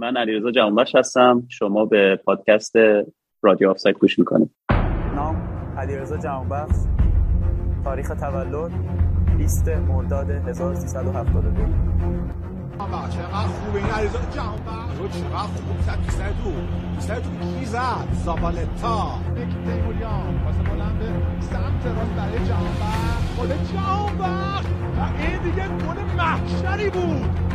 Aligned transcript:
من 0.00 0.16
علیرضا 0.16 0.50
جوانبخش 0.50 0.94
هستم. 0.94 1.42
شما 1.48 1.84
به 1.84 2.20
پادکست 2.24 2.76
رادیو 3.42 3.70
آفساید 3.70 3.98
گوش 3.98 4.18
می‌کنید. 4.18 4.50
نام 5.14 5.36
علیرضا 5.78 6.16
جوانبخش 6.16 6.76
تاریخ 7.84 8.08
تولد 8.08 8.72
20 9.38 9.68
مرداد 9.68 10.30
1372 10.30 11.50
چقدر 13.10 13.48
خوبه 13.48 13.78
این 13.78 13.86
علیرضا 13.86 14.18
جوانبخش 14.18 14.98
رو 14.98 15.08
چقدر 15.08 15.62
خوب 15.66 15.80
زد. 15.80 16.02
تو 16.06 16.10
سر 16.10 16.28
تو 16.28 16.50
تو 16.94 17.00
سر 17.00 17.14
تو 17.14 17.30
کی 17.30 17.64
زد؟ 17.64 18.08
زابالتا. 18.24 19.18
تیموریان. 19.66 20.44
واسه 20.44 20.62
بلند 20.62 21.02
سمت 21.40 21.86
راست 21.86 22.14
برای 22.16 22.38
جوانبخش 22.38 23.40
گل 23.40 23.48
جوانبخش 23.72 24.66
و 24.98 25.00
این 25.18 25.42
دیگه 25.42 25.68
گل 25.68 26.16
محشری 26.16 26.90
بود. 26.90 27.48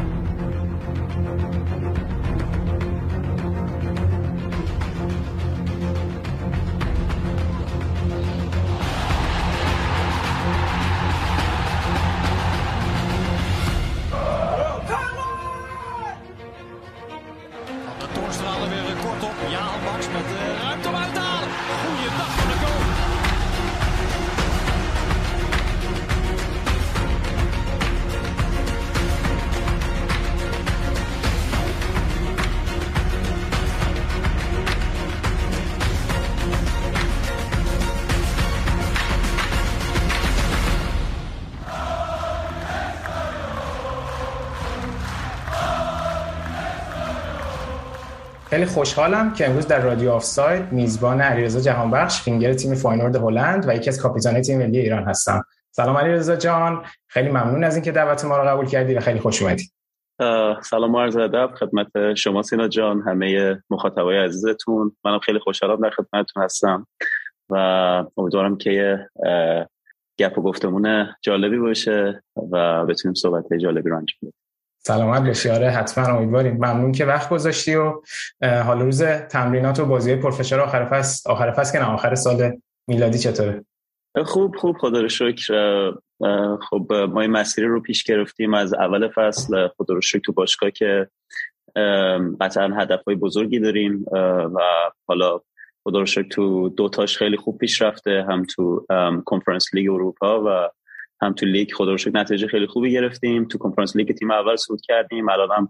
Ja, 19.49 19.65
Max 19.85 20.07
met 20.13 20.32
خیلی 48.53 48.65
خوشحالم 48.65 49.33
که 49.33 49.47
امروز 49.47 49.67
در 49.67 49.81
رادیو 49.81 50.11
آف 50.11 50.23
ساید 50.23 50.71
میزبان 50.71 51.21
علیرضا 51.21 51.59
جهانبخش 51.59 52.21
فینگر 52.21 52.53
تیم 52.53 52.75
فاینورد 52.75 53.15
هلند 53.15 53.67
و 53.67 53.75
یکی 53.75 53.89
از 53.89 54.01
کاپیتان 54.01 54.41
تیم 54.41 54.59
ملی 54.59 54.79
ایران 54.79 55.03
هستم. 55.03 55.43
سلام 55.71 55.97
علیرضا 55.97 56.35
جان. 56.35 56.85
خیلی 57.07 57.29
ممنون 57.29 57.63
از 57.63 57.75
اینکه 57.75 57.91
دعوت 57.91 58.25
ما 58.25 58.37
رو 58.37 58.47
قبول 58.47 58.65
کردی 58.65 58.93
و 58.93 58.99
خیلی 58.99 59.19
خوش 59.19 59.41
اومدی. 59.41 59.63
سلام 60.61 60.95
و 60.95 60.99
عرض 60.99 61.17
ادب 61.17 61.51
خدمت 61.59 62.13
شما 62.13 62.41
سینا 62.41 62.67
جان 62.67 63.01
همه 63.01 63.57
مخاطبای 63.69 64.17
عزیزتون. 64.17 64.95
منم 65.05 65.19
خیلی 65.19 65.39
خوشحالم 65.39 65.81
در 65.81 65.89
خدمتتون 65.89 66.43
هستم 66.43 66.87
و 67.49 67.55
امیدوارم 68.17 68.57
که 68.57 69.07
گپ 70.19 70.37
و 70.37 70.41
گفتمون 70.41 71.07
جالبی 71.21 71.57
باشه 71.57 72.23
و 72.51 72.85
بتونیم 72.85 73.13
صحبت 73.13 73.53
جالبی 73.53 73.89
رو 73.89 73.97
انجام 73.97 74.17
بدیم. 74.21 74.42
سلامت 74.85 75.25
باشی. 75.27 75.49
آره 75.49 75.69
حتما 75.69 76.17
امیدواریم. 76.17 76.53
ممنون 76.53 76.91
که 76.91 77.05
وقت 77.05 77.29
گذاشتی 77.29 77.75
و 77.75 78.01
حال 78.41 78.81
روز 78.81 79.03
تمرینات 79.03 79.79
و 79.79 79.85
بازی 79.85 80.15
پرفشار 80.15 80.59
آخر 80.59 80.85
فصل 80.85 81.31
آخر 81.31 81.51
فصل 81.51 81.73
که 81.73 81.85
نه 81.85 81.91
آخر 81.91 82.15
سال 82.15 82.51
میلادی 82.87 83.17
چطوره؟ 83.17 83.65
خوب 84.25 84.55
خوب. 84.55 84.77
خدا 84.77 85.01
رو 85.01 85.09
شکر. 85.09 85.53
خب 86.69 86.93
ما 87.09 87.21
این 87.21 87.31
مسیری 87.31 87.67
رو 87.67 87.81
پیش 87.81 88.03
گرفتیم 88.03 88.53
از 88.53 88.73
اول 88.73 89.09
فصل. 89.15 89.67
خدا 89.67 89.93
رو 89.93 90.01
شکر 90.01 90.19
تو 90.19 90.31
باشگاه 90.31 90.71
که 90.71 91.07
قطعا 92.41 92.75
هدف 92.77 93.03
های 93.07 93.15
بزرگی 93.15 93.59
داریم. 93.59 94.05
و 94.55 94.59
حالا 95.07 95.39
خدا 95.83 95.99
رو 95.99 96.05
شکر 96.05 96.27
تو 96.27 96.69
دوتاش 96.69 97.17
خیلی 97.17 97.37
خوب 97.37 97.57
پیش 97.57 97.81
رفته 97.81 98.25
هم 98.29 98.45
تو 98.45 98.85
کنفرانس 99.25 99.73
لیگ 99.73 99.91
اروپا 99.91 100.43
و 100.45 100.69
هم 101.23 101.33
تو 101.33 101.45
لیگ 101.45 101.71
خدا 101.73 101.91
رو 101.91 101.97
شکر 101.97 102.17
نتیجه 102.17 102.47
خیلی 102.47 102.67
خوبی 102.67 102.91
گرفتیم. 102.91 103.47
تو 103.47 103.57
کنفرانس 103.57 103.95
لیگ 103.95 104.11
تیم 104.11 104.31
اول 104.31 104.55
صعود 104.55 104.81
کردیم. 104.81 105.29
الان 105.29 105.49
هم 105.51 105.69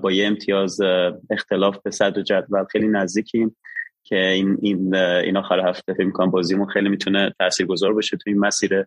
با 0.00 0.12
یه 0.12 0.26
امتیاز 0.26 0.80
اختلاف 1.30 1.78
به 1.82 1.90
صدر 1.90 2.22
جدول 2.22 2.64
خیلی 2.64 2.88
نزدیکیم 2.88 3.56
که 4.02 4.16
این 4.16 4.58
این 4.62 4.94
این 4.96 5.36
آخر 5.36 5.68
هفته 5.68 5.94
فکر 5.94 6.06
می‌کنم 6.06 6.30
بازیمون 6.30 6.66
خیلی 6.66 6.88
می‌تونه 6.88 7.34
تاثیرگذار 7.38 7.92
باشه 7.92 8.16
تو 8.16 8.30
این 8.30 8.38
مسیر 8.38 8.84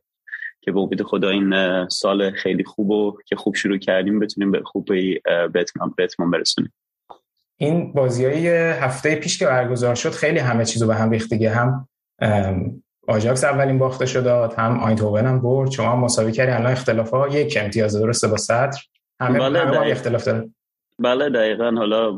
که 0.62 0.72
به 0.72 0.80
امید 0.80 1.04
خدا 1.04 1.30
این 1.30 1.54
سال 1.90 2.32
خیلی 2.32 2.64
خوب 2.64 2.90
و 2.90 3.18
که 3.26 3.36
خوب 3.36 3.56
شروع 3.56 3.78
کردیم 3.78 4.20
بتونیم 4.20 4.52
به 4.52 4.62
خوب 4.66 4.86
به 5.54 5.60
اتمام 6.04 6.32
برسونیم. 6.32 6.74
این 7.58 7.94
بازی 7.94 8.26
های 8.26 8.48
هفته 8.72 9.16
پیش 9.16 9.40
که 9.40 9.46
برگزار 9.46 9.96
شد 9.96 10.10
خیلی 10.10 10.40
همه 10.40 10.66
چیزو 10.66 10.88
به 10.88 10.96
هم 10.96 11.12
ریخت 11.12 11.30
دیگه. 11.30 11.50
هم 11.50 11.88
آژاکس 13.08 13.44
اولین 13.44 13.78
باخته 13.78 14.06
شد 14.06 14.28
هم 14.58 14.80
آینتوون 14.80 15.26
هم 15.26 15.42
برد. 15.42 15.72
شما 15.72 15.92
هم 15.92 16.00
مساوی 16.00 16.32
کردی. 16.32 16.52
الان 16.52 16.72
اختلاف 16.72 17.10
ها 17.10 17.28
یک 17.28 17.58
امتیاز 17.62 18.02
درسته 18.02 18.28
با 18.28 18.38
صدر. 18.38 18.78
همه, 19.22 19.40
بله 19.40 19.60
همه 19.60 19.88
اختلاف 19.88 20.26
داره 20.26 20.50
بله 21.00 21.30
دقیقا. 21.30 21.72
حالا 21.72 22.12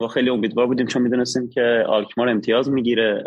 ما 0.00 0.08
خیلی 0.08 0.30
امیدوار 0.30 0.66
بودیم 0.66 0.86
چون 0.86 1.02
می‌دونستیم 1.02 1.48
که 1.48 1.84
آلکمار 1.88 2.28
امتیاز 2.28 2.70
می‌گیره. 2.70 3.24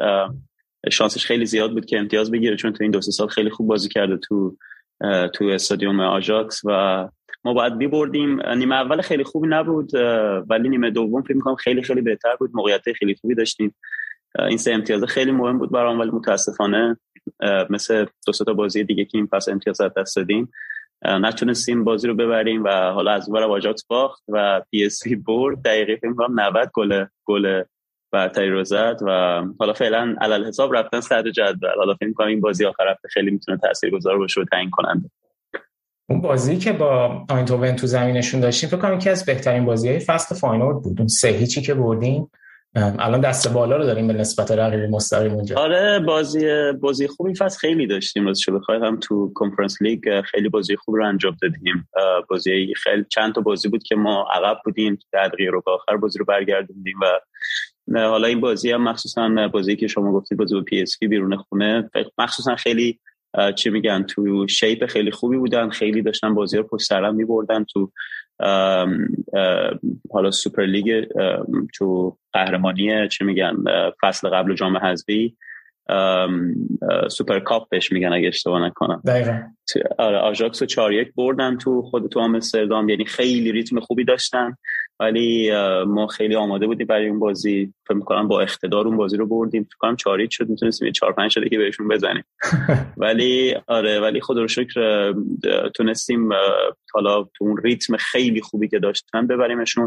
شانسش 0.91 1.25
خیلی 1.25 1.45
زیاد 1.45 1.71
بود 1.71 1.85
که 1.85 1.99
امتیاز 1.99 2.31
بگیره 2.31 2.55
چون 2.55 2.73
تو 2.73 2.83
این 2.83 2.91
دو 2.91 3.01
سه 3.01 3.11
سال 3.11 3.27
خیلی 3.27 3.49
خوب 3.49 3.67
بازی 3.67 3.89
کرده 3.89 4.17
تو 4.17 4.57
تو 5.33 5.45
استادیوم 5.45 5.99
آژاکس 5.99 6.61
و 6.65 7.07
ما 7.43 7.53
باید 7.53 7.91
بردیم 7.91 8.49
نیمه 8.49 8.75
اول 8.75 9.01
خیلی 9.01 9.23
خوبی 9.23 9.47
نبود 9.47 9.91
ولی 10.49 10.69
نیمه 10.69 10.91
دوم 10.91 11.21
فکر 11.21 11.33
می‌کنم 11.33 11.55
خیلی 11.55 11.81
خیلی 11.81 12.01
بهتر 12.01 12.35
بود. 12.35 12.51
موقعیت 12.53 12.81
خیلی 12.99 13.15
خوبی 13.15 13.35
داشتیم. 13.35 13.75
این 14.39 14.57
سه 14.57 14.73
امتیاز 14.73 15.03
خیلی 15.03 15.31
مهم 15.31 15.57
بود 15.57 15.71
برام 15.71 15.99
ولی 15.99 16.11
متاسفانه 16.11 16.97
مثل 17.69 18.05
دو 18.25 18.31
تا 18.45 18.53
بازی 18.53 18.83
دیگه 18.83 19.05
که 19.05 19.17
این 19.17 19.27
پس 19.27 19.49
امتیاز 19.49 19.81
دست 19.81 20.15
دادیم 20.15 20.51
نتونستیم 21.05 21.83
بازی 21.83 22.07
رو 22.07 22.15
ببریم 22.15 22.63
و 22.63 22.69
حالا 22.69 23.11
از 23.11 23.29
اون 23.29 23.43
آژاکس 23.43 23.85
باخت 23.85 24.23
و 24.27 24.61
پی 24.71 24.85
اس 24.85 25.05
وی 25.05 25.15
برد. 25.15 25.61
دقیقه 25.61 25.95
فکر 25.95 26.13
کنم 26.13 26.39
90 26.39 26.71
گل 26.73 27.05
گل 27.25 27.63
برتری 28.11 28.49
رو 28.49 28.63
زد 28.63 28.97
و 29.01 29.43
حالا 29.59 29.73
فعلا 29.73 30.15
علی‌الحساب 30.21 30.75
رفتن 30.75 31.01
صدر 31.01 31.31
جدول. 31.31 31.69
حالا 31.77 31.93
فکر 31.93 32.13
کنم 32.13 32.27
این 32.27 32.41
بازی 32.41 32.65
آخر 32.65 32.87
هفته 32.91 33.07
خیلی 33.07 33.31
می‌تونه 33.31 33.57
تاثیرگذار 33.57 34.17
باشه 34.17 34.41
و 34.41 34.45
تعیین 34.51 34.69
کننده. 34.69 35.09
اون 36.09 36.21
بازی 36.21 36.57
که 36.57 36.73
با 36.73 37.25
آینتوون 37.29 37.75
تو 37.75 37.87
زمینشون 37.87 38.41
داشتیم 38.41 38.69
فکر 38.69 38.79
کنم 38.79 38.93
یکی 38.93 39.09
از 39.09 39.25
بهترین 39.25 39.65
بازی 39.65 39.89
های 39.89 39.99
فصل 39.99 40.35
فاینورد 40.35 40.81
بود. 40.81 40.99
اون 40.99 41.07
سه 41.07 41.27
هیچی 41.27 41.61
که 41.61 41.73
بردیم 41.73 42.31
الان 42.99 43.21
دست 43.21 43.53
بالا 43.53 43.77
رو 43.77 43.83
داریم 43.83 44.07
به 44.07 44.13
نسبت 44.13 44.51
رقیب 44.51 44.79
مستقیم 44.79 45.33
اونجا. 45.33 45.55
آره 45.59 45.99
بازی 45.99 46.71
بازی 46.71 47.07
خوبی. 47.07 47.35
فصل 47.35 47.59
خیلی 47.59 47.87
داشتیم 47.87 48.25
راستش 48.25 48.49
بخوای. 48.49 48.77
هم 48.77 48.99
تو 48.99 49.31
کنفرانس 49.35 49.81
لیگ 49.81 50.21
خیلی 50.21 50.49
بازی 50.49 50.75
خوب 50.75 50.95
رو 50.95 51.05
انجام 51.05 51.37
دادیم. 51.41 51.89
بازی 52.29 52.73
خیلی 52.83 53.05
چند 53.09 53.35
تا 53.35 53.41
بازی 53.41 53.69
بود 53.69 53.83
که 53.83 53.95
ما 53.95 54.27
عقب 54.33 54.57
بودیم. 54.65 54.99
در 55.11 55.27
دقیقه 55.27 55.51
رو 55.51 55.63
آخر 55.65 55.97
بازی 55.97 56.19
رو 56.19 56.25
برگردوندیم 56.25 56.97
و 57.01 57.05
حالا 57.99 58.27
این 58.27 58.41
بازی 58.41 58.71
هم 58.71 58.83
مخصوصا 58.83 59.47
بازی 59.53 59.75
که 59.75 59.87
شما 59.87 60.11
گفتید 60.11 60.37
بازی 60.37 60.55
با 60.55 60.61
پی 60.61 60.81
اس 60.81 60.86
وی 60.86 60.97
بیرون 60.99 61.37
خونه 61.37 61.89
مخصوصا 62.17 62.55
خیلی 62.55 62.99
چی 63.55 63.69
میگن 63.69 64.03
تو 64.03 64.47
shape 64.47 64.85
خیلی 64.85 65.11
خوبی 65.11 65.37
بودن. 65.37 65.69
خیلی 65.69 66.01
داشتن 66.01 66.33
بازی 66.33 66.57
رو 66.57 66.63
پشت 66.63 66.87
سر 66.87 67.01
هم 67.01 67.15
میبردن 67.15 67.63
تو 67.63 67.91
حالا 70.11 70.31
سوپر 70.31 70.65
لیگ 70.65 71.05
تو 71.75 72.17
قهرمانی 72.33 73.07
چی 73.07 73.23
میگن 73.23 73.55
فصل 74.01 74.29
قبل 74.29 74.55
جام 74.55 74.77
حذفی 74.77 75.37
سوپر 77.09 77.39
کاپ 77.39 77.69
بهش 77.69 77.91
میگن 77.91 78.13
اگه 78.13 78.27
اشتباه 78.27 78.65
نکنم. 78.65 79.01
دقیقا. 79.07 79.41
آره 79.97 80.17
آژاکس 80.17 80.61
رو 80.61 80.67
4 80.67 80.93
یک 80.93 81.13
بردن 81.15 81.57
تو 81.57 81.81
خود 81.81 82.09
تو 82.09 82.19
آمستردام 82.19 82.89
یعنی 82.89 83.05
خیلی 83.05 83.51
ریتم 83.51 83.79
خوبی 83.79 84.03
داشتن. 84.03 84.57
ولی 84.99 85.51
ما 85.87 86.07
خیلی 86.07 86.35
آماده 86.35 86.67
بودیم 86.67 86.87
برای 86.87 87.07
اون 87.09 87.19
بازی. 87.19 87.73
فکر 87.87 87.97
می‌کنم 87.97 88.27
با 88.27 88.41
اقتدار 88.41 88.87
اون 88.87 88.97
بازی 88.97 89.17
رو 89.17 89.25
بردیم. 89.25 89.63
فکر 89.63 89.77
کنم 89.79 89.95
4 89.95 90.27
شد. 90.29 90.49
می‌تونستیم 90.49 90.91
4 90.91 91.13
5 91.13 91.31
شده 91.31 91.49
که 91.49 91.57
بهشون 91.57 91.87
بزنیم. 91.87 92.23
ولی 92.97 93.55
آره 93.67 93.99
ولی 93.99 94.21
خدا 94.21 94.41
رو 94.41 94.47
شکر 94.47 95.13
تونستیم 95.75 96.29
حالا 96.93 97.23
تو 97.23 97.45
اون 97.45 97.57
ریتم 97.57 97.97
خیلی 97.97 98.41
خوبی 98.41 98.67
که 98.67 98.79
داشتن 98.79 99.27
ببریمشون. 99.27 99.85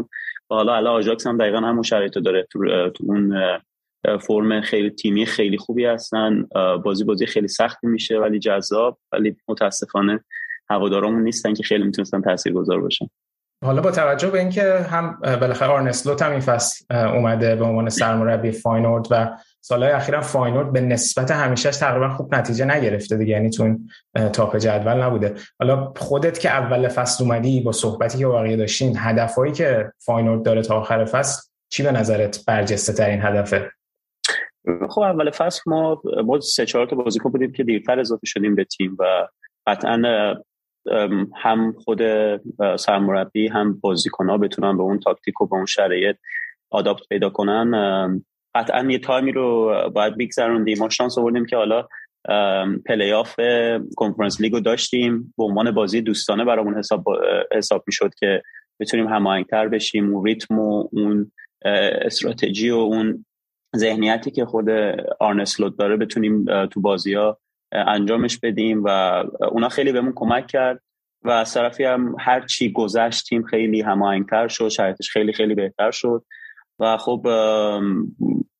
و 0.51 0.55
حالا 0.55 0.75
الان 0.75 0.95
آژاکس 0.95 1.27
هم 1.27 1.37
دقیقا 1.37 1.57
همون 1.57 1.83
شرایط 1.83 2.17
داره. 2.17 2.47
تو, 2.51 2.89
تو 2.89 3.03
اون 3.07 3.37
فرم 4.17 4.61
خیلی 4.61 4.89
تیمی 4.89 5.25
خیلی 5.25 5.57
خوبی 5.57 5.85
هستن. 5.85 6.47
بازی 6.83 7.03
بازی 7.03 7.25
خیلی 7.25 7.47
سختی 7.47 7.87
میشه 7.87 8.19
ولی 8.19 8.39
جذاب. 8.39 8.99
ولی 9.11 9.35
متاسفانه 9.47 10.23
هوادارامون 10.69 11.23
نیستن 11.23 11.53
که 11.53 11.63
خیلی 11.63 11.83
می‌تونستن 11.83 12.21
تاثیرگذار 12.21 12.81
باشن. 12.81 13.07
حالا 13.63 13.81
با 13.81 13.91
توجه 13.91 14.29
به 14.29 14.39
اینکه 14.39 14.63
هم 14.73 15.19
بالاخره 15.21 15.69
آرنه 15.69 15.95
اسلوت 15.95 16.21
هم 16.21 16.31
این 16.31 16.39
فصل 16.39 16.95
اومده 16.95 17.55
به 17.55 17.65
عنوان 17.65 17.89
سرمربی 17.89 18.51
فاینورد 18.51 19.07
و 19.11 19.37
سالهای 19.61 19.91
اخیرا 19.91 20.21
فاینورد 20.21 20.73
به 20.73 20.81
نسبت 20.81 21.31
همیشه 21.31 21.71
تقریبا 21.71 22.09
خوب 22.09 22.35
نتیجه 22.35 22.65
نگرفته 22.65 23.17
دیگه 23.17 23.31
یعنی 23.31 23.49
تو 23.49 23.77
top 24.33 24.57
جدول 24.57 25.03
نبوده. 25.03 25.35
حالا 25.59 25.93
خودت 25.97 26.39
که 26.39 26.49
اول 26.49 26.87
فصل 26.87 27.23
اومدی 27.23 27.61
با 27.61 27.71
صحبتی 27.71 28.17
که 28.17 28.27
بقیه 28.27 28.57
داشتین 28.57 28.95
هدفهایی 28.97 29.53
که 29.53 29.91
فاینورد 29.99 30.43
داره 30.43 30.61
تا 30.61 30.79
آخر 30.79 31.05
فصل 31.05 31.41
چی 31.69 31.83
به 31.83 31.91
نظرت 31.91 32.45
برجسته 32.45 32.93
ترین 32.93 33.21
هدفه؟ 33.21 33.71
خب 34.89 35.01
اول 35.01 35.31
فصل 35.31 35.61
ما 35.65 36.01
ما 36.25 36.39
سه 36.39 36.65
چهار 36.65 36.85
تا 36.85 36.95
بازیکن 36.95 37.29
بودیم 37.29 37.51
که 37.51 37.63
دیرتر 37.63 37.99
اضافه 37.99 38.25
شدیم 38.25 38.55
به 38.55 38.63
تیم 38.63 38.97
و 38.99 39.27
قطعا 39.67 40.01
هم 41.35 41.73
خود 41.83 42.01
سرمربی 42.75 43.47
هم 43.47 43.79
بازیکن 43.79 44.29
ها 44.29 44.37
بتونن 44.37 44.77
به 44.77 44.83
اون 44.83 44.99
تاکتیک 44.99 45.41
و 45.41 45.47
به 45.47 45.55
اون 45.55 45.65
شرایط 45.65 46.15
adapt 46.69 47.07
پیدا 47.09 47.29
کنن. 47.29 48.23
قطعا 48.55 48.91
یه 48.91 48.99
تایمی 48.99 49.31
رو 49.31 49.73
باید 49.95 50.17
بگذروندیم. 50.17 50.79
ما 50.79 50.89
شانس 50.89 51.17
آوردیم 51.17 51.45
که 51.45 51.55
حالا 51.55 51.87
پلی 52.85 53.11
آف 53.11 53.35
کنفرانس 53.95 54.41
لیگو 54.41 54.59
داشتیم. 54.59 55.33
به 55.37 55.43
عنوان 55.43 55.71
بازی 55.71 56.01
دوستانه 56.01 56.45
برامون 56.45 56.77
حساب 56.77 57.03
حساب 57.55 57.83
می‌شد 57.87 58.13
که 58.19 58.41
بتونیم 58.79 59.07
هماهنگتر 59.07 59.67
بشیم. 59.67 60.15
اون 60.15 60.25
ریتم 60.25 60.59
و 60.59 60.87
اون 60.91 61.31
استراتژی 62.05 62.69
و 62.69 62.75
اون 62.75 63.25
ذهنیتی 63.75 64.31
که 64.31 64.45
خود 64.45 64.69
آرنه 65.19 65.48
اسلوت 65.48 65.77
داره 65.77 65.97
بتونیم 65.97 66.65
تو 66.65 66.81
بازی 66.81 67.13
ها 67.13 67.39
انجامش 67.71 68.37
بدیم 68.37 68.83
و 68.83 68.89
اونا 69.51 69.69
خیلی 69.69 69.91
بهمون 69.91 70.13
کمک 70.15 70.47
کرد 70.47 70.81
و 71.23 71.29
از 71.29 71.53
طرفی 71.53 71.83
هم 71.83 72.15
هر 72.19 72.45
چی 72.45 72.71
گذشتیم 72.71 73.43
خیلی 73.43 73.81
هماهنگتر 73.81 74.47
شد 74.47 74.67
شرایطش 74.67 75.09
خیلی 75.09 75.33
خیلی 75.33 75.55
بهتر 75.55 75.91
شد 75.91 76.25
و 76.79 76.97
خب 76.97 77.21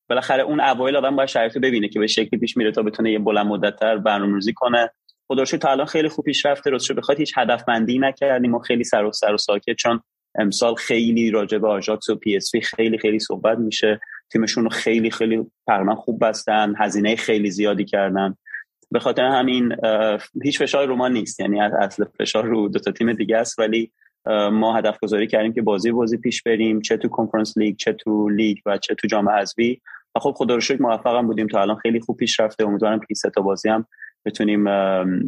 بالاخره 0.09 0.43
اون 0.43 0.61
اوایل 0.61 0.95
آدم 0.95 1.15
باید 1.15 1.29
شرایط 1.29 1.57
ببینه 1.57 1.87
که 1.87 1.99
به 1.99 2.07
شکلی 2.07 2.39
پیش 2.39 2.57
میره 2.57 2.71
تا 2.71 2.83
بتونه 2.83 3.11
یه 3.11 3.19
بلند 3.19 3.45
مدتتر 3.45 3.97
برنامه‌ریزی 3.97 4.53
کنه. 4.53 4.91
خدا 5.27 5.45
تا 5.45 5.71
الان 5.71 5.85
خیلی 5.85 6.09
خوب 6.09 6.25
پیش 6.25 6.45
رفته 6.45 6.69
راستش 6.69 6.91
بخواید 6.91 7.19
هیچ 7.19 7.33
هدفمندی 7.37 7.99
نکردیم 7.99 8.55
و 8.55 8.59
خیلی 8.59 8.83
سر 8.83 9.05
و 9.05 9.11
سر 9.11 9.33
و 9.33 9.37
ساکت 9.37 9.75
چون 9.75 10.01
امسال 10.35 10.75
خیلی 10.75 11.31
راجع 11.31 11.57
به 11.57 11.67
آژاکس 11.67 12.09
و 12.09 12.15
پی 12.15 12.35
اس 12.35 12.51
خیلی 12.63 12.97
خیلی 12.97 13.19
صحبت 13.19 13.57
میشه. 13.57 13.99
تیمشون 14.31 14.63
رو 14.63 14.69
خیلی 14.69 15.11
خیلی 15.11 15.51
تقریبا 15.67 15.95
خوب 15.95 16.25
بستن 16.25 16.73
هزینه 16.77 17.15
خیلی 17.15 17.51
زیادی 17.51 17.85
کردن. 17.85 18.35
به 18.91 18.99
خاطر 18.99 19.23
همین 19.23 19.75
هیچ 20.43 20.59
فشار 20.59 20.87
رو 20.87 20.95
ما 20.95 21.07
نیست. 21.07 21.39
یعنی 21.39 21.61
اصل 21.61 22.05
فشار 22.19 22.45
رو 22.45 22.69
دو 22.69 22.79
تا 22.79 22.91
تیم 22.91 23.13
دیگه 23.13 23.37
است 23.37 23.59
ولی 23.59 23.91
ما 24.51 24.77
هدف 24.77 24.99
گذاری 24.99 25.27
کردیم 25.27 25.53
که 25.53 25.61
بازی 25.61 25.91
بازی 25.91 26.17
پیش 26.17 26.43
بریم 26.43 26.81
چه 26.81 26.97
تو 26.97 27.07
کنفرانس 27.07 27.57
لیگ 27.57 27.75
چه 27.75 27.93
تو 27.93 28.29
لیگ 28.29 28.57
و 28.65 28.77
چه 28.77 28.95
تو 28.95 29.07
جام 29.07 29.29
حذفی. 29.29 29.81
و 30.15 30.19
خب 30.19 30.33
خدا 30.37 30.55
رو 30.55 30.61
شکر 30.61 30.81
موفقم 30.81 31.27
بودیم. 31.27 31.47
تا 31.47 31.61
الان 31.61 31.75
خیلی 31.75 31.99
خوب 31.99 32.17
پیش 32.17 32.39
رفته. 32.39 32.65
امیدوارم 32.65 32.99
که 32.99 33.13
سه 33.13 33.29
تا 33.29 33.41
بازی 33.41 33.69
هم 33.69 33.85
بتونیم 34.25 34.63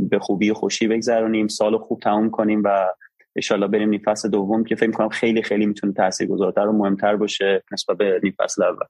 به 0.10 0.20
خوبی 0.22 0.54
خوشی 0.54 0.88
بگذرونیم. 0.88 1.48
سال 1.48 1.78
خوب 1.78 2.00
تموم 2.00 2.30
کنیم 2.30 2.62
و 2.66 2.88
انشالله 3.36 3.68
بریم 3.68 3.90
نیم 3.90 4.02
فصل 4.06 4.30
دوم 4.30 4.64
که 4.64 4.76
فکر 4.76 4.92
کنم 4.92 5.10
خیلی 5.10 5.44
خیلی 5.44 5.66
می‌تونه 5.66 5.94
تاثیرگذارتر 5.94 6.68
و 6.68 6.72
مهمتر 6.72 7.16
باشه 7.16 7.64
نسبت 7.72 7.98
به 7.98 8.20
نیم 8.24 8.36
فصل 8.40 8.64
اول. 8.64 8.86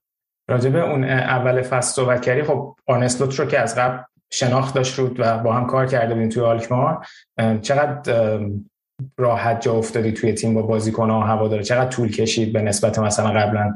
راجبه 0.50 0.90
اون 0.92 1.04
اول 1.04 1.62
فصل 1.62 1.96
صحبت 1.96 2.22
کردی 2.22 2.44
خب 2.44 2.76
آنسلوت 2.86 3.40
رو 3.40 3.46
که 3.46 3.60
از 3.60 3.78
قبل 3.78 4.04
شناخت 4.32 4.76
داشت 4.76 5.00
رو 5.00 5.10
و 5.18 5.44
با 5.44 5.54
هم 5.54 5.66
کار 5.68 5.86
کرده 5.86 6.14
بودیم 6.14 6.30
توی 6.30 6.44
آلکمار. 6.44 7.06
چقدر 7.62 8.40
راحت 9.18 9.62
جا 9.62 9.74
افتادی 9.74 10.12
توی 10.12 10.34
تیم 10.34 10.54
با 10.54 10.62
بازیکن 10.62 11.10
ها 11.10 11.20
و 11.20 11.24
هواداره 11.24 11.64
چقدر 11.64 11.90
طول 11.90 12.12
کشید 12.12 12.54
به 12.54 12.62
نسبت 12.62 13.00
مثلا 13.00 13.32
قبلا 13.32 13.74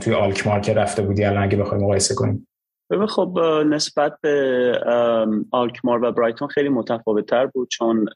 توی 0.00 0.14
آلکمار 0.14 0.60
که 0.60 0.74
رفته 0.74 1.02
بودی؟ 1.02 1.24
الان 1.24 1.42
اگه 1.42 1.56
بخوایم 1.56 1.84
مقایسه 1.84 2.14
کنیم. 2.14 2.48
خب 3.08 3.38
نسبت 3.66 4.12
به 4.22 4.80
آلکمار 5.50 6.04
و 6.04 6.12
برایتون 6.12 6.48
خیلی 6.48 6.68
متفاوت 6.68 7.26
تر 7.26 7.46
بود 7.46 7.68
چون 7.68 8.06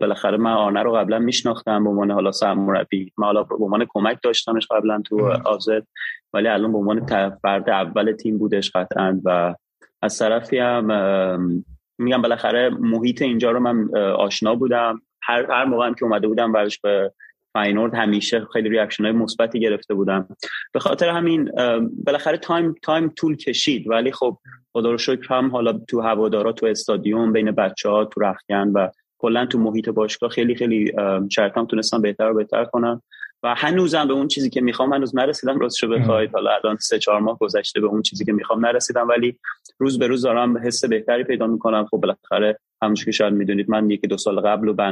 بالاخره 0.00 0.36
من 0.36 0.52
آرنر 0.52 0.82
رو 0.82 0.92
قبلا 0.92 1.18
میشناختم 1.18 1.84
به 1.84 1.90
عنوان 1.90 2.10
حالا 2.10 2.32
سرمربی. 2.32 3.12
من 3.18 3.26
حالا 3.26 3.42
به 3.42 3.64
عنوان 3.64 3.86
کمک 3.88 4.18
داشتمش 4.22 4.66
قبلا 4.70 5.02
تو 5.06 5.32
آزد 5.44 5.86
ولی 6.32 6.48
الان 6.48 6.72
به 6.72 6.78
عنوان 6.78 7.06
فرد 7.42 7.70
اول 7.70 8.12
تیم 8.12 8.38
بودش 8.38 8.70
قطعا 8.70 9.20
و 9.24 9.54
از 10.02 10.18
طرفی 10.18 10.58
هم 10.58 11.64
میگم 11.98 12.22
بالاخره 12.22 12.68
محیط 12.68 13.22
اینجا 13.22 13.50
رو 13.50 13.60
من 13.60 13.96
آشنا 13.96 14.54
بودم. 14.54 15.02
هر 15.22 15.52
هر 15.52 15.64
موقع 15.64 15.92
که 15.92 16.04
اومده 16.04 16.28
بودم 16.28 16.52
برش 16.52 16.78
به 16.78 17.12
فاینورد 17.52 17.94
همیشه 17.94 18.46
خیلی 18.52 18.68
reaction 18.68 19.04
های 19.04 19.12
مثبتی 19.12 19.60
گرفته 19.60 19.94
بودم. 19.94 20.28
به 20.72 20.80
خاطر 20.80 21.08
همین 21.08 21.50
بالاخره 22.06 22.36
تایم 22.36 22.74
تایم 22.82 23.08
طول 23.08 23.36
کشید. 23.36 23.88
ولی 23.88 24.12
خب 24.12 24.38
خدا 24.72 24.90
رو 24.90 24.98
شکر 24.98 25.34
هم 25.34 25.50
حالا 25.50 25.72
تو 25.72 26.00
هوادارا 26.00 26.52
تو 26.52 26.66
استادیوم 26.66 27.32
بین 27.32 27.50
بچه 27.50 27.88
ها 27.88 28.04
تو 28.04 28.20
رخکن 28.20 28.68
و 28.68 28.88
کلا 29.18 29.46
تو 29.46 29.58
محیط 29.58 29.88
باشگاه 29.88 30.30
خیلی 30.30 30.54
خیلی 30.54 30.92
شرایطم 31.30 31.66
تونستم 31.66 32.02
بهتر 32.02 32.30
و 32.30 32.34
بهتر 32.34 32.64
کنم 32.64 33.02
و 33.42 33.54
هنوزم 33.54 34.08
به 34.08 34.14
اون 34.14 34.28
چیزی 34.28 34.50
که 34.50 34.60
می‌خوام 34.60 34.92
هنوز 34.92 35.16
نرسیدم 35.16 35.58
راستشو 35.58 35.88
بخواید. 35.88 36.30
حالا 36.32 36.50
الان 36.50 36.76
سه 36.76 36.98
چهار 36.98 37.20
ماه 37.20 37.38
گذشته 37.38 37.80
به 37.80 37.86
اون 37.86 38.02
چیزی 38.02 38.24
که 38.24 38.32
می‌خوام 38.32 38.66
نرسیدم 38.66 39.08
ولی 39.08 39.38
روز 39.78 39.98
به 39.98 40.06
روز 40.06 40.22
دارم 40.22 40.58
حس 40.58 40.84
بهتری 40.84 41.24
پیدا 41.24 41.46
می‌کنم. 41.46 41.86
خب 41.90 41.96
بالاخره 41.96 42.58
همونش 42.82 43.04
که 43.04 43.10
شاید 43.10 43.34
می‌دونید 43.34 43.70
من 43.70 43.90
یکی 43.90 44.06
دو 44.06 44.16
سال 44.16 44.40
قبل 44.40 44.68
و 44.68 44.74
به 44.74 44.82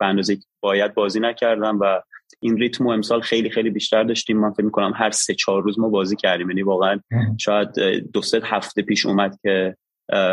اندازه 0.00 0.42
باید 0.60 0.94
بازی 0.94 1.20
نکردم 1.20 1.78
و 1.80 2.02
این 2.40 2.56
ریتم 2.56 2.86
امسال 2.86 3.20
خیلی 3.20 3.50
خیلی 3.50 3.70
بیشتر 3.70 4.04
داشتیم. 4.04 4.40
من 4.40 4.52
فکر 4.52 4.64
می‌کنم 4.64 4.92
هر 4.96 5.10
سه 5.10 5.34
چهار 5.34 5.62
روز 5.62 5.78
ما 5.78 5.88
بازی 5.88 6.16
کردیم. 6.16 6.50
یعنی 6.50 6.62
واقعا 6.62 7.00
شاید 7.38 7.68
دو 8.12 8.22
سه 8.22 8.40
هفته 8.44 8.82
پیش 8.82 9.06
اومد 9.06 9.38
که 9.42 9.76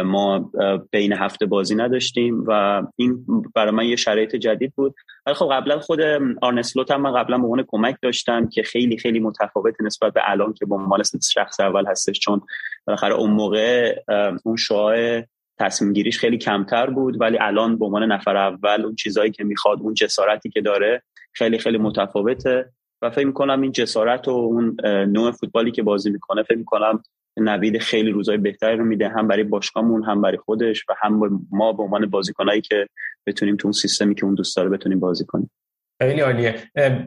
ما 0.06 0.52
بین 0.92 1.14
هفته 1.14 1.46
بازی 1.46 1.76
نداشتیم 1.76 2.44
و 2.48 2.84
این 2.96 3.26
برای 3.56 3.72
من 3.72 3.86
یه 3.86 3.96
شرایط 3.96 4.36
جدید 4.36 4.74
بود. 4.76 4.96
ولی 5.26 5.36
خب 5.36 5.50
قبلا 5.52 5.80
خود 5.80 6.00
آرنسلوت 6.42 6.92
هم 6.92 7.02
من 7.02 7.14
قبلا 7.14 7.38
به 7.38 7.44
عنوان 7.44 7.66
کمک 7.68 7.96
داشتم 8.02 8.50
که 8.50 8.64
خیلی 8.64 8.98
خیلی 8.98 9.20
متفاوت 9.20 9.82
نسبت 9.82 10.14
به 10.14 10.22
الان 10.24 10.54
که 10.54 10.66
به 10.66 10.76
عنوان 10.76 11.04
شخص 11.34 11.60
اول 11.60 11.88
هستش. 11.88 12.20
چون 12.20 12.42
بالاخره 12.88 13.14
اون 13.14 13.32
موقع 13.32 13.96
اون 14.44 14.56
شعاع 14.56 15.22
تصمیم 15.60 15.94
گیریش 15.94 16.20
خیلی 16.20 16.38
کمتر 16.38 16.90
بود 16.90 17.22
ولی 17.22 17.38
الان 17.42 17.78
به 17.80 17.86
عنوان 17.86 18.12
نفر 18.12 18.38
اول 18.38 18.82
اون 18.86 18.96
چیزایی 18.96 19.32
که 19.32 19.44
می‌خواد 19.44 19.80
اون 19.82 19.94
جسارتی 19.94 20.50
که 20.50 20.62
داره 20.62 21.04
خیلی 21.34 21.58
خیلی 21.58 21.78
متفاوته. 21.78 22.70
و 23.02 23.10
فکر 23.10 23.26
می‌کنم 23.26 23.62
این 23.62 23.72
جسارت 23.72 24.28
و 24.28 24.32
اون 24.32 24.78
نوع 24.86 25.32
فوتبالی 25.32 25.72
که 25.72 25.84
بازی 25.84 26.10
می‌کنه 26.10 26.44
فکر 26.44 26.58
می‌کنم 26.58 27.04
نوید 27.38 27.78
خیلی 27.78 28.12
روزای 28.12 28.38
بهتری 28.38 28.78
رو 28.78 28.86
میده 28.86 29.10
هم 29.10 29.28
برای 29.28 29.44
باشگاهمون 29.44 30.04
هم 30.04 30.22
برای 30.22 30.38
خودش 30.38 30.86
و 30.90 30.94
هم 31.02 31.42
ما 31.52 31.74
به 31.74 31.84
عنوان 31.84 32.06
بازیکنایی 32.06 32.62
که 32.62 32.88
بتونیم 33.28 33.56
تو 33.56 33.68
اون 33.68 33.74
سیستمی 33.74 34.16
که 34.16 34.26
اون 34.26 34.36
دوست 34.36 34.58
داره 34.58 34.70
بتونیم 34.70 35.00
بازی 35.00 35.26
کنیم. 35.26 35.52
خیلی 36.02 36.22
عالیه. 36.22 36.56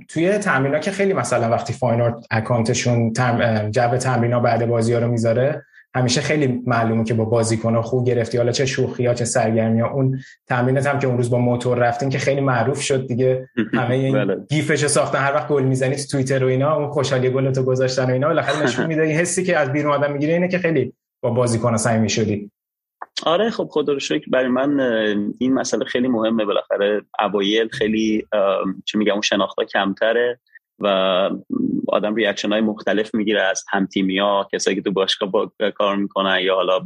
توی 0.08 0.38
تمرینا 0.38 0.78
که 0.78 0.90
خیلی 0.90 1.12
مثلا 1.12 1.50
وقتی 1.50 1.72
فاینارد 1.72 2.14
اکانتشون 2.30 3.12
تم... 3.12 3.70
جو 3.70 3.96
تمرینا 3.96 4.41
بعد 4.41 4.67
بازی 4.67 4.93
ها 4.93 4.98
رو 4.98 5.10
می‌ذاره 5.10 5.64
همیشه 5.94 6.20
خیلی 6.20 6.63
معلومه 6.67 7.05
که 7.05 7.15
با 7.15 7.25
بازیکن 7.25 7.81
خوب 7.81 8.06
گرفتی. 8.06 8.39
حالا 8.39 8.53
چه 8.53 8.67
شوخی 8.67 9.06
ها 9.06 9.15
چه 9.15 9.25
سرگرمی 9.25 9.81
ها. 9.81 9.91
اون 9.91 10.19
تمرینت 10.46 10.87
هم 10.87 10.99
که 10.99 11.06
اون 11.06 11.17
روز 11.17 11.31
با 11.31 11.39
موتور 11.39 11.79
رفتین 11.79 12.08
که 12.08 12.19
خیلی 12.19 12.41
معروف 12.41 12.81
شد 12.81 13.06
دیگه. 13.06 13.49
همه 13.72 13.94
این 13.94 14.15
بله. 14.15 14.37
گیفش 14.51 14.87
ساختن 14.87 15.19
هر 15.19 15.34
وقت 15.34 15.49
گل 15.49 15.63
می‌زنی 15.63 15.96
تو 15.96 16.03
توییتر 16.11 16.44
و 16.44 16.49
اینا 16.49 16.77
اون 16.77 16.89
خوشحالی 16.91 17.31
گلتو 17.31 17.63
گذاشتن 17.63 18.05
و 18.05 18.13
اینا 18.13 18.29
بالاخره 18.29 18.63
نشون 18.65 18.87
میده. 18.91 19.03
این 19.03 19.17
حسی 19.17 19.44
که 19.44 19.56
از 19.56 19.72
بیرون 19.72 19.93
آدم 19.93 20.13
می‌گیره 20.13 20.32
اینه 20.32 20.49
که 20.49 20.58
خیلی 20.58 20.93
با 21.22 21.31
بازیکن 21.31 21.77
صمیمی 21.77 22.08
شدی 22.08 22.51
آره 23.27 23.51
خب 23.51 23.69
خدا 23.70 23.93
رو 23.93 23.99
شکر. 23.99 24.25
برای 24.31 24.49
من 24.49 24.81
این 25.39 25.55
مسئله 25.55 25.84
خیلی 25.84 26.08
مهمه. 26.08 26.44
بالاخره 26.44 27.03
اوایل 27.20 27.69
خیلی 27.69 28.27
چه 28.84 28.99
میگم 28.99 29.13
اون 29.13 29.22
شناختا 29.22 29.65
کمتره 29.65 30.39
و 30.79 31.31
آدم 31.93 32.15
reaction 32.15 32.53
های 32.53 32.61
مختلف 32.61 33.15
می‌گیره 33.15 33.43
از 33.43 33.65
هم 33.70 33.87
تیمی 33.87 34.19
ها 34.19 34.49
کسایی 34.53 34.77
که 34.77 34.82
تو 34.82 34.93
باشگاه 34.93 35.31
با 35.31 35.38
هم 35.38 35.53
کار 35.75 35.96
می‌کنن 35.96 36.39
یا 36.43 36.55
حالا 36.55 36.81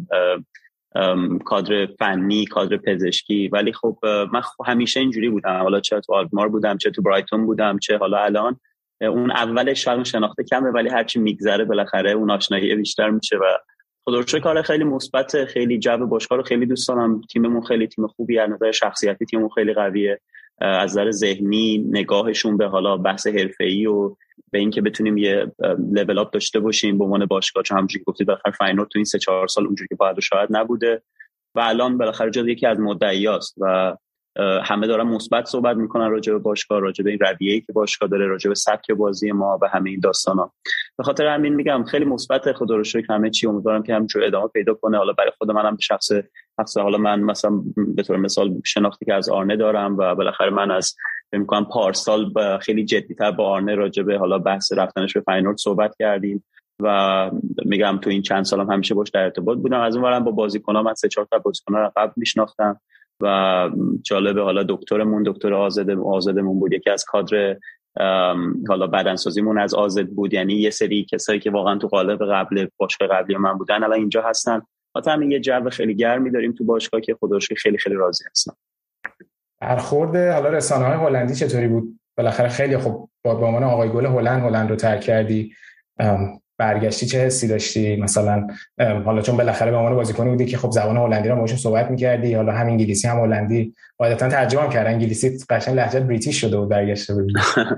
کادر 1.44 1.86
فنی 1.86 2.44
کادر 2.44 2.76
پزشکی. 2.76 3.48
ولی 3.48 3.72
خب 3.72 3.98
من 4.32 4.40
همیشه 4.66 5.00
اینجوری 5.00 5.28
بودم. 5.28 5.62
حالا 5.62 5.80
چه 5.80 6.00
تو 6.00 6.14
آلکمار 6.14 6.48
بودم 6.48 6.78
چه 6.78 6.90
تو 6.90 7.02
برایتون 7.02 7.46
بودم 7.46 7.78
چه 7.78 7.98
حالا 7.98 8.18
الان. 8.18 8.60
اون 9.00 9.30
اولش 9.30 9.84
شاید 9.84 10.04
شناخته 10.04 10.44
کمه 10.44 10.70
ولی 10.70 10.88
هرچی 10.88 11.18
میگذره 11.18 11.64
بالاخره 11.64 12.10
اون 12.10 12.30
آشنایی 12.30 12.74
بیشتر 12.74 13.10
میشه 13.10 13.36
و 13.36 13.44
خدا 14.04 14.40
کار 14.40 14.62
خیلی 14.62 14.84
مثبت 14.84 15.44
خیلی 15.44 15.78
جو 15.78 16.06
باشگاه 16.06 16.38
رو 16.38 16.44
خیلی 16.44 16.66
دوست 16.66 16.88
دارم. 16.88 17.20
تیممون 17.20 17.62
خیلی 17.62 17.86
تیم 17.86 18.06
خوبی 18.06 18.38
از 18.38 18.50
نظر 18.50 18.72
شخصیتی 18.72 19.26
تیممون 19.26 19.48
خیلی 19.48 19.74
قویه. 19.74 20.20
از 20.60 20.90
نظر 20.90 21.10
ذهنی 21.10 21.78
نگاهشون 21.78 22.56
به 22.56 22.66
حالا 22.66 22.96
بحث 22.96 23.26
حرفه‌ای 23.26 23.86
و 23.86 24.16
به 24.52 24.58
اینکه 24.58 24.80
بتونیم 24.80 25.16
یه 25.16 25.52
لول 25.92 26.18
اپ 26.18 26.30
داشته 26.30 26.60
باشیم 26.60 26.98
به 26.98 27.04
عنوان 27.04 27.26
باشگاه. 27.26 27.62
چون 27.62 27.78
همونجوری 27.78 28.04
گفتید 28.06 28.26
بالاخره 28.26 28.52
فاینورد 28.52 28.88
تو 28.88 28.98
این 28.98 29.04
سه 29.04 29.18
چهار 29.18 29.48
سال 29.48 29.66
اونجوری 29.66 29.88
که 29.88 29.94
باید 29.94 30.20
شاید 30.20 30.48
نبوده. 30.52 31.02
و 31.54 31.60
الان 31.60 31.98
بالاخره 31.98 32.30
جز 32.30 32.46
یکی 32.46 32.66
از 32.66 32.80
مدعیاست 32.80 33.54
و 33.58 33.96
همه 34.64 34.86
دارن 34.86 35.06
مثبت 35.06 35.44
صحبت 35.44 35.76
می‌کنن 35.76 36.10
راجع 36.10 36.32
به 36.32 36.38
باشگاه 36.38 36.80
راجع 36.80 37.04
به 37.04 37.10
این 37.10 37.18
رویه‌ای 37.18 37.60
که 37.60 37.72
باشگاه 37.72 38.08
داره 38.08 38.26
راجع 38.26 38.48
به 38.48 38.54
سبک 38.54 38.90
بازی 38.90 39.32
ما 39.32 39.58
و 39.62 39.68
همه 39.68 39.90
این 39.90 40.00
داستانا. 40.00 40.52
به 40.98 41.04
خاطر 41.04 41.26
همین 41.26 41.54
میگم 41.54 41.84
خیلی 41.84 42.04
مثبت 42.04 42.52
خدا 42.52 42.76
رو 42.76 42.84
شکر 42.84 43.12
همه 43.12 43.30
چی. 43.30 43.46
امیدوارم 43.46 43.82
که 43.82 43.94
همینجور 43.94 44.24
ادامه 44.24 44.48
پیدا 44.48 44.74
کنه. 44.74 44.98
حالا 44.98 45.12
برای 45.12 45.32
خود 45.38 45.50
منم 45.50 45.76
به 45.76 45.82
شخص 45.82 46.10
حالا 46.76 46.98
من 46.98 47.20
مثلا 47.20 47.62
به 47.76 48.02
طور 48.02 48.16
مثال 48.16 48.54
شناختی 48.64 49.04
که 49.04 49.14
از 49.14 49.28
آرنه 49.28 49.56
دارم 49.56 49.96
و 49.98 50.14
بالاخره 50.14 50.50
من 50.50 50.70
از 50.70 50.94
می‌کنم 51.32 51.64
پارسال 51.64 52.32
خیلی 52.58 52.84
جدیتر 52.84 53.30
با 53.30 53.48
آرنه 53.48 53.74
راجع 53.74 54.02
به 54.02 54.18
حالا 54.18 54.38
بحث 54.38 54.72
رفتنش 54.72 55.12
به 55.12 55.20
فاینورد 55.20 55.58
صحبت 55.58 55.96
کردیم 55.98 56.44
و 56.82 57.30
میگم 57.64 57.98
تو 58.02 58.10
این 58.10 58.22
چند 58.22 58.44
سالم 58.44 58.70
همیشه 58.70 58.94
باش 58.94 59.10
در 59.10 59.22
ارتباط 59.22 59.58
بودم. 59.58 59.80
از 59.80 59.96
اون 59.96 60.24
با 60.24 60.30
بازیکن‌ها 60.30 60.82
من 60.82 60.94
سه 60.94 61.08
چهار 61.08 61.28
تا 61.30 61.38
بازیکن‌ها 61.38 61.80
رو 61.80 61.92
قبل 61.96 62.12
میشناختم 62.16 62.80
و 63.22 63.70
جالبه 64.02 64.42
حالا 64.42 64.62
دکترمون 64.68 65.22
دکتر 65.22 65.54
آزاده 65.54 65.96
آزادمون 65.96 66.60
بود. 66.60 66.72
یکی 66.72 66.90
از 66.90 67.04
کادر 67.04 67.56
حالا 68.68 68.86
بدنسازیمون 68.86 69.58
از 69.58 69.74
آزاد 69.74 70.06
بود. 70.06 70.34
یعنی 70.34 70.54
یه 70.54 70.70
سری 70.70 71.06
کسایی 71.12 71.40
که 71.40 71.50
واقعا 71.50 71.78
تو 71.78 71.88
قالب 71.88 72.32
قبل 72.32 72.66
باشگاه 72.76 73.08
قبلی 73.08 73.36
من 73.36 73.58
بودن 73.58 73.84
الان 73.84 73.98
اینجا 73.98 74.22
هستن. 74.22 74.62
حتی 74.96 75.10
همین 75.10 75.30
یه 75.30 75.40
جو 75.40 75.70
خیلی 75.70 75.94
گرمی 75.94 76.30
داریم 76.30 76.52
تو 76.52 76.64
باشگاه 76.64 77.00
که 77.00 77.14
خودش 77.14 77.48
خیلی 77.56 77.78
خیلی 77.78 77.96
راضی 77.96 78.24
هستم 78.30 78.56
برخورد. 79.60 80.16
حالا 80.16 80.48
رسانه 80.48 80.84
های 80.84 81.06
هلندی 81.06 81.34
چطوری 81.34 81.68
بود؟ 81.68 82.00
بالاخره 82.16 82.48
خیلی 82.48 82.78
خب 82.78 83.08
با 83.24 83.32
عنوان 83.32 83.64
آقای 83.64 83.88
گل 83.88 84.06
هلند 84.06 84.42
هلند 84.42 84.70
رو 84.70 84.76
ترک 84.76 85.00
کردی. 85.00 85.52
برگشتی 86.58 87.06
چه 87.06 87.18
حسی 87.18 87.48
داشتی؟ 87.48 87.96
مثلا 87.96 88.46
حالا 89.04 89.22
چون 89.22 89.36
بالاخره 89.36 89.70
به 89.70 89.76
عنوان 89.76 89.94
بازیکنی 89.94 90.30
بودی 90.30 90.46
که 90.46 90.58
خب 90.58 90.70
زبان 90.70 90.96
هلندی 90.96 91.28
رو 91.28 91.36
باشون 91.36 91.56
صحبت 91.56 91.90
می‌کردی 91.90 92.34
حالا 92.34 92.52
هم 92.52 92.66
انگلیسی 92.66 93.08
هم 93.08 93.18
هلندی 93.18 93.74
قاعدتا 93.98 94.28
ترجمه 94.28 94.68
کردن 94.68 94.90
انگلیسی 94.90 95.38
قشنگ 95.50 95.76
لهجه 95.76 96.00
بریتیش 96.00 96.40
شده 96.40 96.56
و 96.56 96.66
برگشته 96.66 97.14
بود. 97.14 97.32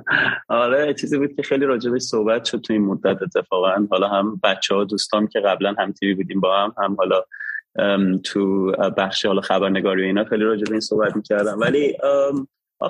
آره 0.48 0.94
چیزی 0.94 1.18
بود 1.18 1.36
که 1.36 1.42
خیلی 1.42 1.64
راجبش 1.64 2.00
صحبت 2.00 2.44
شد 2.44 2.60
تو 2.60 2.72
این 2.72 2.84
مدت 2.84 3.22
اتفاقا. 3.22 3.86
حالا 3.90 4.08
هم 4.08 4.40
بچه 4.44 4.74
ها 4.74 4.84
دوستان 4.84 5.26
که 5.26 5.40
قبلا 5.40 5.74
هم 5.78 5.92
تیوی 5.92 6.14
بودیم 6.14 6.40
با 6.40 6.58
هم 6.58 6.74
هم 6.82 6.94
حالا 6.98 7.24
تو 8.24 8.72
بخش 8.96 9.26
حالا 9.26 9.40
خبرنگاری 9.40 10.02
و 10.02 10.06
اینا. 10.06 10.24
خیلی 10.24 10.44
راجب 10.44 10.70
این 10.70 10.80
صحبت 10.80 11.16
می‌کردم. 11.16 11.60
ولی 11.60 11.96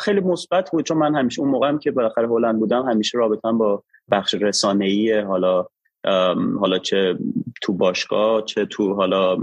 خیلی 0.00 0.20
مثبت 0.20 0.70
بود 0.70 0.84
چون 0.84 0.96
من 0.98 1.14
همیشه 1.14 1.40
اون 1.40 1.50
موقعم 1.50 1.78
که 1.78 1.90
بالاخره 1.90 2.28
هلند 2.28 2.58
بودم 2.58 2.82
همیشه 2.82 3.18
رابطم 3.18 3.58
با 3.58 3.82
بخش 4.10 4.34
رسانه‌ای 4.34 5.20
حالا 5.20 5.66
حالا 6.60 6.78
چه 6.78 7.18
تو 7.62 7.72
باشگاه 7.72 8.44
چه 8.44 8.66
تو 8.66 8.94
حالا 8.94 9.36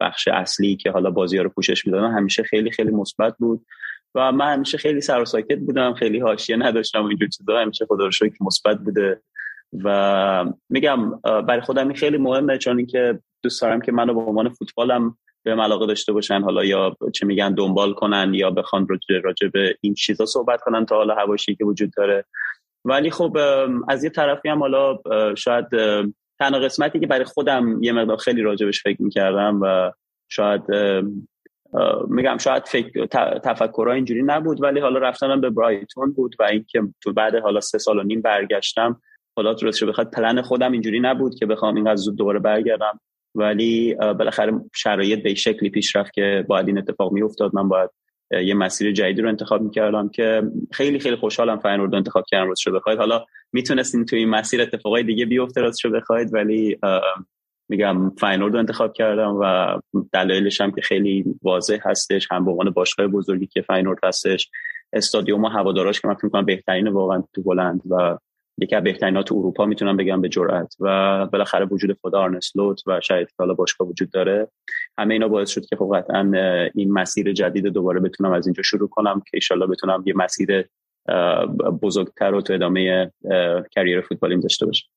بخش 0.00 0.28
اصلی 0.28 0.76
که 0.76 0.90
حالا 0.90 1.10
بازی 1.10 1.36
ها 1.36 1.42
رو 1.42 1.48
پوشش 1.48 1.86
می‌دادن 1.86 2.10
همیشه 2.10 2.42
خیلی 2.42 2.70
خیلی 2.70 2.90
مثبت 2.90 3.34
بود. 3.38 3.66
و 4.14 4.32
من 4.32 4.52
همیشه 4.52 4.78
خیلی 4.78 5.00
سر 5.00 5.20
و 5.20 5.24
ساکت 5.24 5.58
بودم 5.58 5.94
خیلی 5.94 6.18
حاشیه 6.18 6.56
نداشتم 6.56 7.04
اینجور 7.04 7.28
چیزا. 7.28 7.58
همیشه 7.58 7.86
خدا 7.86 8.04
رو 8.04 8.10
شکر 8.10 8.36
مثبت 8.40 8.78
بوده. 8.78 9.22
و 9.84 10.44
میگم 10.68 11.20
برای 11.20 11.60
خودم 11.60 11.88
این 11.88 11.96
خیلی 11.96 12.18
مهمه 12.18 12.58
چون 12.58 12.76
اینکه 12.76 13.18
دوست 13.42 13.62
دارم 13.62 13.80
که 13.80 13.92
منو 13.92 14.14
به 14.14 14.20
عنوان 14.20 14.48
فوتبالم 14.48 15.16
به 15.42 15.50
علاقه 15.50 15.86
داشته 15.86 16.12
باشن. 16.12 16.42
حالا 16.42 16.64
یا 16.64 16.96
چه 17.14 17.26
میگن 17.26 17.54
دنبال 17.54 17.92
کنن 17.92 18.34
یا 18.34 18.50
بخوان 18.50 18.86
راجع 19.24 19.48
به 19.48 19.76
این 19.80 19.94
چیزا 19.94 20.26
صحبت 20.26 20.60
کنن 20.60 20.86
تا 20.86 20.96
حالا 20.96 21.14
هواشی 21.14 21.54
که 21.54 21.64
وجود 21.64 21.92
داره. 21.96 22.24
ولی 22.84 23.10
خب 23.10 23.36
از 23.88 24.04
یه 24.04 24.10
طرفی 24.10 24.48
هم 24.48 24.58
حالا 24.58 24.98
شاید 25.34 25.66
تنها 26.38 26.60
قسمتی 26.60 27.00
که 27.00 27.06
برای 27.06 27.24
خودم 27.24 27.82
یه 27.82 27.92
مقدار 27.92 28.16
خیلی 28.16 28.42
راجبش 28.42 28.82
فکر 28.82 29.02
می‌کردم 29.02 29.60
و 29.62 29.92
شاید 30.28 30.62
میگم 32.08 32.38
شاید 32.38 32.66
فکر 32.66 33.06
تفکرها 33.38 33.92
اینجوری 33.92 34.22
نبود 34.22 34.62
ولی 34.62 34.80
حالا 34.80 34.98
رفتنم 34.98 35.40
به 35.40 35.50
برایتون 35.50 36.12
بود 36.12 36.36
و 36.38 36.42
اینکه 36.42 36.82
تو 37.00 37.12
بعد 37.12 37.36
حالا 37.36 37.60
سه 37.60 37.78
سال 37.78 37.98
و 37.98 38.02
نیم 38.02 38.22
برگشتم. 38.22 39.00
حالا 39.36 39.54
درست 39.54 39.84
بخواد 39.84 40.10
پلن 40.10 40.42
خودم 40.42 40.72
اینجوری 40.72 41.00
نبود 41.00 41.34
که 41.34 41.46
بخوام 41.46 41.74
اینقدر 41.74 41.96
زود 41.96 42.16
دوباره 42.16 42.38
برگردم. 42.38 43.00
ولی 43.34 43.94
بالاخره 43.94 44.52
شرایط 44.74 45.22
به 45.22 45.34
شکلی 45.34 45.70
پیش 45.70 45.96
رفت 45.96 46.12
که 46.12 46.44
باید 46.48 46.68
این 46.68 46.78
اتفاق 46.78 47.12
میافتاد. 47.12 47.54
من 47.54 47.68
باید 47.68 47.90
یه 48.44 48.54
مسیر 48.54 48.92
جدیدی 48.92 49.22
رو 49.22 49.28
انتخاب 49.28 49.62
می‌کردم 49.62 50.08
که 50.08 50.42
خیلی 50.72 50.98
خیلی 50.98 51.16
خوشحالم 51.16 51.58
فاینورد 51.58 51.90
رو 51.90 51.96
انتخاب 51.96 52.24
کردم 52.28 52.48
راستش 52.48 52.68
بخواید. 52.68 52.98
حالا 52.98 53.24
می‌تونستین 53.52 54.04
توی 54.04 54.18
این 54.18 54.28
مسیر 54.28 54.62
اتفاقای 54.62 55.02
دیگه 55.02 55.26
بیفته 55.26 55.60
راستش 55.60 55.86
بخواید 55.86 56.34
ولی 56.34 56.78
میگم 57.68 58.10
فاینورد 58.10 58.52
رو 58.52 58.58
انتخاب 58.58 58.92
کردم 58.92 59.38
و 59.40 59.78
دلایلش 60.12 60.60
هم 60.60 60.72
که 60.72 60.80
خیلی 60.80 61.24
واضح 61.42 61.78
هستش 61.82 62.28
هم 62.30 62.44
به 62.44 62.50
عنوان 62.50 62.70
باشگاه 62.70 63.06
بزرگی 63.06 63.46
که 63.46 63.62
فاینورد 63.62 63.98
هستش. 64.04 64.50
استادیوم 64.92 65.44
و 65.44 65.48
هواداراش 65.48 66.00
که 66.00 66.08
من 66.08 66.14
فکر 66.14 66.28
کنم 66.28 66.44
بهترین 66.44 66.88
واقعا 66.88 67.24
تو 67.34 67.42
هلند 67.42 67.80
و 67.90 68.18
یکی 68.58 68.76
از 68.76 68.82
بهترین 68.82 69.16
اروپا 69.16 69.66
می‌تونم 69.66 69.96
بگم 69.96 70.20
به 70.20 70.28
جرأت 70.28 70.74
و 70.80 71.26
بالاخره 71.26 71.66
وجود 71.66 71.98
خدا 72.02 72.20
آرنسلوت 72.20 72.82
و 72.86 73.00
شاید 73.00 73.28
حالا 73.38 73.54
باشگاه 73.54 73.88
وجود 73.88 74.10
داره. 74.10 74.48
همه 74.98 75.14
اینا 75.14 75.28
باعث 75.28 75.50
شد 75.50 75.66
که 75.66 75.76
خب 75.76 75.92
قطعا 75.94 76.32
این 76.74 76.92
مسیر 76.92 77.32
جدید 77.32 77.66
دوباره 77.66 78.00
بتونم 78.00 78.32
از 78.32 78.46
اینجا 78.46 78.62
شروع 78.62 78.88
کنم 78.88 79.20
که 79.20 79.30
ایشالله 79.34 79.66
بتونم 79.66 80.02
یه 80.06 80.14
مسیر 80.16 80.64
بزرگتر 81.82 82.30
رو 82.30 82.40
تو 82.40 82.52
ادامه 82.52 83.12
کریر 83.70 84.00
فوتبالیم 84.00 84.40
داشته 84.40 84.66
باشم. 84.66 84.88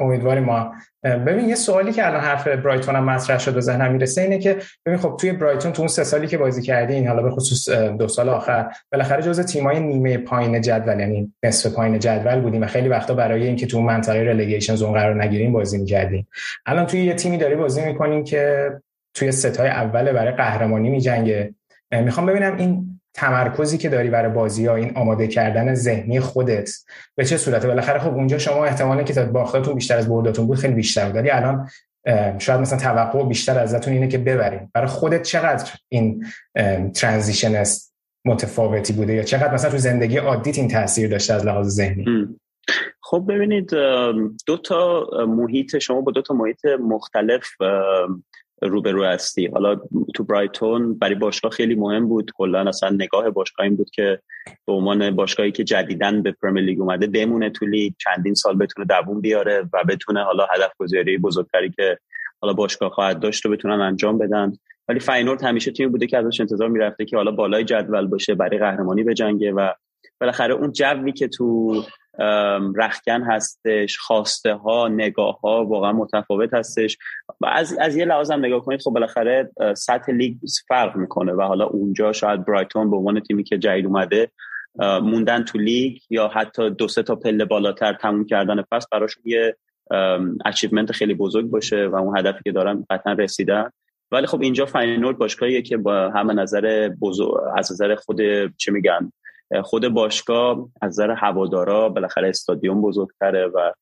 امیدواریم 0.00 0.44
ما. 0.44 0.72
ببین 1.02 1.48
یه 1.48 1.54
سوالی 1.54 1.92
که 1.92 2.06
الان 2.06 2.20
حرف 2.20 2.48
برایتون 2.48 2.96
هم 2.96 3.04
مطرح 3.04 3.38
شد 3.38 3.56
و 3.56 3.60
ذهنم 3.60 3.92
می‌رسه 3.92 4.20
اینه 4.20 4.38
که 4.38 4.56
ببین 4.86 4.98
خب 4.98 5.16
توی 5.20 5.32
برایتون 5.32 5.72
تو 5.72 5.82
اون 5.82 5.88
سه 5.88 6.04
سالی 6.04 6.26
که 6.26 6.38
بازی 6.38 6.62
کردین 6.62 7.08
حالا 7.08 7.22
به 7.22 7.30
خصوص 7.30 7.68
دو 7.68 8.08
سال 8.08 8.28
آخر 8.28 8.70
بالاخره 8.92 9.22
جزء 9.22 9.42
تیمای 9.42 9.80
نیمه 9.80 10.18
پایین 10.18 10.60
جدول 10.60 11.00
یعنی 11.00 11.34
نصف 11.42 11.74
پایین 11.74 11.98
جدول 11.98 12.40
بودیم 12.40 12.62
و 12.62 12.66
خیلی 12.66 12.88
وقتا 12.88 13.14
برای 13.14 13.46
اینکه 13.46 13.66
تو 13.66 13.80
منطقه 13.80 14.18
رلیگیشن 14.18 14.74
زون 14.74 14.92
قرار 14.92 15.22
نگیریم 15.22 15.52
بازی 15.52 15.78
می‌کردیم 15.78 16.28
الان 16.66 16.86
توی 16.86 17.04
یه 17.04 17.14
تیمی 17.14 17.38
داری 17.38 17.56
بازی 17.56 17.84
می‌کنین 17.84 18.24
که 18.24 18.70
توی 19.14 19.32
ستای 19.32 19.68
اول 19.68 20.12
برای 20.12 20.32
قهرمانی 20.32 20.90
می‌جنگه. 20.90 21.54
می‌خوام 21.92 22.26
ببینم 22.26 22.56
این 22.56 22.97
تمرکزی 23.14 23.78
که 23.78 23.88
داری 23.88 24.10
برای 24.10 24.32
بازی 24.32 24.66
ها 24.66 24.74
این 24.74 24.96
آماده 24.96 25.26
کردن 25.26 25.74
ذهنی 25.74 26.20
خودت. 26.20 26.70
به 27.16 27.24
چه 27.24 27.36
صورته؟ 27.36 27.68
بالاخره 27.68 27.98
خب 27.98 28.14
اونجا 28.14 28.38
شما 28.38 28.64
احتمالی 28.64 29.04
که 29.04 29.22
باختتون 29.22 29.74
بیشتر 29.74 29.96
از 29.96 30.08
برداتون 30.08 30.46
بود 30.46 30.58
خیلی 30.58 30.74
بیشتر 30.74 31.10
بود. 31.10 31.28
الان 31.30 31.68
شاید 32.38 32.60
مثلا 32.60 32.78
توقع 32.78 33.24
بیشتر 33.24 33.58
ازتون 33.58 33.94
اینه 33.94 34.08
که 34.08 34.18
ببرین. 34.18 34.70
برای 34.74 34.88
خودت 34.88 35.22
چقدر 35.22 35.70
این 35.88 36.24
ترانزیشن 36.94 37.64
متفاوتی 38.24 38.92
بوده؟ 38.92 39.14
یا 39.14 39.22
چقدر 39.22 39.54
مثلا 39.54 39.70
تو 39.70 39.78
زندگی 39.78 40.16
عادیت 40.16 40.58
این 40.58 40.68
تاثیر 40.68 41.10
داشته 41.10 41.34
از 41.34 41.46
لحاظ 41.46 41.68
ذهنی؟ 41.68 42.28
خب 43.02 43.24
ببینید 43.28 43.70
دو 44.46 44.56
تا 44.64 45.06
محیط 45.28 45.78
شما 45.78 46.00
با 46.00 46.12
دو 46.12 46.22
تا 46.22 46.34
محیط 46.34 46.66
مختلف 46.80 47.48
روبرو 48.62 49.04
هستی. 49.04 49.46
حالا 49.46 49.80
تو 50.14 50.24
برایتون 50.24 50.98
برای 50.98 51.14
باشگاه 51.14 51.50
خیلی 51.50 51.74
مهم 51.74 52.08
بود. 52.08 52.30
کلا 52.34 52.68
اصلا 52.68 52.90
نگاه 52.90 53.30
باشگاه 53.30 53.64
این 53.64 53.76
بود 53.76 53.90
که 53.90 54.20
به 54.66 54.72
عنوان 54.72 55.16
باشگاهی 55.16 55.52
که 55.52 55.64
جدیدن 55.64 56.22
به 56.22 56.32
پرمیر 56.32 56.64
لیگ 56.64 56.80
اومده 56.80 57.06
بمونه 57.06 57.50
تو 57.50 57.66
لیگ 57.66 57.92
چندین 57.98 58.34
سال 58.34 58.56
بتونه 58.56 58.86
دووم 58.86 59.20
بیاره 59.20 59.68
و 59.72 59.84
بتونه 59.88 60.24
حالا 60.24 60.46
هدف 60.54 60.72
گذاری 60.78 61.18
بزرگتری 61.18 61.70
که 61.70 61.98
حالا 62.40 62.54
باشگاه 62.54 62.90
خواهد 62.90 63.20
داشت 63.20 63.44
رو 63.44 63.50
بتونن 63.50 63.80
انجام 63.80 64.18
بدن. 64.18 64.52
ولی 64.88 65.00
فاینورد 65.00 65.44
همیشه 65.44 65.70
تیمی 65.70 65.90
بوده 65.90 66.06
که 66.06 66.18
ازش 66.18 66.40
انتظار 66.40 66.68
می‌رفته 66.68 67.04
که 67.04 67.16
حالا 67.16 67.30
بالای 67.30 67.64
جدول 67.64 68.06
باشه 68.06 68.34
برای 68.34 68.58
قهرمانی 68.58 69.02
بجنگه 69.02 69.52
و 69.52 69.72
بالاخره 70.20 70.54
اون 70.54 70.72
جوی 70.72 71.12
که 71.12 71.28
تو 71.28 71.74
رخکن 72.76 73.22
هستش 73.22 73.98
خواسته 73.98 74.54
ها 74.54 74.88
نگاه 74.88 75.40
ها 75.40 75.64
واقعا 75.64 75.92
متفاوت 75.92 76.54
هستش. 76.54 76.98
و 77.40 77.46
از, 77.46 77.78
از 77.80 77.96
یه 77.96 78.04
لحاظ 78.04 78.30
هم 78.30 78.38
نگاه 78.38 78.64
کنید 78.64 78.82
خب 78.82 78.90
بالاخره 78.90 79.50
سطح 79.76 80.12
لیگ 80.12 80.36
فرق 80.68 80.96
می‌کنه 80.96 81.32
و 81.32 81.42
حالا 81.42 81.66
اونجا 81.66 82.12
شاید 82.12 82.44
برایتون 82.44 82.90
به 82.90 82.96
عنوان 82.96 83.20
تیمی 83.20 83.44
که 83.44 83.58
جدید 83.58 83.86
اومده 83.86 84.30
موندن 84.78 85.44
تو 85.44 85.58
لیگ 85.58 85.98
یا 86.10 86.28
حتی 86.28 86.70
دو 86.70 86.88
سه 86.88 87.02
تا 87.02 87.16
پله 87.16 87.44
بالاتر 87.44 87.92
تموم 87.92 88.24
کردن 88.24 88.62
پس 88.72 88.86
براشون 88.92 89.22
یه 89.26 89.56
achievement 90.44 90.92
خیلی 90.92 91.14
بزرگ 91.14 91.46
باشه 91.46 91.86
و 91.86 91.96
اون 91.96 92.18
هدفی 92.18 92.40
که 92.44 92.52
دارن 92.52 92.86
قطعا 92.90 93.12
رسیدن. 93.12 93.70
ولی 94.12 94.26
خب 94.26 94.42
اینجا 94.42 94.66
فاینورد 94.66 95.18
باشگاهیه 95.18 95.62
که 95.62 95.76
با 95.76 96.10
همه 96.10 96.34
نظر 96.34 96.88
بزرگ 96.88 97.34
از 97.56 97.72
نظر 97.72 97.94
خود 97.94 98.20
چه 98.56 98.72
میگن 98.72 99.12
خود 99.62 99.88
باشگاه 99.88 100.68
از 100.82 100.88
نظر 100.92 101.10
هوادارا 101.10 101.88
بالاخره 101.88 102.28
استادیوم 102.28 102.82
بزرگتره 102.82 103.46
و 103.46 103.72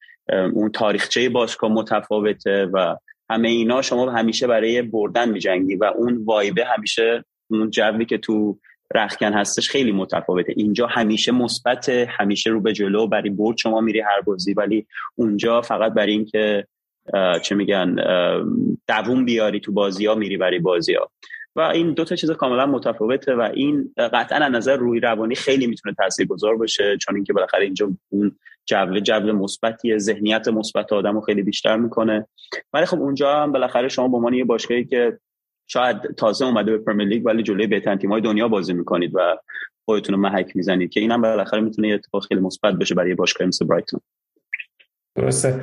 اون 0.54 0.70
تاریخچه 0.70 1.28
باشگاه 1.28 1.72
متفاوته 1.72 2.66
و 2.72 2.96
همه 3.30 3.48
اینا 3.48 3.82
شما 3.82 4.10
همیشه 4.10 4.46
برای 4.46 4.82
بردن 4.82 5.28
میجنگی 5.28 5.76
و 5.76 5.84
اون 5.84 6.24
وایبه 6.24 6.64
همیشه 6.64 7.24
اون 7.50 7.70
جوی 7.70 8.04
که 8.04 8.18
تو 8.18 8.58
رخکن 8.94 9.32
هستش 9.32 9.68
خیلی 9.68 9.92
متفاوته. 9.92 10.54
اینجا 10.56 10.86
همیشه 10.86 11.32
مثبت 11.32 11.88
همیشه 11.88 12.50
رو 12.50 12.60
به 12.60 12.72
جلو 12.72 13.06
برای 13.06 13.30
برد 13.30 13.56
شما 13.56 13.80
میری 13.80 14.00
هر 14.00 14.20
بازی. 14.20 14.52
ولی 14.52 14.86
اونجا 15.14 15.60
فقط 15.60 15.92
برای 15.92 16.12
اینکه 16.12 16.66
چه 17.42 17.54
میگن 17.54 17.96
دووم 18.88 19.24
بیاری 19.24 19.60
تو 19.60 19.72
بازی 19.72 20.06
ها 20.06 20.14
میری 20.14 20.36
برای 20.36 20.58
بازی 20.58 20.94
ها 20.94 21.10
و 21.56 21.60
این 21.60 21.92
دو 21.92 22.04
تا 22.04 22.16
چیز 22.16 22.30
کاملا 22.30 22.66
متفاوته 22.66 23.34
و 23.34 23.40
این 23.40 23.94
قطعا 23.96 24.38
از 24.38 24.52
نظر 24.52 24.76
روی 24.76 25.00
روانی 25.00 25.34
خیلی 25.34 25.66
می‌تونه 25.66 25.94
تاثیرگذار 25.98 26.56
باشه 26.56 26.96
چون 26.96 27.14
اینکه 27.14 27.32
بالاخره 27.32 27.64
اینجا 27.64 27.90
اون 28.08 28.36
جو 28.66 29.00
جو 29.00 29.32
مثبتی 29.32 29.98
ذهنیت 29.98 30.48
مثبت 30.48 30.92
آدمو 30.92 31.20
خیلی 31.20 31.42
بیشتر 31.42 31.76
می‌کنه. 31.76 32.26
ولی 32.72 32.86
خب 32.86 33.00
اونجا 33.00 33.42
هم 33.42 33.52
بالاخره 33.52 33.88
شما 33.88 34.08
به 34.08 34.16
عنوان 34.16 34.34
یه 34.34 34.44
باشگاهی 34.44 34.84
که 34.84 35.18
شاید 35.66 36.14
تازه 36.16 36.44
اومده 36.44 36.72
به 36.72 36.78
پرمیر 36.78 37.08
لیگ 37.08 37.26
ولی 37.26 37.42
جلوی 37.42 37.66
بهترین 37.66 37.98
تیم‌های 37.98 38.20
دنیا 38.20 38.48
بازی 38.48 38.72
می‌کنید 38.72 39.10
و 39.14 39.36
خودتون 39.84 40.14
رو 40.14 40.20
محک 40.20 40.56
می‌زنید 40.56 40.90
که 40.90 41.00
اینم 41.00 41.22
بالاخره 41.22 41.60
می‌تونه 41.60 41.88
یه 41.88 41.94
اتفاق 41.94 42.26
خیلی 42.26 42.40
مثبت 42.40 42.74
بشه 42.74 42.94
برای 42.94 43.14
باشگاه 43.14 43.48
مثل 43.48 43.66
برایتون. 43.66 44.00
درسته. 45.16 45.60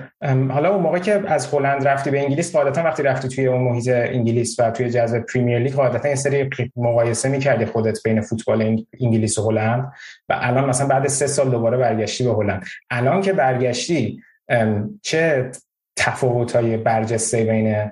حالا 0.49 0.69
اون 0.73 0.83
موقع 0.83 0.99
که 0.99 1.21
از 1.27 1.53
هلند 1.53 1.87
رفتی 1.87 2.11
به 2.11 2.19
انگلیس 2.19 2.55
قاعدتا 2.55 2.83
وقتی 2.83 3.03
رفتی 3.03 3.27
توی 3.27 3.47
اون 3.47 3.61
محیط 3.61 3.87
انگلیس 3.87 4.59
و 4.59 4.71
توی 4.71 4.89
جذب 4.89 5.19
پریمیر 5.19 5.59
لیگ 5.59 5.73
قاعدتا 5.73 6.09
یه 6.09 6.15
سری 6.15 6.49
مقایسه 6.75 7.29
می‌کردی 7.29 7.65
خودت 7.65 8.03
بین 8.03 8.21
فوتبال 8.21 8.85
انگلیس 8.99 9.37
و 9.37 9.51
هلند. 9.51 9.91
و 10.29 10.37
الان 10.41 10.69
مثلا 10.69 10.87
بعد 10.87 11.07
سه 11.07 11.27
سال 11.27 11.49
دوباره 11.49 11.77
برگشتی 11.77 12.23
به 12.23 12.33
هلند. 12.33 12.65
الان 12.89 13.21
که 13.21 13.33
برگشتی 13.33 14.21
چه 15.01 15.51
تفاوت‌های 15.95 16.77
برجسته 16.77 17.43
بین 17.43 17.91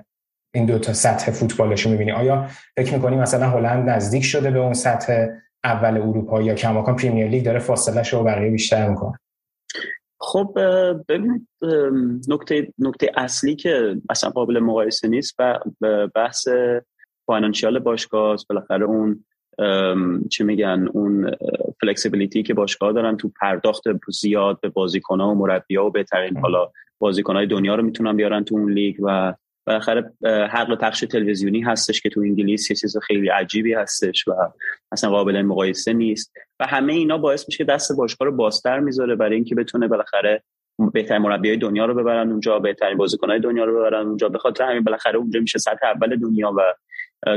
این 0.54 0.66
دو 0.66 0.78
تا 0.78 0.92
سطح 0.92 1.30
فوتبالش 1.30 1.86
می‌بینی؟ 1.86 2.12
آیا 2.12 2.46
فکر 2.76 2.94
می‌کنی 2.94 3.16
مثلا 3.16 3.50
هلند 3.50 3.90
نزدیک 3.90 4.24
شده 4.24 4.50
به 4.50 4.58
اون 4.58 4.72
سطح 4.72 5.26
اول 5.64 5.96
اروپا 5.96 6.42
یا 6.42 6.54
کماکان 6.54 6.96
پریمیر 6.96 7.28
لیگ 7.28 7.44
داره 7.44 7.58
فاصله 7.58 8.02
شو 8.02 8.24
بقیه 8.24 8.50
بیشتر 8.50 8.88
می‌کنه؟ 8.88 9.18
خب 10.22 10.52
ببینید 11.08 11.48
نکته 12.28 12.72
نکته 12.78 13.10
اصلی 13.16 13.56
که 13.56 13.96
اصلا 14.10 14.30
قابل 14.30 14.58
مقایسه 14.58 15.08
نیست 15.08 15.34
و 15.38 15.58
بحث 16.14 16.48
financial 17.26 17.78
باشگاه 17.78 18.36
بالاخره 18.48 18.84
اون 18.84 19.24
چه 20.30 20.44
میگن 20.44 20.88
اون 20.92 21.30
flexibility 21.80 22.42
که 22.42 22.54
باشگاه 22.54 22.92
دارن 22.92 23.16
تو 23.16 23.32
پرداخت 23.40 23.82
زیاد 24.08 24.60
به 24.60 24.68
بازیکن‌ها 24.68 25.30
و 25.30 25.34
مربی‌ها 25.34 25.86
و 25.86 25.90
بهترین 25.90 26.36
حالا 26.36 26.70
بازیکن‌های 26.98 27.46
دنیا 27.46 27.74
رو 27.74 27.82
می‌تونن 27.82 28.16
بیارن 28.16 28.44
تو 28.44 28.54
اون 28.54 28.72
لیگ 28.72 28.96
و 29.02 29.34
بالاخره 29.66 30.12
حق 30.24 30.78
پخش 30.78 31.00
تلویزیونی 31.00 31.60
هستش 31.60 32.00
که 32.00 32.08
تو 32.08 32.20
انگلیس 32.20 32.70
یه 32.70 32.76
چیز 32.76 32.96
خیلی 32.98 33.28
عجیبی 33.28 33.74
هستش 33.74 34.28
و 34.28 34.32
اصلا 34.92 35.10
قابل 35.10 35.42
مقایسه 35.42 35.92
نیست. 35.92 36.32
و 36.60 36.66
همه 36.66 36.92
اینا 36.92 37.18
باعث 37.18 37.48
میشه 37.48 37.58
که 37.58 37.64
دست 37.64 37.96
باشگاه 37.96 38.28
رو 38.28 38.36
بازتر 38.36 38.78
می‌ذاره 38.78 39.16
برای 39.16 39.34
اینکه 39.34 39.54
بتونه 39.54 39.88
بالاخره 39.88 40.42
بهترین 40.92 41.22
مربیای 41.22 41.56
دنیا 41.56 41.84
رو 41.84 41.94
ببرن 41.94 42.30
اونجا 42.30 42.58
بهترین 42.58 42.96
بازیکنهای 42.96 43.40
دنیا 43.40 43.64
رو 43.64 43.78
ببرن 43.78 44.06
اونجا. 44.06 44.28
به 44.28 44.38
خاطر 44.38 44.64
همین 44.64 44.84
بالاخره 44.84 45.16
اونجا 45.16 45.40
میشه 45.40 45.58
سطح 45.58 45.86
اول 45.86 46.16
دنیا 46.16 46.54
و 46.56 46.60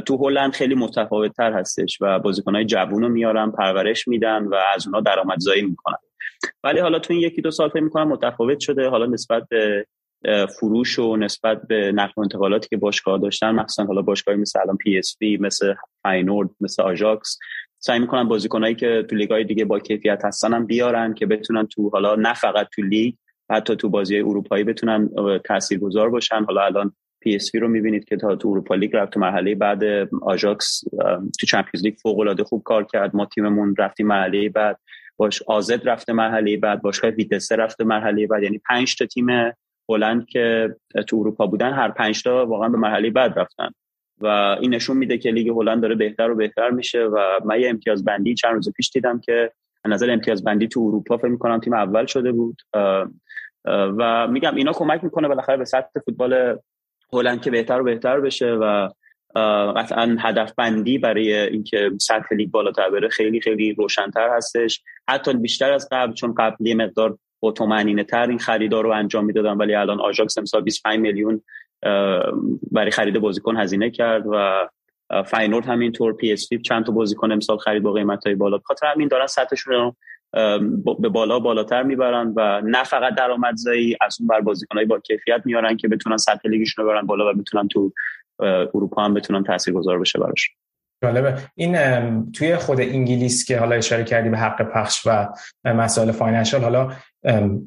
تو 0.02 0.18
هلند 0.18 0.54
خیلی 0.54 0.76
متفاوت 0.76 1.32
تر 1.32 1.54
هستش 1.54 1.98
و 2.02 2.20
بازیکنهای 2.20 2.66
جوون 2.66 3.04
رو 3.04 3.10
میارن 3.10 3.52
پرورش 3.52 4.08
میدن 4.08 4.44
و 4.44 4.56
از 4.76 4.88
اونها 4.88 5.02
درآمدزایی 5.02 5.62
می‌کنن. 5.62 5.98
ولی 6.64 6.80
حالا 6.80 7.00
تو 7.00 7.14
این 7.14 7.22
یکی 7.22 7.42
دو 7.42 7.52
سال 7.52 7.70
فکر 7.70 7.84
می‌کنم 7.84 8.08
متفاوت 8.08 8.60
شده. 8.60 8.90
حالا 8.90 9.06
نسبت 9.06 9.44
به 9.50 9.86
فروش 10.60 11.00
و 11.00 11.16
نسبت 11.16 11.62
به 11.68 11.92
نقل 11.92 12.22
انتقالاتی 12.22 12.68
که 12.70 12.78
باشگاه 12.78 13.20
داشتن 13.20 13.52
مخصوصا 13.52 13.86
حالا 13.86 14.02
باشگاهی 14.02 14.38
مثل 14.38 14.60
الان 14.60 14.78
پی 14.78 14.98
اس 14.98 15.18
وی 15.22 15.38
مثل 15.38 15.74
فاینورد 16.04 16.50
مثل 16.62 16.84
آژاکس 16.84 17.40
سعی 17.80 18.00
می‌کنن 18.00 18.28
بازیکنایی 18.28 18.76
که 18.76 19.06
تو 19.10 19.16
لیگ‌های 19.16 19.44
دیگه 19.44 19.66
با 19.66 19.80
کیفیت 19.80 20.26
هستن 20.26 20.54
هم 20.54 20.66
بیارن 20.66 21.14
که 21.14 21.26
بتونن 21.26 21.68
تو 21.68 21.90
حالا 21.90 22.16
نه 22.16 22.34
فقط 22.34 22.68
تو 22.76 22.82
لیگ 22.82 23.14
حتی 23.50 23.76
تو 23.76 23.90
بازی 23.90 24.20
اروپایی 24.20 24.64
بتونن 24.64 25.10
تاثیرگذار 25.46 26.10
باشن. 26.10 26.44
حالا 26.44 26.62
الان 26.62 26.92
پی 27.22 27.36
اس 27.36 27.56
رو 27.56 27.68
می‌بینید 27.68 28.06
که 28.06 28.18
تا 28.18 28.36
تو 28.36 28.50
اروپا 28.50 28.76
لیگ 28.76 28.96
رفت 28.96 29.18
مرحله 29.18 29.56
بعد 29.56 29.84
آژاکس 30.22 30.84
تو 31.40 31.48
Champions 31.48 31.86
League 31.86 31.96
فوق 32.04 32.20
العاده 32.20 32.44
خوب 32.44 32.64
کار 32.64 32.84
کرد. 32.84 33.16
ما 33.16 33.26
تیممون 33.26 33.76
رفتیم 33.78 34.08
مرحله 34.08 34.50
بعد 34.50 34.80
باش 35.18 35.42
آزد 35.42 35.90
رفته 35.90 36.14
مرحله 36.14 36.58
بعد 36.58 36.82
باشگاه 36.82 37.12
ویتسه 37.12 37.56
رفته 37.56 37.84
مرحله 37.84 38.28
بعد. 38.28 38.44
یعنی 38.44 38.62
5 38.70 38.96
تا 38.96 39.06
تیم 39.06 39.28
هلند 39.90 40.26
که 40.26 40.76
تو 41.08 41.18
اروپا 41.20 41.48
بودن 41.48 41.74
هر 41.74 41.92
پنج 41.92 42.24
تا 42.24 42.46
واقعا 42.46 42.70
به 42.70 42.78
مرحله 42.78 43.10
بعد 43.10 43.40
رفتن. 43.40 43.70
و 44.22 44.28
این 44.62 44.76
نشون 44.76 44.98
میده 44.98 45.18
که 45.18 45.32
لیگ 45.32 45.50
هلند 45.50 45.82
داره 45.82 45.96
بهتر 45.96 46.32
و 46.32 46.36
بهتر 46.36 46.70
میشه 46.70 47.04
و 47.04 47.40
من 47.46 47.60
یه 47.60 47.70
امتیاز 47.70 48.06
بندی 48.06 48.34
چند 48.34 48.54
روز 48.54 48.74
پیش 48.76 48.90
دیدم 48.90 49.20
که 49.20 49.52
نظر 49.88 50.12
امتیاز 50.12 50.44
بندی 50.44 50.68
تو 50.68 50.80
اروپا 50.80 51.18
فکر 51.18 51.28
می‌کنم 51.28 51.60
تیم 51.60 51.74
اول 51.74 52.06
شده 52.06 52.32
بود. 52.32 52.62
و 53.66 54.28
میگم 54.28 54.56
اینا 54.56 54.72
کمک 54.72 55.04
می‌کنه 55.04 55.28
بالاخره 55.28 55.58
به 55.58 55.66
سطح 55.66 56.00
فوتبال 56.06 56.60
هلند 57.14 57.42
که 57.42 57.52
بهتر 57.52 57.82
و 57.82 57.84
بهتر 57.84 58.20
بشه 58.20 58.52
و 58.52 58.90
قطعا 59.76 60.18
هدف 60.20 60.54
بندی 60.58 60.98
برای 60.98 61.34
اینکه 61.34 61.92
سطح 62.02 62.36
لیگ 62.36 62.52
بالاتر 62.52 62.90
بره 62.90 63.10
خیلی 63.10 63.42
خیلی 63.42 63.74
روشنتر 63.74 64.30
هستش. 64.38 64.84
حتی 65.10 65.34
بیشتر 65.34 65.74
از 65.74 65.88
قبل 65.92 66.14
چون 66.14 66.34
قبل 66.34 66.68
یه 66.68 66.76
مقدار 66.76 67.18
طمأنینه 67.52 68.04
تر 68.04 68.28
این 68.28 68.40
خریدا 68.40 68.84
رو 68.84 68.92
انجام 68.92 69.26
می‌دادن 69.26 69.58
ولی 69.58 69.76
الان 69.76 70.02
آژاکس 70.02 70.38
امسال 70.38 70.62
25 70.62 71.00
میلیون 71.00 71.42
برای 72.72 72.92
خرید 72.92 73.20
بازیکن 73.20 73.58
هزینه 73.58 73.90
کرد 73.90 74.24
و 74.32 74.68
فاینورد 75.24 75.66
همینطور 75.66 76.14
پی 76.14 76.34
اس 76.34 76.50
چند 76.66 76.86
تا 76.86 76.92
بازیکن 76.92 77.32
امسال 77.32 77.58
خرید 77.58 77.84
با 77.84 77.94
قیمت 77.94 78.26
های 78.26 78.36
بالا 78.36 78.60
خاطر 78.66 78.88
همین 78.88 79.08
دارن 79.08 79.28
سطحشون 79.28 79.74
رو 79.74 79.96
به 81.00 81.10
بالا 81.10 81.40
بالاتر 81.40 81.84
می‌برن 81.84 82.34
و 82.36 82.62
نه 82.62 82.84
فقط 82.84 83.16
درآمدزایی 83.16 83.98
از 84.02 84.18
اون 84.20 84.28
بر 84.28 84.42
بازیکنای 84.42 84.86
با 84.86 85.00
کیفیت 85.00 85.42
میارن 85.46 85.78
که 85.78 85.88
بتونن 85.88 86.18
سطح 86.18 86.50
لیگشون 86.50 86.86
رو 86.86 86.92
ببرن 86.92 87.06
بالا 87.06 87.32
و 87.32 87.34
بتونن 87.34 87.68
تو 87.68 87.94
اروپا 88.74 89.04
هم 89.04 89.14
بتونن 89.14 89.44
تاثیرگذار 89.44 90.00
بشه 90.00 90.20
براش. 90.20 90.50
جالبه. 91.04 91.38
این 91.56 91.76
توی 92.32 92.56
خود 92.56 92.82
انگلیس 92.82 93.46
که 93.46 93.60
حالا 93.60 93.76
اشاره 93.76 94.04
کردی 94.04 94.30
به 94.30 94.38
حق 94.38 94.62
پخش 94.62 95.08
و 95.08 95.28
مسائل 95.66 96.12
financial 96.12 96.62
حالا 96.62 96.92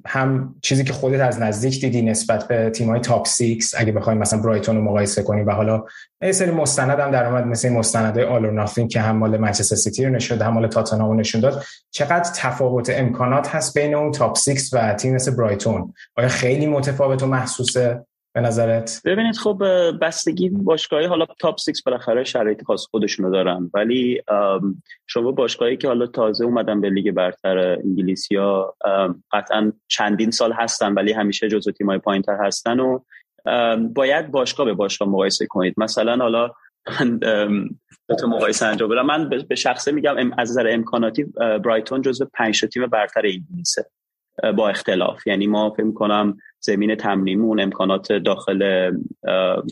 هم 0.06 0.54
چیزی 0.62 0.84
که 0.84 0.92
خودت 0.92 1.20
از 1.20 1.40
نزدیک 1.40 1.80
دیدی 1.80 2.02
نسبت 2.02 2.48
به 2.48 2.72
های 2.86 3.00
top 3.00 3.28
six 3.28 3.74
اگه 3.76 3.92
بخوایم 3.92 4.18
مثلا 4.18 4.40
برایتون 4.40 4.76
رو 4.76 4.82
مقایسه 4.82 5.22
کنیم 5.22 5.46
و 5.46 5.50
حالا 5.50 5.84
یه 6.22 6.32
سری 6.32 6.50
مستند 6.50 7.00
هم 7.00 7.10
در 7.10 7.26
اومد 7.26 7.46
مثل 7.46 7.68
مستندهای 7.68 8.24
All 8.24 8.44
or 8.44 8.54
Nothing 8.54 8.90
که 8.90 9.00
هم 9.00 9.16
مال 9.16 9.36
منچستر 9.36 9.76
سیتی 9.76 10.04
رو 10.04 10.10
نشون 10.10 10.42
هم 10.42 10.52
مال 10.52 10.66
تاتنهام 10.66 11.20
نشون 11.20 11.40
داد. 11.40 11.64
چقدر 11.90 12.30
تفاوت 12.36 12.90
امکانات 12.90 13.48
هست 13.48 13.78
بین 13.78 13.94
اون 13.94 14.12
تاپ 14.12 14.38
6 14.38 14.70
و 14.72 14.94
تیم 14.94 15.14
مثل 15.14 15.36
برایتون؟ 15.36 15.94
آیا 16.16 16.28
خیلی 16.28 16.66
متفاوت 16.66 17.22
و 17.22 17.26
محسوسه؟ 17.26 18.06
به 18.40 18.46
نظرت؟ 18.46 19.00
ببینید 19.04 19.36
خب 19.36 19.62
بستگی 20.00 20.48
باشگاهی 20.48 21.06
حالا 21.06 21.26
تاپ 21.38 21.58
6 21.60 21.82
بالاخره 21.86 22.24
شرایط 22.24 22.64
خاص 22.64 22.86
خودشونو 22.90 23.30
دارن. 23.30 23.70
ولی 23.74 24.22
شما 25.06 25.32
باشگاهی 25.32 25.76
که 25.76 25.88
حالا 25.88 26.06
تازه 26.06 26.44
اومدن 26.44 26.80
به 26.80 26.90
لیگ 26.90 27.10
برتر 27.10 27.58
انگلیسی 27.58 28.36
ها 28.36 28.76
قطعا 29.32 29.72
چندین 29.88 30.30
سال 30.30 30.52
هستن 30.52 30.94
ولی 30.94 31.12
همیشه 31.12 31.48
جزو 31.48 31.72
تیمای 31.72 31.98
پایینتر 31.98 32.36
هستن 32.40 32.80
و 32.80 32.98
باید 33.94 34.30
باشگاه 34.30 34.66
به 34.66 34.74
باشگاه 34.74 35.08
مقایسه 35.08 35.46
کنید. 35.46 35.74
مثلا 35.76 36.16
حالا 36.16 36.50
من 37.00 37.20
تو 38.20 38.28
مقایسه 38.28 38.66
انجام 38.66 38.88
بدم. 38.88 39.06
من 39.06 39.28
به 39.48 39.54
شخصه 39.54 39.92
میگم 39.92 40.32
از 40.38 40.50
نظر 40.50 40.68
امکاناتی 40.70 41.24
برایتون 41.24 42.02
جزو 42.02 42.24
5 42.34 42.64
تیم 42.64 42.86
برتر 42.86 43.22
انگلیسه. 43.24 43.86
با 44.56 44.68
اختلاف. 44.68 45.26
یعنی 45.26 45.46
ما 45.46 45.70
فکر 45.70 45.92
کنم 45.92 46.38
زمین 46.60 46.94
تمرینمون 46.94 47.60
امکانات 47.60 48.12
داخل 48.12 48.90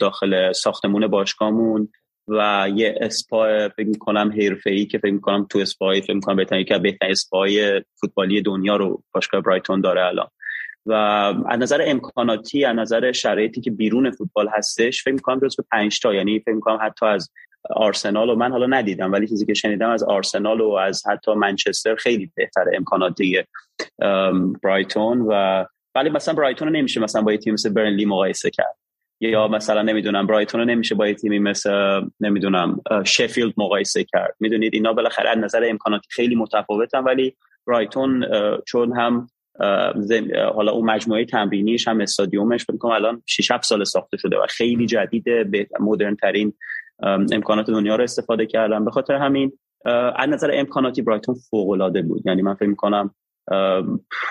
داخل 0.00 0.52
ساختمون 0.52 1.06
باشگاهمون 1.06 1.88
و 2.28 2.68
یه 2.74 2.98
اسپا 3.00 3.68
فکر 3.76 3.86
می‌کنم 3.86 4.32
ای 4.66 4.86
که 4.86 4.98
فکر 4.98 5.12
می‌کنم 5.12 5.46
تو 5.50 5.58
اسپای 5.58 6.00
فکر 6.00 6.14
می‌کنم 6.14 6.36
بهترین 6.36 6.64
که 6.64 6.78
بهترین 6.78 7.12
اسپای 7.12 7.82
فوتبالی 8.00 8.42
دنیا 8.42 8.76
رو 8.76 9.02
باشگاه 9.12 9.40
برایتون 9.40 9.80
داره 9.80 10.06
الان. 10.06 10.26
و 10.86 10.92
از 11.48 11.60
نظر 11.60 11.82
امکاناتی 11.86 12.64
از 12.64 12.76
نظر 12.76 13.12
شرایطی 13.12 13.60
که 13.60 13.70
بیرون 13.70 14.10
فوتبال 14.10 14.48
هستش 14.52 15.02
فکر 15.04 15.14
می‌کنم 15.14 15.40
جز 15.40 15.56
به 15.56 15.64
5 15.72 16.00
تا 16.00 16.14
یعنی 16.14 16.40
فکر 16.40 16.54
می‌کنم 16.54 16.78
حتی 16.82 17.06
از 17.06 17.30
آرسنال 17.70 18.30
و 18.30 18.34
من 18.34 18.50
حالا 18.50 18.66
ندیدم 18.66 19.12
ولی 19.12 19.28
چیزی 19.28 19.46
که 19.46 19.54
شنیدم 19.54 19.90
از 19.90 20.02
آرسنال 20.02 20.60
و 20.60 20.70
از 20.72 21.06
حتی 21.06 21.34
منچستر 21.34 21.94
خیلی 21.94 22.32
بهتر 22.34 22.64
امکاناتی 22.74 23.44
برایتون 24.62 25.20
و 25.20 25.64
ولی 25.94 26.10
مثلا 26.10 26.34
برایتون 26.34 26.68
رو 26.68 26.74
نمیشه 26.74 27.00
مثلا 27.00 27.22
با 27.22 27.32
یه 27.32 27.38
تیم 27.38 27.52
مثل 27.52 27.72
برنلی 27.72 28.04
مقایسه 28.04 28.50
کرد. 28.50 28.76
یا 29.20 29.48
مثلا 29.48 29.82
نمی‌دونم 29.82 30.26
برایتون 30.26 30.60
رو 30.60 30.66
نمیشه 30.66 30.94
با 30.94 31.08
یه 31.08 31.14
تیمی 31.14 31.38
مثل 31.38 32.00
نمی‌دونم 32.20 32.80
شفیلد 33.04 33.54
مقایسه 33.56 34.04
کرد. 34.04 34.34
می‌دونید 34.40 34.74
اینا 34.74 34.92
بالاخره 34.92 35.30
از 35.30 35.38
نظر 35.38 35.64
امکاناتی 35.68 36.08
خیلی 36.10 36.34
متفاوتن 36.34 37.04
ولی 37.04 37.36
برایتون 37.66 38.24
چون 38.66 38.96
هم 38.96 39.28
حالا 40.54 40.72
اون 40.72 40.90
مجموعه 40.90 41.24
تمرینیش 41.24 41.88
هم 41.88 42.00
استادیومش 42.00 42.64
فکر 42.64 42.86
الان 42.86 43.22
6 43.26 43.50
7 43.50 43.64
سال 43.64 43.84
ساخته 43.84 44.16
شده 44.16 44.36
و 44.36 44.46
خیلی 44.48 44.86
جدیده 44.86 45.44
به 45.44 45.68
مدرن 45.80 46.16
ترین 46.16 46.52
امکانات 47.02 47.66
دنیا 47.66 47.96
رو 47.96 48.04
استفاده 48.04 48.46
کردن 48.46 48.84
به 48.84 48.90
خاطر 48.90 49.14
همین 49.14 49.52
از 50.16 50.28
نظر 50.28 50.50
امکاناتی 50.54 51.02
برایتون 51.02 51.34
فوق 51.34 51.70
العاده 51.70 52.02
بود. 52.02 52.22
یعنی 52.26 52.42
من 52.42 52.54
فکر 52.54 52.68
می‌کنم 52.68 53.14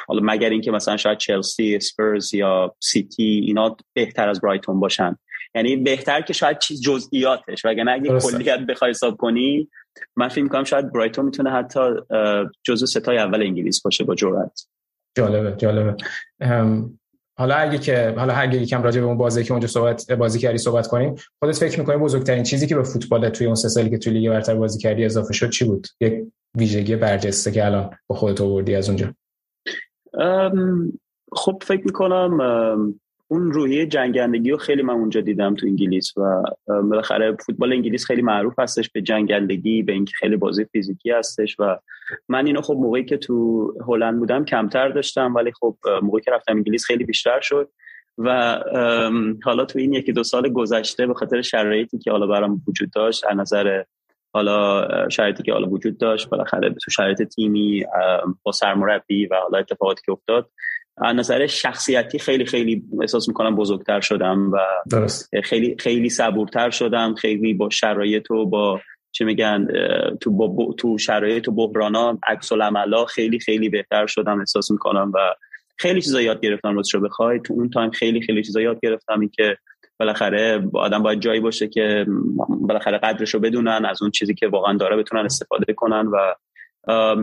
حالا 0.07 0.21
مگر 0.23 0.49
اینکه 0.49 0.71
مثلا 0.71 0.97
شاید 0.97 1.17
چلسی 1.17 1.75
اسپرز 1.75 2.33
یا 2.33 2.75
سیتی 2.79 3.41
اینا 3.45 3.77
بهتر 3.93 4.29
از 4.29 4.41
برایتون 4.41 4.79
باشن. 4.79 5.17
یعنی 5.55 5.75
بهتر 5.75 6.21
که 6.21 6.33
شاید 6.33 6.59
چیز 6.59 6.81
جزئیاتش. 6.81 7.65
وگرنه 7.65 7.91
اگه 7.91 8.19
کلیت 8.19 8.59
بخوای 8.59 8.91
حساب 8.91 9.17
کنی 9.17 9.69
من 10.15 10.27
فکر 10.27 10.43
می‌کنم 10.43 10.63
شاید 10.63 10.91
برایتون 10.91 11.25
می‌تونه 11.25 11.51
حتی 11.51 11.79
جزو 12.63 12.85
ستای 12.85 13.17
اول 13.17 13.41
انگلیس 13.41 13.81
باشه 13.81 14.03
با 14.03 14.15
جرأت. 14.15 14.67
جالبه 15.17 15.55
جالبه. 15.57 15.95
حالا 17.37 17.55
اگه 17.55 17.77
که 17.77 18.13
حالا 18.17 18.33
اگه 18.33 18.61
یکم 18.61 18.83
راجع 18.83 19.01
به 19.01 19.07
اون 19.07 19.17
بازی 19.17 19.43
که 19.43 19.51
اونجا 19.51 19.67
صحبت 19.67 20.11
بازی 20.11 20.39
کردی 20.39 20.57
صحبت 20.57 20.87
کنیم 20.87 21.15
خودت 21.39 21.55
فکر 21.55 21.79
می‌کنی 21.79 21.97
بزرگترین 21.97 22.43
چیزی 22.43 22.67
که 22.67 22.75
به 22.75 22.83
فوتبال 22.83 23.29
توی 23.29 23.47
اون 23.47 23.55
سه 23.55 23.69
سالی 23.69 23.89
که 23.89 23.97
توی 23.97 24.13
لیگ 24.13 24.29
برتر 24.29 24.55
بازی 24.55 24.79
کردی 24.79 25.05
اضافه 25.05 25.33
شد 25.33 25.49
چی 25.49 25.65
بود؟ 25.65 25.87
یک 26.01 26.23
ویژگی 26.57 26.95
برجسته 26.95 27.51
که 27.51 27.65
الان 27.65 27.89
با 28.07 28.15
خودت 28.15 28.41
آوردی 28.41 28.75
از 28.75 28.89
اونجا. 28.89 29.13
خب 31.31 31.63
فکر 31.65 31.85
می‌کنم 31.85 32.37
اون 33.27 33.51
روحیه 33.51 33.85
جنگندگی 33.85 34.51
رو 34.51 34.57
خیلی 34.57 34.81
من 34.81 34.93
اونجا 34.93 35.21
دیدم 35.21 35.55
تو 35.55 35.67
انگلیس 35.67 36.17
و 36.17 36.43
بالاخره 36.67 37.37
فوتبال 37.45 37.73
انگلیس 37.73 38.05
خیلی 38.05 38.21
معروف 38.21 38.59
هستش 38.59 38.89
به 38.89 39.01
جنگندگی 39.01 39.83
به 39.83 39.93
اینکه 39.93 40.13
خیلی 40.15 40.35
بازی 40.35 40.65
فیزیکی 40.65 41.11
هستش 41.11 41.59
و 41.59 41.77
من 42.29 42.45
اینو 42.45 42.61
خب 42.61 42.73
موقعی 42.73 43.05
که 43.05 43.17
تو 43.17 43.73
هلند 43.87 44.19
بودم 44.19 44.45
کمتر 44.45 44.89
داشتم 44.89 45.35
ولی 45.35 45.51
خب 45.51 45.77
موقعی 46.03 46.21
که 46.21 46.31
رفتم 46.31 46.55
انگلیس 46.55 46.85
خیلی 46.85 47.03
بیشتر 47.03 47.41
شد 47.41 47.71
و 48.17 48.59
حالا 49.43 49.65
تو 49.65 49.79
این 49.79 49.93
یکی 49.93 50.11
دو 50.11 50.23
سال 50.23 50.49
گذشته 50.49 51.07
به 51.07 51.13
خاطر 51.13 51.41
شرایطی 51.41 51.97
که 51.97 52.11
حالا 52.11 52.27
برام 52.27 52.61
وجود 52.67 52.91
داشت 52.91 53.25
از 53.25 53.37
نظر 53.37 53.83
حالا 54.33 54.87
شرایطی 55.09 55.43
که 55.43 55.53
حالا 55.53 55.69
وجود 55.69 55.97
داشت 55.97 56.29
بالاخره 56.29 56.69
تو 56.69 56.91
شرایط 56.91 57.23
تیمی 57.23 57.85
با 58.43 58.51
سرمربی 58.51 59.25
و 59.25 59.35
حالا 59.35 59.57
اتفاقاتی 59.57 60.01
که 60.05 60.11
افتاد 60.11 60.49
از 60.97 61.15
نظر 61.15 61.47
شخصیتی 61.47 62.19
خیلی 62.19 62.45
خیلی 62.45 62.83
احساس 63.01 63.27
می‌کنم 63.27 63.55
بزرگتر 63.55 64.01
شدم 64.01 64.51
و 64.51 64.57
درست. 64.91 65.29
خیلی 65.43 65.75
خیلی 65.79 66.09
صبورتر 66.09 66.69
شدم 66.69 67.15
خیلی 67.15 67.53
با 67.53 67.69
شرایط 67.69 68.31
و 68.31 68.45
با 68.45 68.81
چه 69.11 69.25
میگن 69.25 69.67
تو 70.21 70.31
با 70.31 70.73
تو 70.73 70.97
شرایط 70.97 71.47
و 71.47 71.51
بحرانا 71.51 72.19
عکس 72.27 72.51
العملا 72.51 73.05
خیلی 73.05 73.39
خیلی 73.39 73.69
بهتر 73.69 74.07
شدم 74.07 74.39
احساس 74.39 74.71
می‌کنم 74.71 75.11
و 75.15 75.35
خیلی 75.77 76.01
چیزا 76.01 76.21
یاد 76.21 76.41
گرفتم 76.41 76.81
رو 76.93 77.01
بخوای 77.01 77.39
تو 77.39 77.53
اون 77.53 77.69
تایم 77.69 77.91
خیلی 77.91 78.21
خیلی 78.21 78.43
چیزا 78.43 78.61
یاد 78.61 78.79
گرفتم 78.79 79.19
این 79.19 79.29
که 79.29 79.57
بالاخره 79.99 80.67
آدم 80.73 81.03
باید 81.03 81.19
جایی 81.19 81.39
باشه 81.39 81.67
که 81.67 82.05
بالاخره 82.61 82.97
قدرش 82.97 83.33
رو 83.33 83.39
بدونن 83.39 83.85
از 83.85 84.01
اون 84.01 84.11
چیزی 84.11 84.33
که 84.33 84.47
واقعا 84.47 84.73
داره 84.73 84.97
بتونن 84.97 85.25
استفاده 85.25 85.73
کنن 85.73 86.07
و 86.07 86.33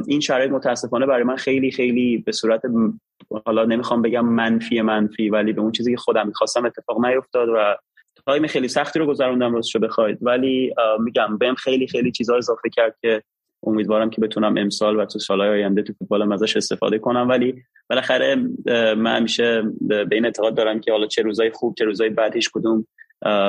این 0.07 0.21
شرایط 0.21 0.51
متاسفانه 0.51 1.07
برای 1.07 1.23
من 1.25 1.37
خیلی 1.37 1.71
خیلی 1.71 2.19
به 2.19 2.33
صورت 2.33 2.63
حالا 3.47 3.65
نمی‌خوام 3.65 4.03
بگم 4.03 4.27
منفی 4.27 4.81
منفی 4.81 5.29
ولی 5.29 5.53
به 5.53 5.61
اون 5.61 5.73
چیزی 5.73 5.91
که 5.91 5.97
خودم 5.97 6.27
می‌خواستم 6.27 6.65
اتفاق 6.65 7.07
نیفتاد 7.07 7.49
و 7.49 7.77
تایم 8.27 8.47
خیلی 8.47 8.69
سختی 8.69 8.99
رو 8.99 9.07
گذروندم 9.07 9.55
راستشو 9.55 9.79
بخواید 9.79 10.19
ولی 10.23 10.75
میگم 11.01 11.39
بهم 11.39 11.55
خیلی 11.55 11.87
خیلی 11.87 12.13
چیزا 12.13 12.37
اضافه 12.37 12.69
کرد 12.69 12.97
که 13.03 13.23
امیدوارم 13.67 14.11
که 14.11 14.21
بتونم 14.21 14.57
امسال 14.57 15.01
و 15.01 15.05
تو 15.05 15.19
سالهای 15.19 15.51
آینده 15.51 15.83
تو 15.83 15.93
فوتبالم 15.99 16.33
ازش 16.33 16.57
استفاده 16.57 16.99
کنم. 16.99 17.29
ولی 17.29 17.63
بالاخره 17.91 18.37
من 18.95 19.17
همیشه 19.17 19.63
به 19.81 20.07
این 20.13 20.25
اعتقاد 20.25 20.57
دارم 20.57 20.81
که 20.81 20.93
حالا 20.93 21.07
چه 21.07 21.23
روزای 21.23 21.51
خوب 21.51 21.75
چه 21.79 21.85
روزای 21.85 22.11
بد 22.11 22.35
هیچ 22.35 22.51
کدوم 22.53 22.87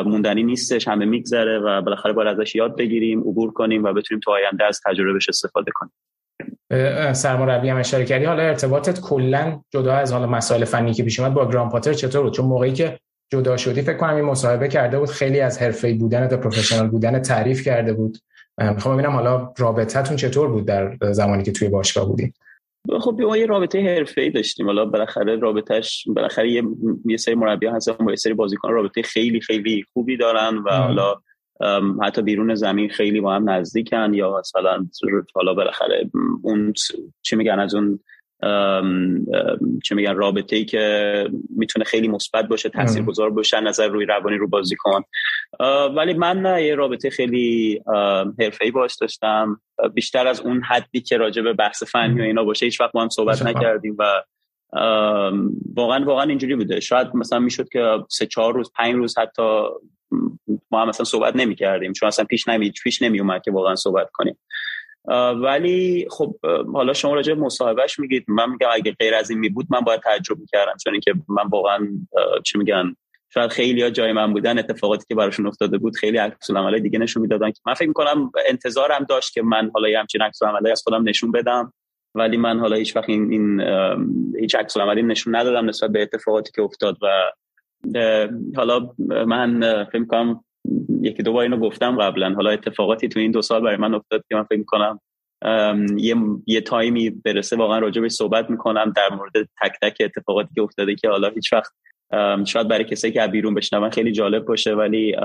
موندنی 0.06 0.44
نیستش 0.44 0.88
همه 0.88 1.06
میگذره 1.06 1.60
و 1.60 1.82
بالاخره 1.82 2.14
باید 2.14 2.40
ازش 2.40 2.56
یاد 2.56 2.78
بگیریم 2.78 3.20
عبور 3.20 3.54
کنیم 3.54 3.84
و 3.84 3.94
بتونیم 3.94 4.20
تو 4.20 4.32
آینده 4.32 4.66
از 4.66 4.82
تجربهش 4.86 5.30
استفاده 5.30 5.72
کنیم. 5.76 5.94
سرمربی 7.14 7.70
هم 7.70 7.78
اشاره 7.78 8.06
کردی. 8.06 8.26
حالا 8.26 8.44
ارتباطت 8.44 9.02
کلا 9.02 9.62
جدا 9.72 9.94
از 9.94 10.14
حالا 10.14 10.28
مسائل 10.28 10.66
فنی 10.66 10.94
که 10.94 11.04
پیش 11.04 11.20
اومد 11.20 11.34
با 11.34 11.50
گرام 11.50 11.70
پاتر 11.70 11.94
چطور 11.94 12.24
بود؟ 12.24 12.34
چون 12.34 12.46
موقعی 12.46 12.74
که 12.74 13.00
جدا 13.32 13.58
شدی 13.58 13.82
فکر 13.82 13.98
کنم 13.98 14.16
این 14.16 14.26
مصاحبه 14.26 14.68
کرده 14.68 15.00
بود 15.00 15.10
خیلی 15.10 15.40
از 15.40 15.62
حرفه‌ای 15.62 15.94
بودن 15.94 16.28
تا 16.28 16.38
پروفشنال 16.38 16.88
بودن 16.88 17.20
تعریف 17.20 17.64
کرده 17.64 17.94
بود. 17.94 18.18
می‌خوام 18.58 18.98
ببینم 18.98 19.12
حالا 19.12 19.54
رابطتون 19.58 20.18
چطور 20.18 20.48
بود 20.48 20.66
در 20.66 20.98
زمانی 21.12 21.44
که 21.44 21.52
توی 21.52 21.70
باشگاه 21.70 22.08
بودی؟ 22.08 22.34
خب 23.00 23.22
ما 23.22 23.38
یه 23.38 23.46
رابطه 23.46 23.80
حرفه‌ای 23.80 24.30
داشتیم. 24.30 24.66
حالا 24.66 24.86
بالاخره 24.86 25.36
رابطش 25.36 26.04
بالاخره 26.08 26.52
یه, 26.52 26.64
یه 27.06 27.18
سری 27.18 27.36
مربی 27.36 27.68
هستن 27.68 28.06
با 28.06 28.12
یه 28.12 28.16
سری 28.16 28.34
بازیکن 28.34 28.70
رابطه 28.70 29.02
خیلی 29.02 29.42
خیلی 29.42 29.86
خوبی 29.94 30.18
دارن 30.18 30.58
و 30.58 30.70
حالا 30.70 31.16
حتی 32.02 32.22
بیرون 32.22 32.56
زمین 32.56 32.90
خیلی 32.90 33.22
با 33.22 33.36
هم 33.36 33.50
نزدیکن 33.50 34.14
یا 34.14 34.40
مثلا 34.40 34.86
حالا 35.36 35.54
بالاخره 35.54 36.10
اون 36.42 36.74
چی 37.22 37.36
میگن؟ 37.36 37.60
از 37.60 37.76
اون 37.76 38.00
چه 39.84 39.96
میگن 39.96 40.16
رابطه 40.16 40.56
ای 40.56 40.66
که 40.66 41.28
می‌تونه 41.50 41.86
خیلی 41.86 42.08
مثبت 42.08 42.48
باشه 42.48 42.70
تاثیرگذار 42.70 43.30
باشه 43.30 43.60
نظر 43.60 43.88
روی 43.88 44.06
روانی 44.06 44.38
رو 44.38 44.48
بازیکن 44.48 45.02
ولی 45.96 46.14
من 46.14 46.42
نه 46.42 46.64
یه 46.64 46.76
رابطه 46.76 47.10
خیلی 47.10 47.82
حرفه‌ای 48.40 48.72
باش 48.72 48.96
داشتم. 49.02 49.62
بیشتر 49.94 50.28
از 50.28 50.42
اون 50.42 50.64
حدی 50.64 51.02
که 51.02 51.18
راجع 51.18 51.42
به 51.42 51.54
بحث 51.54 51.84
فنی 51.84 52.22
و 52.22 52.24
اینا 52.24 52.44
باشه 52.44 52.66
هیچ 52.66 52.82
وقت 52.82 52.92
با 52.92 53.02
هم 53.02 53.10
صحبت 53.10 53.42
نکردیم 53.42 53.96
و 54.00 54.24
واقعا 55.76 56.06
واقعا 56.06 56.24
اینجوری 56.24 56.56
بوده. 56.56 56.80
شاید 56.80 57.08
مثلا 57.16 57.40
می‌شد 57.40 57.70
که 57.70 57.98
سه 58.10 58.26
چهار 58.26 58.54
روز 58.54 58.72
پنج 58.76 58.96
روز 58.96 59.18
حتی 59.18 59.62
ما 60.72 60.82
هم 60.82 60.90
مثلا 60.90 61.04
صحبت 61.04 61.36
نمی 61.36 61.56
کردیم 61.56 61.94
چون 61.94 62.08
اصلا 62.08 62.26
پیش 62.26 62.48
نمی 62.48 62.72
پیش 62.84 63.02
نمی 63.02 63.20
اومد 63.20 63.42
که 63.42 63.52
واقعا 63.52 63.76
صحبت 63.76 64.10
کنیم. 64.14 64.38
ولی 65.42 66.08
خب 66.10 66.36
حالا 66.74 66.94
شما 66.94 67.14
راجع 67.14 67.34
مصاحبهش 67.34 68.00
میگید. 68.00 68.26
من 68.28 68.50
میگم 68.50 68.70
اگه 68.74 68.92
غیر 68.92 69.16
از 69.16 69.30
این 69.30 69.40
می 69.40 69.50
بود 69.50 69.68
من 69.70 69.80
باید 69.80 70.02
تعجب 70.02 70.40
می‌کردم. 70.40 70.74
چون 70.84 70.94
اینکه 70.94 71.14
من 71.28 71.48
واقعا 71.48 71.88
چی 72.46 72.58
میگن 72.58 72.96
شاید 73.34 73.52
خیلی 73.52 73.84
ها 73.84 73.90
جای 73.90 74.12
من 74.12 74.34
بودن 74.34 74.60
اتفاقاتی 74.60 75.06
که 75.08 75.16
براشون 75.16 75.48
افتاده 75.48 75.78
بود 75.78 75.96
خیلی 75.96 76.18
عکس 76.18 76.50
العمل 76.50 76.80
دیگه 76.80 77.00
نشون 77.00 77.22
می‌دادن 77.22 77.52
که 77.52 77.62
من 77.66 77.74
فکر 77.74 77.88
می‌کنم 77.88 78.32
انتظارم 78.50 79.04
داشت 79.04 79.34
که 79.34 79.42
من 79.42 79.72
حالا 79.74 79.90
یه 79.90 80.00
همچین 80.00 80.22
عکس 80.22 80.44
العملی 80.44 80.72
از 80.72 80.82
خودم 80.84 81.10
نشون 81.10 81.32
بدم. 81.32 81.74
ولی 82.16 82.38
من 82.38 82.60
حالا 82.60 82.76
هیچ 82.76 82.96
وقت 82.96 83.10
این, 83.10 83.32
این 83.32 83.62
هیچ 84.40 84.56
عکس 84.56 84.78
العملی 84.78 85.02
نشون 85.02 85.36
ندادم 85.36 85.70
نسبت 85.70 85.92
به 85.92 86.02
اتفاقاتی 86.02 86.52
که 86.56 86.62
افتاد 86.62 86.98
و 87.02 87.32
حالا 88.56 88.90
من 89.28 89.84
فکر 89.84 90.00
می‌کنم 90.00 90.44
یکی 91.02 91.24
دو 91.24 91.34
بار 91.34 91.44
اینو 91.44 91.58
گفتم 91.58 91.98
قبلا. 91.98 92.34
حالا 92.34 92.50
اتفاقاتی 92.50 93.08
تو 93.08 93.20
این 93.20 93.32
دو 93.32 93.42
سال 93.42 93.62
برای 93.62 93.78
من 93.78 93.94
افتاد 93.94 94.24
که 94.30 94.36
من 94.36 94.44
فکر 94.44 94.60
می‌کنم 94.60 95.00
یه 95.98 96.16
یه 96.46 96.62
تایمی 96.62 97.10
برسه 97.10 97.56
واقعا 97.56 97.80
راجع 97.80 98.02
به 98.02 98.10
صحبت 98.10 98.50
می‌کنم 98.50 98.94
در 98.96 99.16
مورد 99.16 99.34
تک 99.62 99.74
تک 99.82 99.98
اتفاقاتی 100.00 100.50
که 100.56 100.62
افتاده 100.62 100.96
که 100.96 101.10
حالا 101.10 101.30
هیچ 101.30 101.54
وقت 101.54 101.72
شاید 102.46 102.68
برای 102.68 102.84
کسایی 102.84 103.14
که 103.14 103.28
بیرون 103.28 103.54
بشنون 103.54 103.90
خیلی 103.90 104.12
جالب 104.12 104.46
باشه 104.46 104.74
ولی 104.74 105.16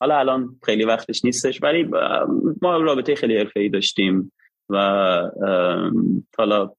حالا 0.00 0.18
الان 0.18 0.56
خیلی 0.64 0.84
وقتش 0.84 1.24
نیستش 1.24 1.62
ولی 1.62 1.90
ما 2.62 2.76
رابطه 2.76 3.14
خیلی 3.14 3.38
حرفه‌ای 3.38 3.68
داشتیم 3.68 4.32
و 4.70 4.78
حالا 6.38 6.70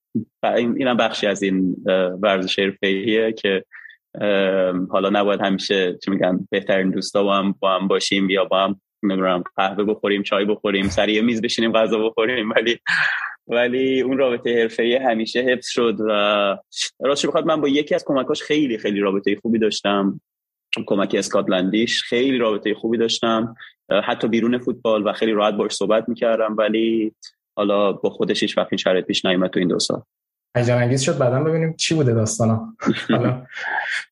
اینم 0.44 0.96
بخشی 0.96 1.26
از 1.26 1.42
این 1.42 1.76
ورزش 2.22 2.58
حرفه‌ایه 2.58 3.32
که 3.32 3.64
حالا 4.90 5.10
نباید 5.12 5.40
همیشه 5.40 5.98
چی 6.04 6.10
میگن 6.10 6.48
بهترین 6.50 6.90
دوستا 6.90 7.22
با 7.22 7.36
هم 7.36 7.54
با 7.60 7.74
هم 7.74 7.88
باشیم 7.88 8.30
یا 8.30 8.44
با 8.44 8.64
هم 8.64 8.80
نمی‌دونم 9.02 9.44
قهوه 9.56 9.84
بخوریم 9.84 10.22
چای 10.22 10.44
بخوریم 10.44 10.88
سر 10.88 11.08
یه 11.08 11.22
میز 11.22 11.42
بشینیم 11.42 11.72
غذا 11.72 11.98
بخوریم. 11.98 12.50
ولی 12.50 12.78
ولی 13.46 14.00
اون 14.00 14.18
رابطه 14.18 14.60
حرفه 14.62 15.00
همیشه 15.08 15.40
حفظ 15.40 15.68
شد 15.68 15.96
و 16.00 16.12
راستش 17.00 17.26
بخواد 17.26 17.46
من 17.46 17.60
با 17.60 17.68
یکی 17.68 17.94
از 17.94 18.04
کمکاش 18.06 18.42
خیلی 18.42 18.78
خیلی 18.78 19.00
رابطه 19.00 19.36
خوبی 19.42 19.58
داشتم. 19.58 20.20
کمک 20.86 21.14
اسکاتلندیش 21.18 22.02
خیلی 22.02 22.38
رابطه 22.38 22.74
خوبی 22.74 22.98
داشتم. 22.98 23.54
حتی 24.04 24.28
بیرون 24.28 24.58
فوتبال 24.58 25.06
و 25.06 25.12
خیلی 25.12 25.32
راحت 25.32 25.54
باش 25.54 25.72
صحبت 25.72 26.08
می‌کردم 26.08 26.56
ولی 26.58 27.14
حالا 27.56 27.92
با 27.92 28.10
خودش 28.10 28.42
هیچ 28.42 28.58
وقت 28.58 28.68
این 28.70 28.78
شرایط 28.78 29.04
پیش 29.04 29.24
نیومد 29.24 29.50
تو 29.50 29.58
این 29.58 29.68
دو 29.68 29.78
سال. 29.78 30.02
هیجان 30.56 30.82
انگیز 30.82 31.00
شد. 31.00 31.18
بعدا 31.18 31.40
ببینیم 31.40 31.74
چی 31.76 31.94
بوده 31.94 32.14
داستانا. 32.14 32.74
حالا 33.08 33.46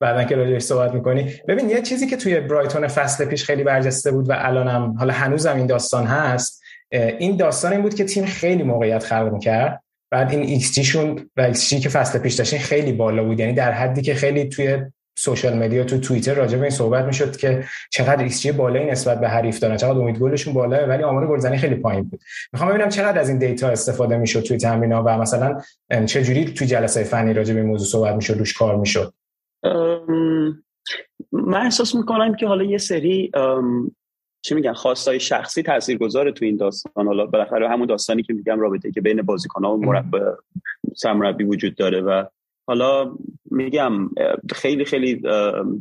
بعدا 0.00 0.24
که 0.24 0.36
راجعش 0.36 0.62
صحبت 0.62 0.94
می‌کنی. 0.94 1.32
ببین 1.48 1.70
یه 1.70 1.82
چیزی 1.82 2.06
که 2.06 2.16
توی 2.16 2.40
برایتون 2.40 2.88
فصل 2.88 3.24
پیش 3.24 3.44
خیلی 3.44 3.64
برجسته 3.64 4.10
بود 4.10 4.30
و 4.30 4.32
الانم 4.36 4.94
حالا 4.98 5.14
هنوزم 5.14 5.56
این 5.56 5.66
داستان 5.66 6.04
هست 6.04 6.62
این 6.90 7.36
داستان 7.36 7.72
این 7.72 7.82
بود 7.82 7.94
که 7.94 8.04
تیم 8.04 8.24
خیلی 8.24 8.62
موقعیت 8.62 9.04
خلق 9.04 9.32
می‌کرد. 9.32 9.82
بعد 10.10 10.30
این 10.30 10.42
xG 10.42 10.78
شون 10.78 11.30
و 11.36 11.40
xG 11.40 11.74
که 11.74 11.88
فصل 11.88 12.18
پیش 12.18 12.34
داشتین 12.34 12.58
خیلی 12.58 12.92
بالا 12.92 13.24
بود. 13.24 13.40
یعنی 13.40 13.52
در 13.52 13.72
حدی 13.72 14.02
که 14.02 14.14
خیلی 14.14 14.48
توی 14.48 14.78
social 15.18 15.58
media 15.58 15.84
تو 15.84 15.98
توییتر 15.98 16.34
راجع 16.34 16.56
به 16.56 16.62
این 16.62 16.70
صحبت 16.70 17.04
می‌شد 17.04 17.36
که 17.36 17.64
چقدر 17.90 18.22
ایکس 18.22 18.42
جی 18.42 18.52
بالایی 18.52 18.86
نسبت 18.86 19.20
به 19.20 19.28
حریف 19.28 19.58
دارن 19.58 19.76
چقدر 19.76 19.98
امید 19.98 20.18
گلشون 20.18 20.54
بالاس 20.54 20.84
ولی 20.84 21.02
آمار 21.02 21.26
گلزنی 21.26 21.56
خیلی 21.56 21.74
پایین 21.74 22.04
بود. 22.04 22.20
می‌خوام 22.52 22.70
ببینم 22.70 22.88
چقدر 22.88 23.18
از 23.18 23.28
این 23.28 23.38
data 23.38 23.68
استفاده 23.68 24.16
می‌شد 24.16 24.40
توی 24.40 24.56
تمرین‌ها 24.56 25.02
و 25.06 25.18
مثلا 25.18 25.60
چه 26.06 26.22
جوری 26.22 26.44
توی 26.44 26.66
جلسه 26.66 27.04
فنی 27.04 27.32
راجع 27.32 27.54
به 27.54 27.60
این 27.60 27.68
موضوع 27.68 27.86
صحبت 27.86 28.14
می‌شد 28.14 28.38
روش 28.38 28.52
کار 28.52 28.76
می‌شد؟ 28.76 29.12
من 31.32 31.60
احساس 31.62 31.94
می‌کنم 31.94 32.34
که 32.34 32.46
حالا 32.46 32.64
یه 32.64 32.78
سری 32.78 33.30
چی 34.42 34.54
میگن 34.54 34.72
خواسته‌های 34.72 35.20
شخصی 35.20 35.62
تاثیرگذاره 35.62 36.32
تو 36.32 36.44
این 36.44 36.56
داستان. 36.56 37.06
حالا 37.06 37.26
بالاخره 37.26 37.68
همون 37.68 37.86
داستانی 37.86 38.22
که 38.22 38.32
میگم 38.32 38.60
رابطه 38.60 38.90
که 38.92 39.00
بین 39.00 39.22
بازیکن‌ها 39.22 39.74
و 39.74 39.84
مربی 39.84 40.18
سرمربی 40.96 41.44
وجود 41.44 41.76
داره 41.76 42.00
و 42.00 42.24
حالا 42.66 43.16
میگم 43.50 44.10
خیلی 44.54 44.84
خیلی 44.84 45.22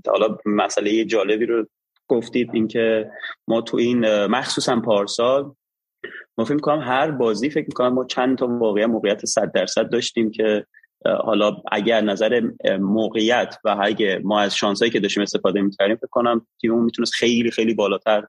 حالا 0.07 0.37
مسئله 0.45 1.05
جالبی 1.05 1.45
رو 1.45 1.65
گفتید 2.07 2.49
اینکه 2.53 3.11
ما 3.47 3.61
تو 3.61 3.77
این 3.77 4.25
مخصوصا 4.25 4.79
پارسال 4.79 5.51
ما 6.37 6.45
فکر 6.45 6.55
می‌کنم 6.55 6.79
هر 6.79 7.11
بازی 7.11 7.49
فکر 7.49 7.65
می‌کنم 7.67 7.93
ما 7.93 8.05
چند 8.05 8.37
تا 8.37 8.47
واقعا 8.47 8.87
موقعیت 8.87 9.25
100 9.25 9.51
درصد 9.51 9.89
داشتیم 9.89 10.31
که 10.31 10.65
حالا 11.05 11.57
اگر 11.71 12.01
نظر 12.01 12.41
موقعیت 12.79 13.55
و 13.63 13.77
اگه 13.81 14.21
ما 14.23 14.39
از 14.39 14.55
شانسایی 14.55 14.91
که 14.91 14.99
داشتیم 14.99 15.23
استفاده 15.23 15.61
می‌کردیم 15.61 15.95
فکر 15.95 16.07
کنم 16.07 16.47
تیممون 16.61 16.83
می‌تونست 16.83 17.13
خیلی 17.13 17.51
خیلی 17.51 17.73
بالاتر 17.73 18.27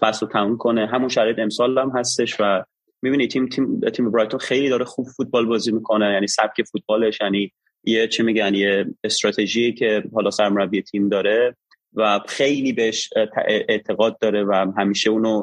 فصل 0.00 0.26
رو 0.26 0.32
تموم 0.32 0.56
کنه. 0.56 0.86
همون 0.86 1.08
شرایط 1.08 1.38
امسال 1.38 1.78
هم 1.78 1.92
هستش 1.94 2.36
و 2.40 2.64
می‌بینی 3.02 3.28
تیم 3.28 3.48
تیم 3.48 3.80
تیم 3.80 4.10
برایتون 4.10 4.40
خیلی 4.40 4.68
داره 4.68 4.84
خوب 4.84 5.06
فوتبال 5.06 5.46
بازی 5.46 5.72
می‌کنه 5.72 6.12
یعنی 6.12 6.26
سبک 6.26 6.62
فوتبالش 6.62 7.20
یعنی 7.20 7.52
یه 7.84 8.08
چه 8.08 8.22
میگن 8.22 8.54
یه 8.54 8.86
استراتژی 9.04 9.72
که 9.72 10.04
حالا 10.14 10.30
سرمربی 10.30 10.82
تیم 10.82 11.08
داره 11.08 11.56
و 11.94 12.20
خیلی 12.28 12.72
بهش 12.72 13.10
اعتقاد 13.46 14.18
داره 14.18 14.44
و 14.44 14.72
همیشه 14.76 15.10
اونو 15.10 15.42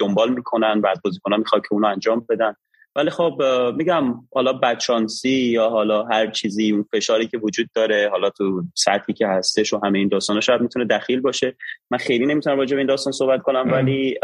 دنبال 0.00 0.32
می‌کنن 0.32 0.80
و 0.80 0.86
از 0.86 1.00
بازیکنان 1.04 1.38
می‌خواد 1.38 1.62
که 1.62 1.68
اونو 1.72 1.86
انجام 1.86 2.26
بدن. 2.28 2.54
ولی 2.96 3.10
خب 3.10 3.42
میگم 3.76 4.14
حالا 4.34 4.52
بدشانسی 4.52 5.30
یا 5.30 5.68
حالا 5.68 6.02
هر 6.02 6.30
چیزی 6.30 6.72
اون 6.72 6.84
فشاری 6.92 7.26
که 7.26 7.38
وجود 7.38 7.66
داره 7.74 8.08
حالا 8.10 8.30
تو 8.30 8.62
سطحی 8.74 9.14
که 9.14 9.26
هستش 9.26 9.72
و 9.72 9.80
همه 9.84 9.98
این 9.98 10.08
داستانا 10.08 10.40
شاید 10.40 10.60
می‌تونه 10.60 10.84
دخیل 10.84 11.20
باشه. 11.20 11.56
من 11.90 11.98
خیلی 11.98 12.26
نمی‌تونم 12.26 12.58
راجع 12.58 12.74
به 12.74 12.80
این 12.80 12.86
داستان 12.86 13.12
صحبت 13.12 13.42
کنم 13.42 13.72
ولی 13.72 14.18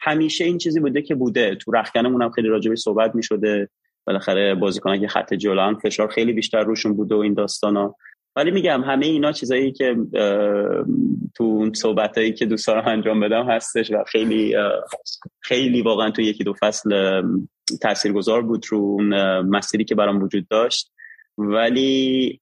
همیشه 0.00 0.44
این 0.44 0.58
چیزی 0.58 0.80
بوده 0.80 1.02
که 1.02 1.14
بوده. 1.14 1.54
تو 1.54 1.72
رخکنمون 1.72 2.22
هم 2.22 2.30
خیلی 2.30 2.48
راجع 2.48 2.70
به 2.70 2.76
صحبت 2.76 3.14
می‌شده. 3.14 3.68
بالاخره 4.06 4.54
بازیکنان 4.54 5.00
که 5.00 5.08
خط 5.08 5.34
جلو 5.34 5.74
فشار 5.74 6.08
خیلی 6.08 6.32
بیشتر 6.32 6.62
روشون 6.62 6.96
بوده 6.96 7.14
و 7.14 7.18
این 7.18 7.34
داستانا. 7.34 7.94
ولی 8.36 8.50
میگم 8.50 8.82
همه 8.82 9.06
اینا 9.06 9.32
چیزایی 9.32 9.72
که 9.72 9.96
تو 11.34 11.44
اون 11.44 11.72
صحبت 11.74 12.18
هایی 12.18 12.32
که 12.32 12.46
دوست 12.46 12.66
دارم 12.66 12.88
انجام 12.88 13.20
بدم 13.20 13.50
هستش 13.50 13.90
و 13.90 14.04
خیلی 14.06 14.56
خیلی 15.40 15.82
واقعا 15.82 16.10
تو 16.10 16.22
یکی 16.22 16.44
دو 16.44 16.54
فصل 16.60 17.22
تاثیرگذار 17.82 18.42
بود 18.42 18.66
رو 18.68 18.78
اون 18.78 19.40
مسیری 19.40 19.84
که 19.84 19.94
برام 19.94 20.22
وجود 20.22 20.48
داشت. 20.48 20.92
ولی 21.38 22.40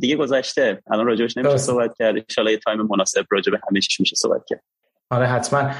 دیگه 0.00 0.16
گذشته. 0.16 0.82
الان 0.90 1.06
راجبش 1.06 1.36
نمیشه 1.36 1.56
صحبت 1.56 1.94
کرد. 1.98 2.14
ان 2.38 2.46
یه 2.48 2.56
تایم 2.56 2.82
مناسب 2.82 3.24
راجب 3.30 3.52
همه 3.54 3.80
میشه 4.00 4.16
صحبت 4.16 4.42
کرد. 4.48 4.62
آره 5.10 5.26
حتما. 5.26 5.70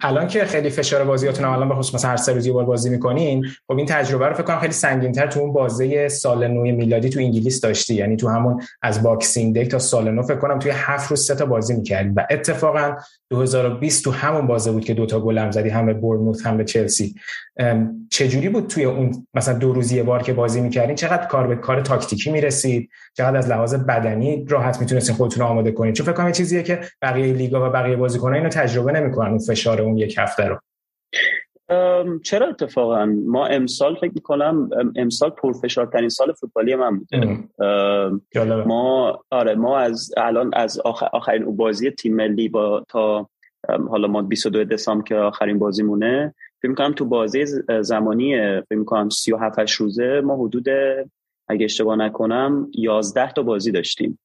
الان 0.00 0.28
که 0.28 0.44
خیلی 0.44 0.70
فشار 0.70 1.04
بازیاتون 1.04 1.44
الان 1.44 1.68
به 1.68 1.74
خصوص 1.74 1.94
مثلا 1.94 2.10
هر 2.10 2.16
سه 2.16 2.32
روز 2.32 2.48
بار 2.48 2.64
بازی 2.64 2.90
می‌کنین 2.90 3.46
خب 3.66 3.76
این 3.76 3.86
تجربه 3.86 4.26
رو 4.26 4.34
فکر 4.34 4.42
کنم 4.42 4.60
خیلی 4.60 4.72
سنگین‌تر 4.72 5.26
تو 5.26 5.40
اون 5.40 5.52
بازه 5.52 6.08
سال 6.08 6.46
نو 6.48 6.60
میلادی 6.60 7.08
تو 7.08 7.20
انگلیس 7.20 7.60
داشتی. 7.60 7.94
یعنی 7.94 8.16
تو 8.16 8.28
همون 8.28 8.62
از 8.82 9.02
Boxing 9.02 9.58
Day 9.58 9.66
تا 9.66 9.78
سال 9.78 10.10
نو 10.10 10.22
فکر 10.22 10.38
کنم 10.38 10.58
توی 10.58 10.72
هفت 10.74 11.10
روز 11.10 11.26
سه 11.26 11.34
تا 11.34 11.46
بازی 11.46 11.74
می‌کردی. 11.74 12.12
و 12.16 12.26
اتفاقا 12.30 12.96
2020 13.30 14.04
تو 14.04 14.10
همون 14.10 14.46
بازه 14.46 14.72
بود 14.72 14.84
که 14.84 14.94
دوتا 14.94 15.20
گل 15.20 15.38
هم 15.38 15.50
زدی 15.50 15.68
هم 15.68 15.86
به 15.86 15.94
بورنموث 15.94 16.46
هم 16.46 16.56
به 16.56 16.64
چلسی. 16.64 17.14
چجوری 18.10 18.48
بود 18.48 18.66
توی 18.66 18.84
اون 18.84 19.26
مثلا 19.34 19.58
دو 19.58 19.72
روزی 19.72 20.02
بار 20.02 20.22
که 20.22 20.32
بازی 20.32 20.60
می‌کردین؟ 20.60 20.96
چقدر 20.96 21.26
کار 21.26 21.46
به 21.46 21.56
کار 21.56 21.80
تاکتیکی 21.80 22.32
می‌رسید؟ 22.32 22.90
چقدر 23.16 23.36
از 23.36 23.50
لحاظ 23.50 23.74
بدنی 23.74 24.44
راحت 24.48 24.80
می‌تونستین 24.80 25.16
خودتون 25.16 25.42
آماده 25.44 25.72
کنید 25.72 25.94
چون 25.94 26.06
فکر 26.06 26.14
کنم 26.14 26.32
چیزیه 26.32 26.62
که 26.62 26.80
بقیه 27.02 27.32
لیگا 27.32 27.68
و 27.68 27.72
بقیه 27.72 27.96
بازیکن‌ها 27.96 28.34
اینو 28.34 28.48
تجربه 28.48 28.92
نمی‌کنن 28.92 29.28
اون 29.28 29.38
فشار 29.38 29.80
اون 29.80 29.98
یک 29.98 30.18
هفته 30.18 30.44
رو. 30.44 30.58
چرا 32.22 32.48
اتفاقا؟ 32.48 33.06
ما 33.26 33.46
امسال 33.46 33.94
فکر 33.94 34.12
می‌کنم 34.14 34.70
امسال 34.96 35.30
پرفشارترین 35.30 36.08
سال 36.08 36.32
فوتبالی 36.32 36.74
من 36.74 36.98
بوده. 36.98 37.38
ما 38.66 39.24
آره 39.30 39.54
ما 39.54 39.78
از 39.78 40.10
الان 40.16 40.50
از 40.54 40.80
آخرین 41.12 41.56
بازی 41.56 41.90
تیم 41.90 42.16
ملی 42.16 42.48
با 42.48 42.84
تا 42.88 43.28
حالا 43.90 44.08
ما 44.08 44.22
22 44.22 44.64
دسامبر 44.64 45.04
که 45.04 45.16
آخرین 45.16 45.58
بازی 45.58 45.82
مونه 45.82 46.34
فکر 46.64 46.70
می‌کنم 46.70 46.92
تو 46.92 47.04
بازی 47.04 47.44
زمانی 47.80 48.36
فکر 48.60 48.78
می‌کنم 48.78 49.08
37 49.08 49.70
روزه 49.70 50.20
ما 50.24 50.36
حدود 50.36 50.66
اگه 51.48 51.64
اشتباه 51.64 51.96
نکنم 51.96 52.70
11 52.74 53.32
تا 53.32 53.42
بازی 53.42 53.72
داشتیم. 53.72 54.18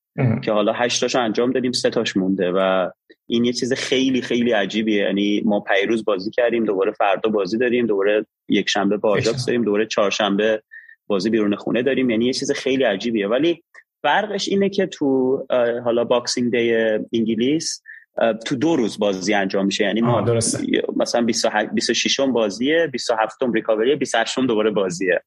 که 0.43 0.51
حالا 0.51 0.73
8 0.73 1.01
تاشو 1.01 1.19
انجام 1.19 1.51
دادیم 1.51 1.71
سه 1.71 1.89
تاش 1.89 2.17
مونده 2.17 2.51
و 2.51 2.89
این 3.25 3.45
یه 3.45 3.53
چیز 3.53 3.73
خیلی 3.73 4.21
خیلی 4.21 4.51
عجیبیه. 4.51 5.03
یعنی 5.03 5.41
ما 5.45 5.59
پریروز 5.59 6.05
بازی 6.05 6.31
کردیم 6.31 6.65
دوباره 6.65 6.91
فردا 6.91 7.29
بازی 7.29 7.57
داریم 7.57 7.85
دوباره 7.85 8.25
یک 8.49 8.69
شنبه 8.69 8.97
با 8.97 9.09
آژاکس 9.09 9.45
داریم 9.45 9.63
دوباره 9.63 9.85
چهارشنبه 9.85 10.63
بازی 11.07 11.29
بیرون 11.29 11.55
خونه 11.55 11.83
داریم. 11.83 12.09
یعنی 12.09 12.25
یه 12.25 12.33
چیز 12.33 12.51
خیلی 12.51 12.83
عجیبیه. 12.83 13.27
ولی 13.27 13.63
فرقش 14.01 14.49
اینه 14.49 14.69
که 14.69 14.85
تو 14.85 15.37
حالا 15.83 16.03
Boxing 16.03 16.51
Day 16.51 16.73
انگلیس 17.13 17.83
تو 18.45 18.55
دو 18.55 18.75
روز 18.75 18.99
بازی 18.99 19.33
انجام 19.33 19.65
میشه. 19.65 19.83
یعنی 19.83 20.01
ما 20.01 20.25
مثلا 20.95 21.21
26 21.73 22.19
بازیه 22.19 22.87
27 22.87 23.37
recovery 23.53 23.95
28 23.95 24.39
دوباره 24.39 24.71
بازیه. 24.71 25.21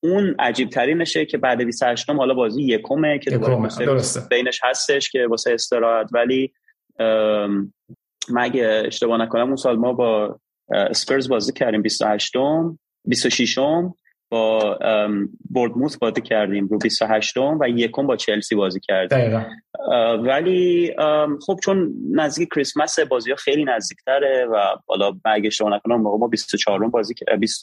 اون 0.00 0.34
عجیب 0.38 0.68
ترینشه 0.68 1.24
که 1.26 1.38
بعد 1.38 1.62
28 1.62 2.10
حالا 2.10 2.34
بازی 2.34 2.62
یکمه 2.62 3.18
که 3.18 3.30
دوباره 3.30 4.00
بینش 4.30 4.60
هستش 4.62 5.10
که 5.10 5.26
واسه 5.26 5.52
استراحت. 5.52 6.10
ولی 6.12 6.52
مگه 8.30 8.82
اشتباه 8.86 9.18
نکنم 9.20 9.46
اون 9.46 9.56
سال 9.56 9.76
ما 9.76 9.92
با 9.92 10.40
اسپرز 10.70 11.28
بازی 11.28 11.52
کردیم 11.52 11.82
28 11.82 12.32
26 13.04 13.58
با 14.32 14.78
بوردموث 15.50 15.96
بازی 15.96 16.20
کردیم 16.20 16.66
رو 16.66 16.78
28 16.78 17.36
و 17.36 17.68
یکم 17.68 18.06
با 18.06 18.16
چلسی 18.16 18.54
بازی 18.54 18.80
کردیم. 18.80 19.46
ولی 20.24 20.94
خب 21.46 21.58
چون 21.64 21.94
نزدیک 22.12 22.48
کریسمس 22.54 22.98
بازی 22.98 23.30
ها 23.30 23.36
خیلی 23.36 23.64
نزدیکتره 23.64 24.46
و 24.52 24.56
حالا 24.86 25.12
اگه 25.24 25.46
اشتباه 25.46 25.74
نکنم 25.74 26.00
موقع 26.00 26.18
ما 26.18 26.28
24 26.28 26.88
بازی 26.88 27.14
20 27.40 27.62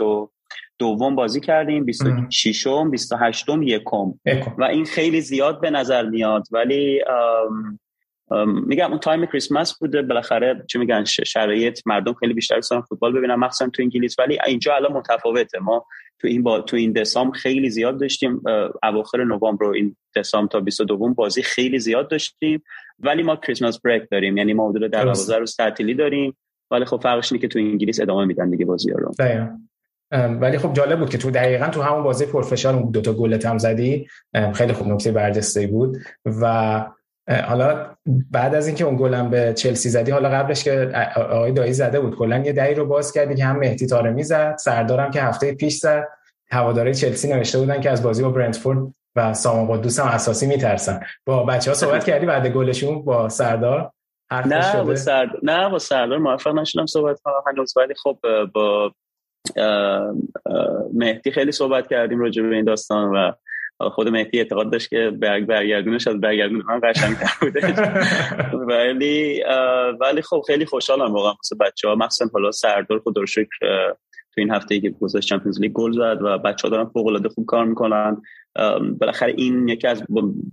دوم 0.79 1.15
بازی 1.15 1.39
کردیم 1.39 1.85
26 1.85 2.67
م 2.67 2.91
28 2.91 3.45
یکم. 3.61 4.13
و 4.57 4.63
این 4.63 4.85
خیلی 4.85 5.21
زیاد 5.21 5.61
به 5.61 5.69
نظر 5.69 6.03
میاد. 6.03 6.47
ولی 6.51 7.01
میگم 8.67 8.89
اون 8.89 8.99
time 8.99 9.25
کریسمس 9.25 9.79
بوده 9.79 10.01
بالاخره 10.01 10.63
چه 10.67 10.79
میگن 10.79 11.03
شرایط 11.03 11.79
مردم 11.85 12.13
خیلی 12.13 12.33
بیشتر 12.33 12.55
دوست 12.55 12.79
فوتبال 12.81 13.17
ببینن 13.17 13.35
مخصوصا 13.35 13.69
تو 13.69 13.81
انگلیس. 13.81 14.19
ولی 14.19 14.37
اینجا 14.47 14.75
الان 14.75 14.93
متفاوته. 14.93 15.59
ما 15.59 15.85
تو 16.19 16.27
این 16.27 16.43
با 16.43 16.61
تو 16.61 16.77
این 16.77 16.91
دسامبر 16.91 17.37
خیلی 17.37 17.69
زیاد 17.69 17.99
داشتیم 17.99 18.41
اواخر 18.83 19.23
نوامبر 19.23 19.65
رو 19.65 19.73
این 19.73 19.95
دسامبر 20.15 20.51
تا 20.51 20.59
22 20.59 20.97
بازی 20.97 21.41
خیلی 21.41 21.79
زیاد 21.79 22.09
داشتیم. 22.09 22.63
ولی 22.99 23.23
ما 23.23 23.35
Christmas 23.35 23.79
break 23.81 24.03
داریم. 24.11 24.37
یعنی 24.37 24.53
ما 24.53 24.69
حدود 24.69 24.91
12 24.91 25.37
روز 25.37 25.55
تعطیلی 25.55 25.93
داریم. 25.93 26.37
ولی 26.71 26.85
خب 26.85 26.99
فرقش 27.03 27.31
اینه 27.31 27.41
که 27.41 27.47
تو 27.47 27.59
انگلیس 27.59 27.99
ادامه 27.99 28.25
میدن 28.25 28.49
دیگه 28.49 28.65
بازی 28.65 28.91
رو. 28.91 29.11
ولی 30.11 30.57
خب 30.57 30.73
جالب 30.73 30.99
بود 30.99 31.09
که 31.09 31.17
تو 31.17 31.31
دقیقا 31.31 31.67
تو 31.67 31.81
همون 31.81 32.03
بازی 32.03 32.25
پرفشار 32.25 32.75
اون 32.75 32.91
دوتا 32.91 33.13
گلت 33.13 33.45
هم 33.45 33.57
زدی. 33.57 34.07
خیلی 34.53 34.73
خوب 34.73 34.87
نکته 34.87 35.11
برجسته 35.11 35.67
بود. 35.67 35.97
و 36.25 36.85
حالا 37.29 37.95
بعد 38.31 38.55
از 38.55 38.67
اینکه 38.67 38.83
اون 38.83 38.95
گلم 38.95 39.29
به 39.29 39.53
چلسی 39.53 39.89
زدی 39.89 40.11
حالا 40.11 40.29
قبلش 40.29 40.63
که 40.63 40.91
آقای 41.15 41.51
دایی 41.51 41.73
زده 41.73 41.99
بود 41.99 42.15
کلا 42.15 42.37
یه 42.37 42.53
دهی 42.53 42.75
رو 42.75 42.85
باز 42.85 43.11
کردی 43.11 43.35
که 43.35 43.45
هم 43.45 43.59
مهدی 43.59 43.87
تارمی 43.87 44.23
زد 44.23 44.55
سردارم 44.59 45.11
که 45.11 45.21
هفته 45.21 45.55
پیش 45.55 45.75
زد. 45.75 46.07
هواداری 46.51 46.93
چلسی 46.93 47.33
نوشته 47.33 47.59
بودن 47.59 47.81
که 47.81 47.89
از 47.89 48.03
بازی 48.03 48.23
با 48.23 48.29
برنتفورد 48.29 48.79
و 49.15 49.33
سامان 49.33 49.77
قدوس 49.77 49.99
هم 49.99 50.07
اساسی 50.07 50.47
میترسن. 50.47 50.99
با 51.25 51.43
بچه 51.43 51.71
ها 51.71 51.75
صحبت 51.75 52.03
کردی 52.03 52.25
بعد 52.25 52.47
گلشون 52.47 53.05
با 53.05 53.29
سردار 53.29 53.91
نه 54.31 54.83
با 54.83 54.95
سردار 54.95 55.39
نه 55.43 55.69
با 55.69 55.79
سردار 55.79 56.17
موفق 56.17 56.53
نشدم 56.53 56.85
صحبت 56.85 57.21
کنم 57.21 57.43
هنوز 57.47 57.73
ولی 57.77 57.93
خب 58.03 58.17
با 58.53 58.91
مهدی 60.93 61.31
خیلی 61.31 61.51
صحبت 61.51 61.87
کردیم 61.87 62.19
راجع 62.19 62.43
به 62.43 62.55
این 62.55 62.65
داستان 62.65 63.15
و 63.15 63.31
خود 63.79 64.07
مهدی 64.07 64.39
اعتقاد 64.39 64.71
داشت 64.71 64.89
که 64.89 65.11
برگ 65.21 65.45
برگردونش 65.45 66.07
از 66.07 66.21
برگردون 66.21 66.63
من 66.67 66.81
قشنگ 66.83 67.15
بوده. 67.41 67.73
ولی 68.69 69.43
ولی 70.01 70.21
خب 70.21 70.43
خیلی 70.47 70.65
خوشحالم 70.65 71.13
واقعا 71.13 71.33
واسه 71.33 71.55
بچه‌ها. 71.55 71.95
مخصوصا 71.95 72.31
حالا 72.33 72.51
سردار 72.51 72.99
خدا 72.99 73.21
رو 73.21 73.27
شکر 73.27 73.57
تو 74.33 74.41
این 74.41 74.51
هفته 74.51 74.79
که 74.79 74.89
گذاشت 74.89 75.29
چمپیونز 75.29 75.61
لیگ 75.61 75.71
گل 75.71 75.91
زد 75.91 76.21
و 76.21 76.37
بچه‌ها 76.37 76.69
دارن 76.69 76.85
فوق 76.85 77.07
العاده 77.07 77.29
خوب 77.29 77.45
کار 77.45 77.65
می‌کنن. 77.65 78.21
بالاخره 78.99 79.33
این 79.37 79.67
یکی 79.67 79.87
از 79.87 80.03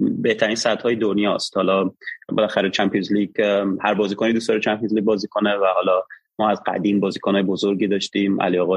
بهترین 0.00 0.56
سطح 0.56 0.82
های 0.82 0.96
دنیاست. 0.96 1.56
حالا 1.56 1.90
بالاخره 2.28 2.70
چمپیونز 2.70 3.12
لیگ 3.12 3.40
هر 3.80 3.94
بازیکنی 3.94 4.32
دوست 4.32 4.48
داره 4.48 4.60
چمپیونز 4.60 4.94
لیگ 4.94 5.04
بازی 5.04 5.28
کنه 5.28 5.56
و 5.56 5.64
حالا 5.74 6.02
ما 6.38 6.50
از 6.50 6.62
قدیم 6.66 7.00
بازیکنهای 7.00 7.42
بزرگی 7.42 7.86
داشتیم 7.86 8.42
علی 8.42 8.58
آقا 8.58 8.76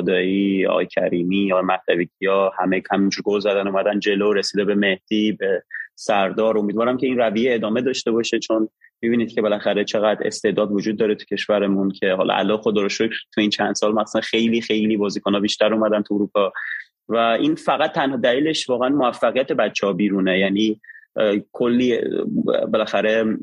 آقای 0.69 0.85
کریمی 0.85 1.37
یا 1.37 1.61
مهدوی 1.61 2.07
همه 2.59 2.81
همینجور 2.91 3.23
گل 3.23 3.39
زدن 3.39 3.67
اومدن 3.67 3.99
جلو 3.99 4.33
رسیده 4.33 4.65
به 4.65 4.75
مهدی 4.75 5.31
به 5.31 5.63
سردار. 5.95 6.57
امیدوارم 6.57 6.97
که 6.97 7.07
این 7.07 7.17
رویه 7.17 7.55
ادامه 7.55 7.81
داشته 7.81 8.11
باشه 8.11 8.39
چون 8.39 8.69
می‌بینید 9.01 9.33
که 9.33 9.41
بالاخره 9.41 9.83
چقدر 9.83 10.27
استعداد 10.27 10.71
وجود 10.71 10.97
داره 10.97 11.15
تو 11.15 11.25
کشورمون 11.25 11.91
که 11.91 12.13
حالا 12.13 12.33
الله 12.33 12.57
خدا 12.57 12.81
رو 12.81 12.89
شکر 12.89 13.15
تو 13.33 13.41
این 13.41 13.49
چند 13.49 13.75
سال 13.75 13.93
مثلا 13.93 14.21
خیلی 14.21 14.61
خیلی 14.61 14.97
بازیکن‌ها 14.97 15.39
بیشتر 15.39 15.73
اومدن 15.73 16.01
تو 16.01 16.13
اروپا. 16.13 16.51
و 17.09 17.15
این 17.15 17.55
فقط 17.55 17.91
تنها 17.91 18.17
دلیلش 18.17 18.69
واقعا 18.69 18.89
موفقیت 18.89 19.51
بچه 19.51 19.93
بیرونه. 19.93 20.39
یعنی 20.39 20.81
کلی 21.51 21.99
بالاخره 22.71 23.37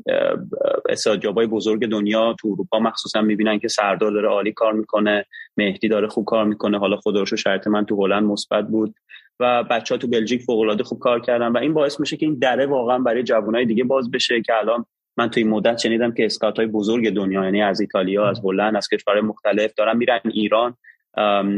استادیابای 0.89 1.47
بزرگ 1.47 1.87
دنیا 1.87 2.35
تو 2.39 2.47
اروپا 2.47 2.79
مخصوصا 2.79 3.21
می‌بینن 3.21 3.59
که 3.59 3.67
سردار 3.67 4.11
داره 4.11 4.27
عالی 4.27 4.51
کار 4.51 4.73
می‌کنه 4.73 5.25
مهدی 5.57 5.87
داره 5.87 6.07
خوب 6.07 6.25
کار 6.25 6.45
می‌کنه. 6.45 6.79
حالا 6.79 6.97
خدا 6.97 7.19
رو 7.19 7.37
شرط 7.37 7.67
من 7.67 7.85
تو 7.85 8.05
هلند 8.05 8.23
مثبت 8.23 8.67
بود 8.67 8.95
و 9.39 9.63
بچه 9.63 9.95
ها 9.95 9.99
تو 9.99 10.07
بلژیک 10.07 10.41
فوق 10.41 10.59
العاده 10.59 10.83
خوب 10.83 10.99
کار 10.99 11.21
کردن 11.21 11.47
و 11.47 11.57
این 11.57 11.73
باعث 11.73 11.99
میشه 11.99 12.17
که 12.17 12.25
این 12.25 12.39
دره 12.39 12.65
واقعا 12.65 12.99
برای 12.99 13.23
جوانای 13.23 13.65
دیگه 13.65 13.83
باز 13.83 14.11
بشه 14.11 14.41
که 14.41 14.53
الان 14.57 14.85
من 15.17 15.29
توی 15.29 15.43
مدت 15.43 15.77
شنیدم 15.77 16.11
که 16.11 16.25
اسکات 16.25 16.57
های 16.57 16.67
بزرگ 16.67 17.09
دنیا 17.09 17.43
یعنی 17.43 17.61
از 17.61 17.81
ایتالیا 17.81 18.29
از 18.29 18.41
هلند 18.43 18.75
از 18.75 18.87
کشورهای 18.87 19.21
مختلف 19.21 19.73
دارن 19.77 19.97
میرن 19.97 20.19
ایران. 20.23 20.77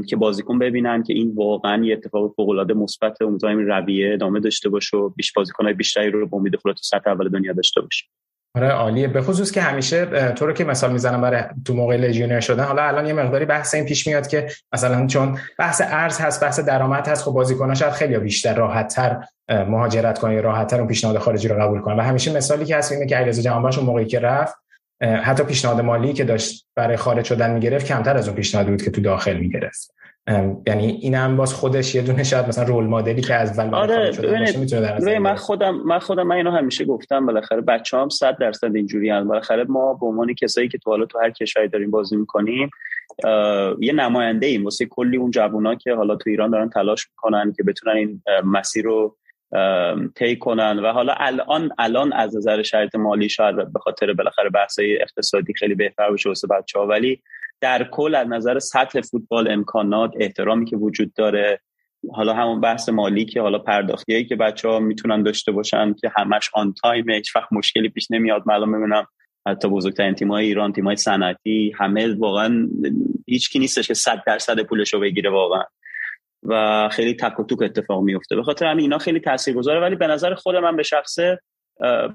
که 0.08 0.16
بازیکن 0.16 0.60
ببینن 0.60 1.04
که 1.04 1.14
این 1.14 1.34
واقعا 1.36 1.86
یه 1.86 1.94
اتفاق 1.94 2.34
فوق 2.36 2.50
العاده 2.50 2.74
مثبت 2.74 3.22
امیدواریم 3.22 3.60
رویه 3.60 4.14
ادامه 4.14 4.40
داشته 4.40 4.70
باشه 4.70 4.98
و 4.98 5.10
بیش 5.10 5.34
بازیکن‌های 5.34 5.74
بیشتری 5.74 6.12
رو 6.12 6.28
به 6.28 6.36
امید 6.36 6.54
تو 6.54 6.74
سطح 6.82 7.10
اول 7.10 7.30
دنیا 7.30 7.54
داشته 7.54 7.82
باشه. 7.82 8.06
آره 8.56 8.68
عالیه. 8.68 9.08
به 9.08 9.22
خصوص 9.22 9.52
که 9.52 9.62
همیشه 9.62 10.06
تو 10.36 10.46
رو 10.46 10.54
که 10.54 10.64
مثال 10.64 10.92
می‌زنم 10.92 11.22
برای 11.22 11.44
تو 11.66 11.74
موقع 11.74 11.98
لژیونر 11.98 12.40
شدن 12.40 12.64
حالا 12.64 12.84
الان 12.84 13.08
یه 13.08 13.14
مقداری 13.14 13.46
بحث 13.46 13.74
این 13.74 13.86
پیش 13.86 14.08
میاد 14.08 14.28
که 14.28 14.48
مثلا 14.74 15.08
چون 15.08 15.38
بحث 15.60 15.82
ارز 15.86 16.20
هست 16.20 16.44
بحث 16.44 16.60
درآمد 16.60 17.08
هست 17.08 17.24
خب 17.24 17.32
بازیکن‌ها 17.32 17.74
شاید 17.74 17.94
خیلی 17.94 18.18
بیشتر 18.18 18.56
راحت‌تر 18.56 19.24
مهاجرت 19.50 20.20
کنن 20.20 20.44
راحت‌تر 20.44 20.78
اون 20.78 20.88
پیشنهاد 20.88 21.18
خارجی 21.18 21.48
رو 21.48 21.62
قبول 21.62 21.82
کنن. 21.82 21.98
و 21.98 22.02
همیشه 22.02 22.38
مثالی 22.38 22.66
که 22.66 22.76
هست 22.76 22.92
اینه 22.92 23.06
که 23.06 23.16
علیرضا 23.16 23.42
جهانبخش 23.42 23.78
موقعی 23.78 24.06
که 24.06 24.20
رفت 24.20 24.56
حتی 25.02 25.44
پیشنهاد 25.44 25.82
مالی 25.82 26.14
که 26.14 26.24
داشت 26.24 26.68
برای 26.76 26.98
خارج 26.98 27.26
شدن 27.26 27.54
می‌گرفت 27.54 27.86
کمتر 27.86 28.18
از 28.18 28.28
اون 28.28 28.38
پیشنهادی 28.38 28.72
بود 28.72 28.82
که 28.82 28.92
تو 28.92 29.02
داخل 29.02 29.38
می‌گرفت. 29.38 29.94
یعنی 30.68 30.88
این 31.02 31.16
هم 31.16 31.38
باز 31.38 31.54
خودش 31.54 31.96
یه 31.96 32.02
دونه 32.02 32.24
شاید 32.24 32.48
مثلا 32.48 32.64
رول 32.64 32.84
مدلی 32.84 33.22
که 33.22 33.36
از 33.36 33.60
ول 33.60 33.76
آره 33.76 34.58
می‌تونه 34.60 35.20
من 35.20 35.36
خودم 35.36 35.76
من 35.76 36.00
خودم 36.00 36.28
من 36.28 36.36
اینو 36.36 36.52
همیشه 36.52 36.86
گفتم 36.86 37.26
بالاخره 37.26 37.62
بچه‌ام 37.62 38.10
100 38.10 38.38
درصد 38.38 38.76
اینجوری 38.76 39.12
ان 39.12 39.28
بالاخره 39.28 39.64
ما 39.64 39.94
به 39.94 40.06
عنوان 40.06 40.34
کسایی 40.34 40.68
که 40.68 40.78
تو 40.78 40.90
حالا 40.90 41.06
تو 41.06 41.20
هر 41.20 41.30
کشوری 41.30 41.68
داریم 41.68 41.92
بازی 41.92 42.16
می‌کنیم 42.16 42.70
یه 43.80 43.94
نماینده 43.94 44.48
ایم 44.48 44.64
واسه 44.64 44.86
کلی 44.86 45.18
اون 45.18 45.32
جوونا 45.32 45.76
که 45.76 45.94
حالا 45.94 46.16
تو 46.16 46.30
ایران 46.30 46.52
دارن 46.52 46.70
تلاش 46.70 47.10
می‌کنن 47.10 47.54
که 47.58 47.64
بتونن 47.64 47.96
این 47.96 48.22
مسیر 48.46 48.86
رو 48.86 49.18
طی 50.16 50.36
کنن. 50.36 50.80
و 50.80 50.92
حالا 50.92 51.14
الان 51.18 51.70
الان 51.78 52.14
از 52.14 52.36
نظر 52.36 52.64
شرط 52.64 52.96
مالی 52.96 53.30
شاید 53.30 53.56
به 53.56 53.80
خاطر 53.80 54.14
بالاخره 54.14 54.50
بحثای 54.50 55.02
اقتصادی 55.02 55.54
خیلی 55.54 55.76
بهتر 55.76 56.12
بشه 56.12 56.30
واسه 56.30 56.48
بچه‌ها. 56.48 56.88
ولی 56.88 57.22
در 57.62 57.84
کل 57.92 58.16
از 58.16 58.28
نظر 58.28 58.60
سطح 58.60 59.02
فوتبال 59.02 59.52
امکانات 59.52 60.12
احترامی 60.20 60.66
که 60.66 60.76
وجود 60.78 61.14
داره 61.14 61.60
حالا 62.14 62.34
همون 62.34 62.62
بحث 62.62 62.90
مالی 62.90 63.26
که 63.26 63.42
حالا 63.42 63.60
پرداختیایی 63.60 64.26
که 64.26 64.36
بچه 64.36 64.68
ها 64.70 64.80
می‌تونن 64.80 65.24
داشته 65.24 65.52
باشن 65.52 65.94
که 65.94 66.12
همش 66.18 66.50
آن 66.54 66.74
تایم 66.74 67.10
هیچ 67.10 67.36
وقت 67.36 67.54
مشکلی 67.54 67.90
پیش 67.90 68.12
نمیاد. 68.12 68.44
معلوم 68.46 68.70
می‌بینم 68.78 69.06
حتی 69.48 69.68
بزرگترین 69.68 70.14
تیم‌های 70.14 70.46
ایران 70.46 70.74
تیم‌های 70.74 70.96
صنعتی 70.96 71.74
همه 71.78 72.16
واقعا 72.16 72.70
هیچ 73.28 73.50
کی 73.50 73.60
نیستش 73.60 73.88
که 73.88 73.94
100 73.94 74.24
درصد 74.28 74.64
پولش 74.64 74.94
رو 74.94 75.00
بگیره 75.00 75.30
واقعا. 75.30 75.64
و 76.44 76.90
خیلی 76.92 77.14
تک 77.14 77.40
و 77.40 77.44
توک 77.44 77.62
اتفاق 77.62 78.04
میفته 78.04 78.36
به 78.36 78.44
خاطر 78.44 78.66
همین 78.66 78.84
اینا 78.84 78.98
خیلی 78.98 79.20
تاثیرگذاره 79.20 79.80
ولی 79.80 79.96
به 79.96 80.08
نظر 80.08 80.34
خود 80.34 80.56
من 80.56 80.76
به 80.76 80.84
شخصه 80.84 81.40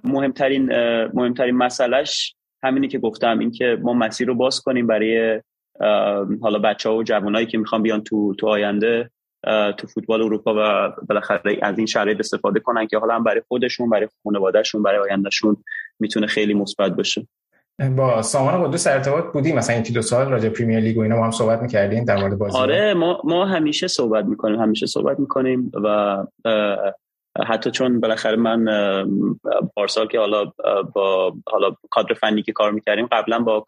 مهمترین 0.04 0.72
مهمترین 1.06 1.56
مسئلهش 1.56 2.34
همینی 2.62 2.88
که 2.88 2.98
گفتم 2.98 3.38
این 3.38 3.50
که 3.50 3.78
ما 3.82 3.92
مسیر 3.92 4.26
رو 4.26 4.34
باز 4.34 4.60
کنیم 4.60 4.87
برای 4.87 5.40
حالا 6.42 6.58
بچه 6.64 6.88
ها 6.88 6.96
و 6.96 7.02
جوانایی 7.02 7.46
که 7.46 7.58
می‌خوان 7.58 7.82
بیان 7.82 8.02
تو 8.02 8.34
تو 8.34 8.46
آینده 8.46 9.10
تو 9.78 9.87
فوتبال 9.94 10.22
اروپا 10.22 10.54
و 10.56 10.92
بالاخره 11.08 11.58
از 11.62 11.78
این 11.78 11.87
شرایط 11.87 12.20
استفاده 12.20 12.60
کنن 12.60 12.87
که 12.87 12.98
حالا 12.98 13.14
هم 13.14 13.24
برای 13.24 13.42
خودشون 13.48 13.90
برای 13.90 14.08
خانوادهشون 14.24 14.82
برای 14.82 14.98
آیندهشون 14.98 15.56
می‌تونه 16.00 16.26
خیلی 16.26 16.54
مثبت 16.54 16.92
باشه. 16.92 17.26
با 17.96 18.22
سامان 18.22 18.64
قدوس 18.64 18.87
ارتباط 18.87 19.24
بودی 19.24 19.52
مثلا 19.52 19.76
یکی 19.76 19.92
دو 19.92 20.02
سال 20.02 20.30
راجع 20.30 20.48
پریمیر 20.48 20.80
لیگ 20.80 20.96
و 20.96 21.00
اینا 21.00 21.16
ما 21.16 21.24
هم 21.24 21.30
صحبت 21.30 21.62
می‌کردیم 21.62 22.04
در 22.04 22.16
مورد 22.16 22.38
بازی. 22.38 22.58
آره 22.58 22.94
ما 22.94 23.20
ما 23.24 23.44
همیشه 23.44 23.87
صحبت 23.88 24.24
می‌کنیم 24.24 24.60
همیشه 24.60 24.87
صحبت 24.87 25.20
می‌کنیم 25.20 25.72
و 25.84 26.16
حتی 27.46 27.70
چون 27.70 28.00
بالاخره 28.00 28.37
من 28.37 28.64
پارسال 29.76 30.08
که 30.08 30.18
حالا 30.18 30.44
با 30.94 31.32
حالا 31.48 31.76
کادر 31.90 32.14
فنی 32.14 32.42
که 32.42 32.52
کار 32.52 32.70
می‌کردیم 32.70 33.06
قبلا 33.12 33.38
با 33.38 33.64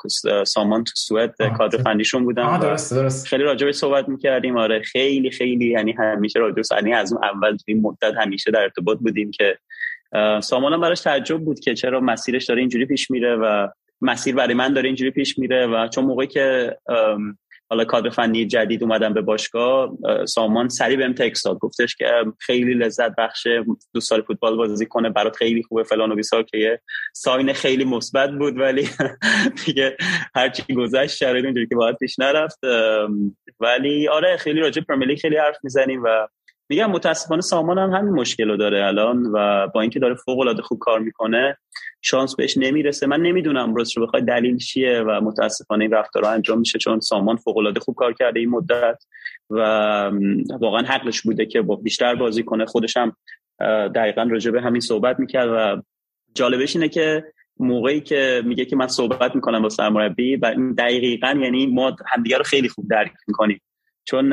سامان 0.47 0.85
تو 0.85 0.92
سوئد 0.97 1.35
کادر 1.59 1.79
فنیشون 1.79 2.25
بودم 2.25 2.59
درست 2.59 2.95
درست. 2.95 3.27
خیلی 3.27 3.42
راجع 3.42 3.71
صحبت 3.71 4.09
می‌کردیم. 4.09 4.57
آره 4.57 4.83
خیلی 4.83 5.31
خیلی 5.31 5.71
یعنی 5.71 5.92
همیشه 5.92 6.38
راجع 6.40 6.62
یعنی 6.77 6.92
از 6.92 7.12
اون 7.12 7.25
اول 7.25 7.57
این 7.66 7.81
مدت 7.83 8.14
همیشه 8.21 8.51
در 8.51 8.62
ارتباط 8.62 8.99
بودیم 8.99 9.31
که 9.31 9.59
سامان 10.40 10.73
هم 10.73 10.81
براش 10.81 11.01
تعجب 11.01 11.38
بود 11.38 11.61
که 11.61 11.75
چرا 11.75 12.01
مسیرش 12.01 12.45
داره 12.45 12.61
اینجوری 12.61 12.87
پیش 12.87 13.11
میره 13.11 13.37
و 13.37 13.69
مسیر 14.01 14.35
برای 14.35 14.55
من 14.55 14.73
داره 14.73 14.87
اینجوری 14.87 15.11
پیش 15.11 15.39
میره 15.39 15.67
و 15.67 15.89
چون 15.89 16.05
موقعی 16.05 16.27
که 16.27 16.77
حالا 17.71 17.85
کادر 17.85 18.11
فنی 18.11 18.47
جدید 18.47 18.83
اومدن 18.83 19.15
به 19.15 19.21
باشگاه 19.21 19.97
سامان 20.29 20.69
سری 20.69 20.97
بهم 20.97 21.13
تکست 21.13 21.45
داد. 21.45 21.59
گفتش 21.59 21.97
که 21.97 22.07
خیلی 22.39 22.75
لذت 22.75 23.15
بخشه 23.19 23.65
دو 23.95 24.01
سال 24.01 24.23
فوتبال 24.23 24.57
بازی 24.57 24.87
کنه 24.87 25.11
برات 25.11 25.37
خیلی 25.37 25.63
خوبه 25.63 25.83
فلان 25.83 26.13
و 26.13 26.15
بیسار 26.15 26.43
که 26.43 26.59
یه 26.59 26.81
ساین 27.13 27.53
خیلی 27.53 27.85
مثبت 27.85 28.31
بود 28.31 28.59
ولی 28.59 28.89
دیگه 29.67 29.97
هرچی 30.35 30.75
گذشت 30.75 31.17
شرایط 31.17 31.45
اونجوری 31.45 31.67
که 31.67 31.75
باید 31.75 31.97
پیش 31.97 32.19
نرفت. 32.19 32.59
ولی 33.61 34.09
آره 34.09 34.37
خیلی 34.37 34.61
راجع 34.61 34.83
پرمیلی 34.83 35.17
خیلی 35.17 35.37
حرف 35.37 35.57
می‌زنیم 35.63 36.03
و 36.05 36.29
میگم 36.69 36.91
متاسفانه 36.91 37.41
سامان 37.41 37.79
هم 37.79 37.91
همین 37.91 38.15
مشکل 38.15 38.49
رو 38.49 38.57
داره 38.57 38.87
الان 38.87 39.27
و 39.27 39.67
با 39.67 39.81
اینکه 39.81 39.99
داره 39.99 40.15
فوق 40.15 40.39
العاده 40.39 40.63
خوب 40.63 40.79
کار 40.79 41.01
می‌کنه 41.01 41.59
شانس 42.03 42.37
بهش 42.37 42.57
نمی‌رسه. 42.57 43.07
من 43.07 43.21
نمی‌دونم 43.21 43.75
راست 43.75 43.97
رو 43.97 44.07
بخوای 44.07 44.23
دلیل 44.23 44.59
چیه 44.59 45.01
و 45.01 45.21
متاسفانه 45.21 45.85
این 45.85 45.93
رفتارها 45.93 46.31
انجام 46.31 46.59
میشه 46.59 46.79
چون 46.79 47.01
سامان 47.01 47.37
فوق 47.37 47.57
العاده 47.57 47.81
خوب 47.81 47.95
کار 47.95 48.13
کرده 48.13 48.41
این 48.41 48.51
مدت 48.51 49.05
و 49.51 49.61
واقعا 50.61 50.83
حقش 50.83 51.23
بوده 51.23 51.47
که 51.47 51.63
با 51.63 51.77
بیشتر 51.77 52.15
بازی 52.15 52.43
کنه. 52.43 52.67
خودش 52.67 52.97
هم 52.97 53.17
دقیقا 53.95 54.23
راجع 54.23 54.51
به 54.51 54.63
همین 54.63 54.81
صحبت 54.81 55.21
می‌کرد 55.21 55.49
و 55.53 55.83
جالبش 56.35 56.77
اینه 56.77 56.89
که 56.89 57.25
موقعی 57.59 58.01
که 58.01 58.43
میگه 58.45 58.65
که 58.65 58.77
من 58.77 58.89
صحبت 58.89 59.35
می‌کنم 59.35 59.63
با 59.63 59.69
سرمربی 59.69 60.37
و 60.37 60.55
دقیقا 60.79 61.39
یعنی 61.43 61.67
ما 61.67 61.97
همدیگه 62.07 62.39
رو 62.39 62.45
خیلی 62.45 62.69
خوب 62.69 62.89
درک 62.91 63.13
می‌کنیم. 63.29 63.61
چون 64.07 64.33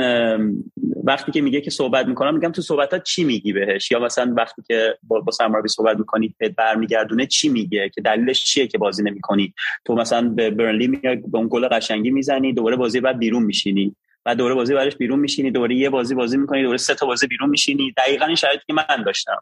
وقتی 1.03 1.31
که 1.31 1.41
میگه 1.41 1.61
که 1.61 1.69
صحبت 1.69 2.05
می‌کنم 2.05 2.33
میگم 2.33 2.51
تو 2.51 2.61
صحبتات 2.61 3.03
چی 3.03 3.23
میگی 3.23 3.53
بهش؟ 3.53 3.91
یا 3.91 3.99
مثلا 3.99 4.33
وقتی 4.37 4.61
که 4.67 4.97
با, 5.03 5.19
با 5.19 5.31
سرمربی 5.31 5.69
صحبت 5.69 5.97
می‌کنی 5.97 6.35
بهت 6.37 6.55
برمیگردونه 6.55 7.25
چی 7.25 7.49
میگه؟ 7.49 7.89
که 7.89 8.01
دلیلش 8.01 8.43
چیه 8.43 8.67
که 8.67 8.77
بازی 8.77 9.03
نمی‌کنی؟ 9.03 9.53
تو 9.85 9.95
مثلا 9.95 10.29
به 10.29 10.49
برنلی 10.49 10.87
میای 10.87 11.15
به 11.15 11.37
اون 11.37 11.47
گل 11.51 11.67
قشنگی 11.67 12.11
می‌زنی 12.11 12.53
دوباره 12.53 12.75
بازی 12.75 12.99
بعد 12.99 13.17
بیرون 13.17 13.43
میشینی. 13.43 13.95
و 14.25 14.35
دوباره 14.35 14.55
بازی 14.55 14.73
بعدش 14.73 14.95
بیرون 14.95 15.19
میشینی 15.19 15.51
دوباره 15.51 15.75
یه 15.75 15.89
بازی 15.89 16.15
بازی 16.15 16.37
می‌کنی 16.37 16.61
دوباره 16.61 16.77
سه 16.77 16.95
تا 16.95 17.05
بازی 17.05 17.27
بیرون 17.27 17.49
میشینی. 17.49 17.93
دقیقا 17.97 18.25
این 18.25 18.35
شرایطی 18.35 18.63
که 18.67 18.73
من 18.73 19.03
داشتم. 19.05 19.37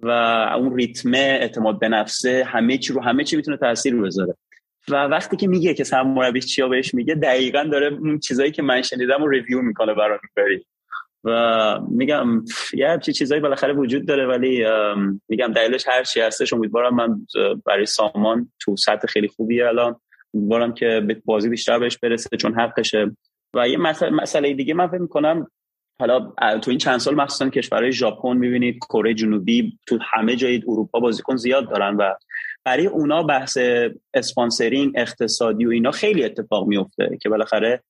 و 0.00 0.10
اون 0.58 0.76
ریتم 0.76 1.14
اعتماد 1.14 1.78
به 1.78 1.88
نفسه 1.88 2.44
همه 2.44 2.78
چی 2.78 2.92
رو 2.92 3.02
همه 3.02 3.24
چی 3.24 3.36
می‌تونه 3.36 3.56
تاثیر 3.56 3.96
بذاره. 3.96 4.34
و 4.88 4.94
وقتی 4.94 5.36
که 5.36 5.46
میگه 5.46 5.74
که 5.74 5.84
سرمربیش 5.84 6.46
چیا 6.46 6.68
بهش 6.68 6.94
میگه 6.94 7.14
دقیقا 7.14 7.62
داره 7.62 7.86
اون 7.86 8.18
چیزایی 8.18 8.50
که 8.50 8.62
من 8.62 8.82
شنیدم 8.82 9.24
رو 9.24 9.28
ریویو 9.28 9.62
می‌کنه 9.62 9.94
برای 9.94 10.18
بری 10.36 10.66
و 11.24 11.80
میگم 11.88 12.44
یه 12.74 12.88
همچی 12.88 13.12
چیزایی 13.12 13.40
بالاخره 13.40 13.72
وجود 13.72 14.06
داره 14.06 14.26
ولی 14.26 14.64
میگم 15.28 15.52
دلیلش 15.52 15.88
هر 15.88 16.04
چی 16.04 16.20
هستش. 16.20 16.52
امیدوارم 16.52 16.94
من 16.94 17.26
برای 17.66 17.86
سامان 17.86 18.52
تو 18.60 18.76
سطح 18.76 19.06
خیلی 19.06 19.28
خوبیه 19.28 19.66
الان. 19.66 19.96
امیدوارم 20.34 20.74
که 20.74 21.06
بازی 21.24 21.48
بیشتر 21.48 21.78
بهش 21.78 21.98
برسه 21.98 22.36
چون 22.36 22.60
حقشه. 22.60 23.10
و 23.54 23.68
یه 23.68 23.78
مسئله 24.10 24.54
دیگه 24.54 24.74
من 24.74 24.88
فکر 24.88 25.00
می‌کنم 25.00 25.46
حالا 26.00 26.32
تو 26.62 26.70
این 26.70 26.78
چند 26.78 26.98
سال 26.98 27.14
مخصوصا 27.14 27.48
کشورهای 27.48 27.92
ژاپن 27.92 28.36
می‌بینید 28.36 28.78
کره 28.78 29.14
جنوبی 29.14 29.78
تو 29.86 29.98
همه 30.02 30.36
جای 30.36 30.62
اروپا 30.68 31.00
بازیکن 31.00 31.36
زیاد 31.36 31.70
دارن 31.70 31.96
و 31.96 32.14
برای 32.64 32.86
اونا 32.86 33.22
بحث 33.22 33.58
اسپانسرینگ 34.14 34.92
اقتصادی 34.96 35.66
و 35.66 35.70
اینا 35.70 35.90
خیلی 35.90 36.24
اتفاق 36.24 36.66
میفته 36.66 37.18
که 37.22 37.28
بالاخره 37.28 37.82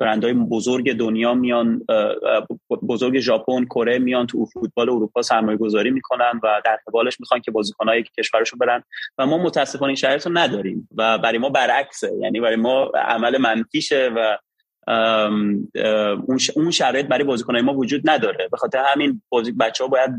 برندهای 0.00 0.32
بزرگ 0.32 0.92
دنیا 0.92 1.34
میان 1.34 1.86
بزرگ 2.88 3.20
ژاپن 3.20 3.64
کره 3.64 3.98
میان 3.98 4.26
تو 4.26 4.46
فوتبال 4.46 4.90
اروپا 4.90 5.22
سرمایه 5.22 5.58
گذاری 5.58 5.90
می‌کنن 5.90 6.40
و 6.42 6.62
در 6.64 6.78
قبالش 6.86 7.20
می‌خوان 7.20 7.40
که 7.40 7.50
بازیکنهای 7.50 8.04
کشورشون 8.18 8.58
برن 8.58 8.82
و 9.18 9.26
ما 9.26 9.38
متاسفانه 9.38 9.88
این 9.88 9.96
شرایط 9.96 10.26
رو 10.26 10.38
نداریم 10.38 10.88
و 10.96 11.18
برای 11.18 11.38
ما 11.38 11.48
برعکسه. 11.48 12.12
یعنی 12.20 12.40
برای 12.40 12.56
ما 12.56 12.84
عمل 12.94 13.38
منفیشه 13.38 14.10
و 14.16 14.36
اون 16.56 16.70
شرایط 16.70 17.06
برای 17.06 17.24
بازیکنهای 17.24 17.62
ما 17.62 17.74
وجود 17.74 18.10
نداره. 18.10 18.48
به 18.50 18.56
خاطر 18.56 18.84
همین 18.86 19.22
بازی 19.28 19.52
بچه 19.52 19.84
ها 19.84 19.88
باید 19.90 20.10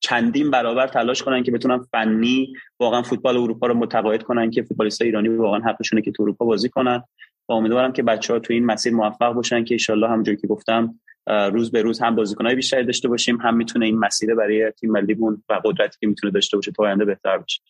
چندین 0.00 0.50
برابر 0.50 0.88
تلاش 0.88 1.22
کنن 1.22 1.42
که 1.42 1.52
بتونن 1.52 1.78
فنی 1.78 2.52
واقعا 2.80 3.02
فوتبال 3.02 3.36
اروپا 3.36 3.66
رو 3.66 3.74
متقاعد 3.74 4.22
کنن 4.22 4.50
که 4.50 4.62
فوتبالیست 4.62 5.02
ایرانی 5.02 5.28
واقعا 5.28 5.60
حقشونه 5.60 6.02
که 6.02 6.12
تو 6.12 6.22
اروپا 6.22 6.44
بازی 6.44 6.68
کنن. 6.68 7.04
و 7.48 7.52
امیدوارم 7.52 7.92
که 7.92 8.02
بچه 8.02 8.32
ها 8.32 8.38
تو 8.38 8.52
این 8.52 8.66
مسیر 8.66 8.92
موفق 8.92 9.32
باشن 9.32 9.64
که 9.64 9.74
انشالله 9.74 10.08
همونجوری 10.08 10.36
که 10.36 10.46
گفتم 10.46 11.00
روز 11.52 11.70
به 11.70 11.82
روز 11.82 12.00
هم 12.00 12.16
بازیکنهای 12.16 12.54
بیشتری 12.54 12.84
داشته 12.84 13.08
باشیم 13.08 13.36
هم 13.36 13.56
می‌تونه 13.56 13.86
این 13.86 13.98
مسیر 13.98 14.34
برای 14.34 14.70
تیم 14.70 14.90
ملیمون 14.90 15.42
و 15.48 15.60
قدرتی 15.64 15.96
که 16.00 16.06
می‌تونه 16.06 16.32
داشته 16.32 16.56
باشه 16.56 16.72
تو 16.72 16.84
آینده 16.84 17.04
بهتر 17.04 17.38
بشه 17.38 17.62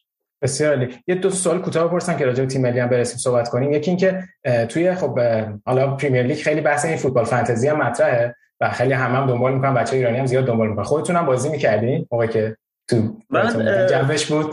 بسیار 0.43 0.75
عالی. 0.75 0.95
یه 1.07 1.15
دو 1.15 1.31
سوال 1.31 1.59
کوتاه 1.59 1.89
بپرسم 1.89 2.17
که 2.17 2.25
راجع 2.25 2.41
به 2.41 2.47
تیم 2.47 2.63
ملی 2.63 2.79
هم 2.79 2.89
برسیم 2.89 3.19
صحبت 3.19 3.49
کنیم. 3.49 3.73
یکی 3.73 3.91
اینکه 3.91 4.23
توی 4.69 4.95
خب 4.95 5.19
حالا 5.67 5.97
پریمیر 5.97 6.23
لیگ 6.23 6.37
خیلی 6.37 6.61
بحث 6.61 6.85
این 6.85 6.97
فوتبال 6.97 7.25
فانتزی 7.25 7.69
هم 7.69 7.83
مطرحه. 7.83 8.37
و 8.61 8.71
خیلی 8.71 8.93
هم 8.93 9.15
هم 9.15 9.27
دنبال 9.27 9.55
می‌کنن 9.55 9.75
بچه 9.75 9.97
ایرانی 9.97 10.19
هم 10.19 10.27
زیاد 10.27 10.45
دنبال 10.45 10.69
می‌کنن. 10.69 10.85
خودتون 10.85 11.17
هم 11.17 11.27
بازی 11.27 11.49
می‌کردین 11.49 12.07
موقعی 12.13 12.29
که 12.29 12.57
تو 12.89 12.97
من 13.31 13.87
جنبش 13.91 14.33
بود؟ 14.33 14.47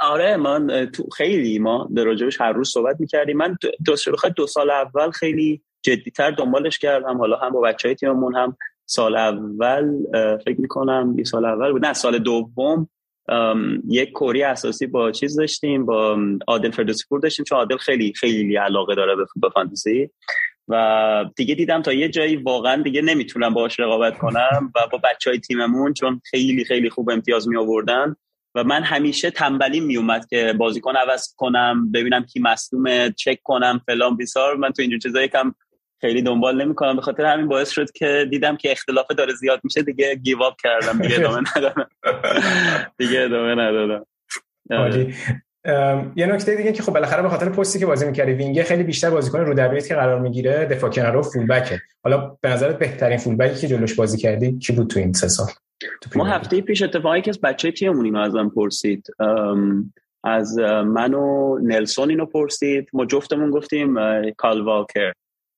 آره 0.00 0.36
من 0.36 0.90
تو 0.94 1.08
خیلی 1.16 1.58
ما 1.58 1.88
در 1.96 2.04
راجبش 2.04 2.40
هر 2.40 2.52
روز 2.52 2.70
صحبت 2.70 3.00
می‌کردیم. 3.00 3.36
من 3.36 3.56
دو, 3.60 3.94
دو 4.36 4.46
سال 4.46 4.70
اول 4.70 5.10
خیلی 5.10 5.62
جدیتر 5.82 6.30
دنبالش 6.30 6.78
کردم. 6.78 7.18
حالا 7.18 7.36
هم 7.36 7.50
با 7.50 7.60
بچه 7.60 7.88
های 7.88 7.94
تیممون 7.94 8.34
هم 8.34 8.56
سال 8.86 9.16
اول 9.16 9.90
فکر 10.44 10.60
می‌کنم 10.60 11.14
یه 11.18 11.24
سال 11.24 11.44
اول 11.44 11.72
بود. 11.72 11.86
نه 11.86 11.92
سال 11.92 12.18
دوم 12.18 12.88
یک 13.88 14.12
کوری 14.12 14.42
اساسی 14.42 14.86
با 14.86 15.12
چیز 15.12 15.36
داشتیم 15.36 15.86
با 15.86 16.18
عادل 16.48 16.70
فردوسی 16.70 17.04
پور 17.08 17.20
داشتیم 17.20 17.44
چون 17.44 17.58
عادل 17.58 17.76
خیلی 17.76 18.12
خیلی 18.16 18.56
علاقه 18.56 18.94
داره 18.94 19.16
به 19.16 19.24
فوتبال 19.24 19.50
فانتزی. 19.50 20.10
و 20.68 21.24
دیگه 21.36 21.54
دیدم 21.54 21.82
تا 21.82 21.92
یه 21.92 22.08
جایی 22.08 22.36
واقعا 22.36 22.82
دیگه 22.82 23.02
نمی‌تونم 23.02 23.54
باهاش 23.54 23.80
رقابت 23.80 24.18
کنم 24.18 24.72
و 24.74 24.80
با 24.92 24.98
بچه 24.98 25.30
های 25.30 25.38
تیممون 25.38 25.92
چون 25.92 26.20
خیلی 26.24 26.64
خیلی 26.64 26.90
خوب 26.90 27.10
امتیاز 27.10 27.48
می 27.48 27.56
آوردن 27.56 28.16
و 28.54 28.64
من 28.64 28.82
همیشه 28.82 29.30
تنبلی 29.30 29.80
می 29.80 29.96
اومد 29.96 30.26
که 30.26 30.54
بازیکن 30.58 30.96
عوض 30.96 31.34
کنم 31.36 31.92
ببینم 31.92 32.24
کی 32.24 32.40
مصدومه 32.40 33.10
چک 33.16 33.38
کنم 33.42 33.80
فلان 33.86 34.16
بیسار. 34.16 34.56
من 34.56 34.70
تو 34.70 34.82
اینجور 34.82 35.00
چیزایی 35.00 35.28
کم 35.28 35.54
خیلی 36.00 36.22
دنبال 36.22 36.62
نمی‌کنم. 36.62 36.96
به 36.96 37.02
خاطر 37.02 37.24
همین 37.24 37.48
باعث 37.48 37.70
شد 37.70 37.92
که 37.92 38.26
دیدم 38.30 38.56
که 38.56 38.72
اختلاف 38.72 39.06
داره 39.06 39.34
زیاد 39.34 39.60
میشه 39.64 39.82
دیگه 39.82 40.14
گیو 40.14 40.42
اپ 40.42 40.54
کردم. 40.62 40.98
دیگه 40.98 41.14
ادامه 41.14 41.42
ندادم. 41.56 41.88
دیگه 42.98 43.20
ادامه 43.20 43.54
ندادم. 43.54 44.06
یه 46.16 46.26
نکته 46.26 46.56
دیگه 46.56 46.72
که 46.72 46.82
خب 46.82 46.92
بالاخره 46.92 47.22
به 47.22 47.28
خاطر 47.28 47.48
پستی 47.48 47.78
که 47.78 47.86
بازی 47.86 48.06
می‌کردی 48.06 48.32
wing 48.32 48.62
خیلی 48.62 48.82
بیشتر 48.82 49.10
بازیکن 49.10 49.40
روبروییت 49.40 49.88
که 49.88 49.94
قرار 49.94 50.20
می‌گیره 50.20 50.66
دفاع 50.66 50.90
کنار 50.90 51.16
و 51.16 51.22
full 51.22 51.46
back 51.46 51.73
ه 51.73 51.80
حالا 52.04 52.36
به 52.40 52.48
نظرت 52.48 52.78
بهترین 52.78 53.18
full 53.18 53.36
back 53.36 53.55
ی 53.55 53.60
که 53.60 53.68
جلوش 53.68 53.94
بازی 53.94 54.18
کردی 54.18 54.58
کی 54.58 54.72
بود 54.72 54.86
تو 54.86 55.00
این 55.00 55.12
سه 55.12 55.28
سال؟ 55.28 55.46
ما 56.16 56.24
هفته 56.24 56.60
پیش 56.60 56.82
اتفاقا 56.82 57.20
یکی 57.20 57.30
از 57.30 57.40
بچه 57.40 57.70
تیممون 57.70 58.04
اینو 58.04 58.18
ازم 58.18 58.48
پرسید. 58.48 59.06
از 60.24 60.58
من 60.86 61.14
و 61.14 61.58
نلسون 61.62 62.10
اینو 62.10 62.26
پرسید. 62.26 62.88
ما 62.92 63.06
جفتمون 63.06 63.50
گفتیم 63.50 63.96
کایل 64.30 64.64
واکر 64.64 65.12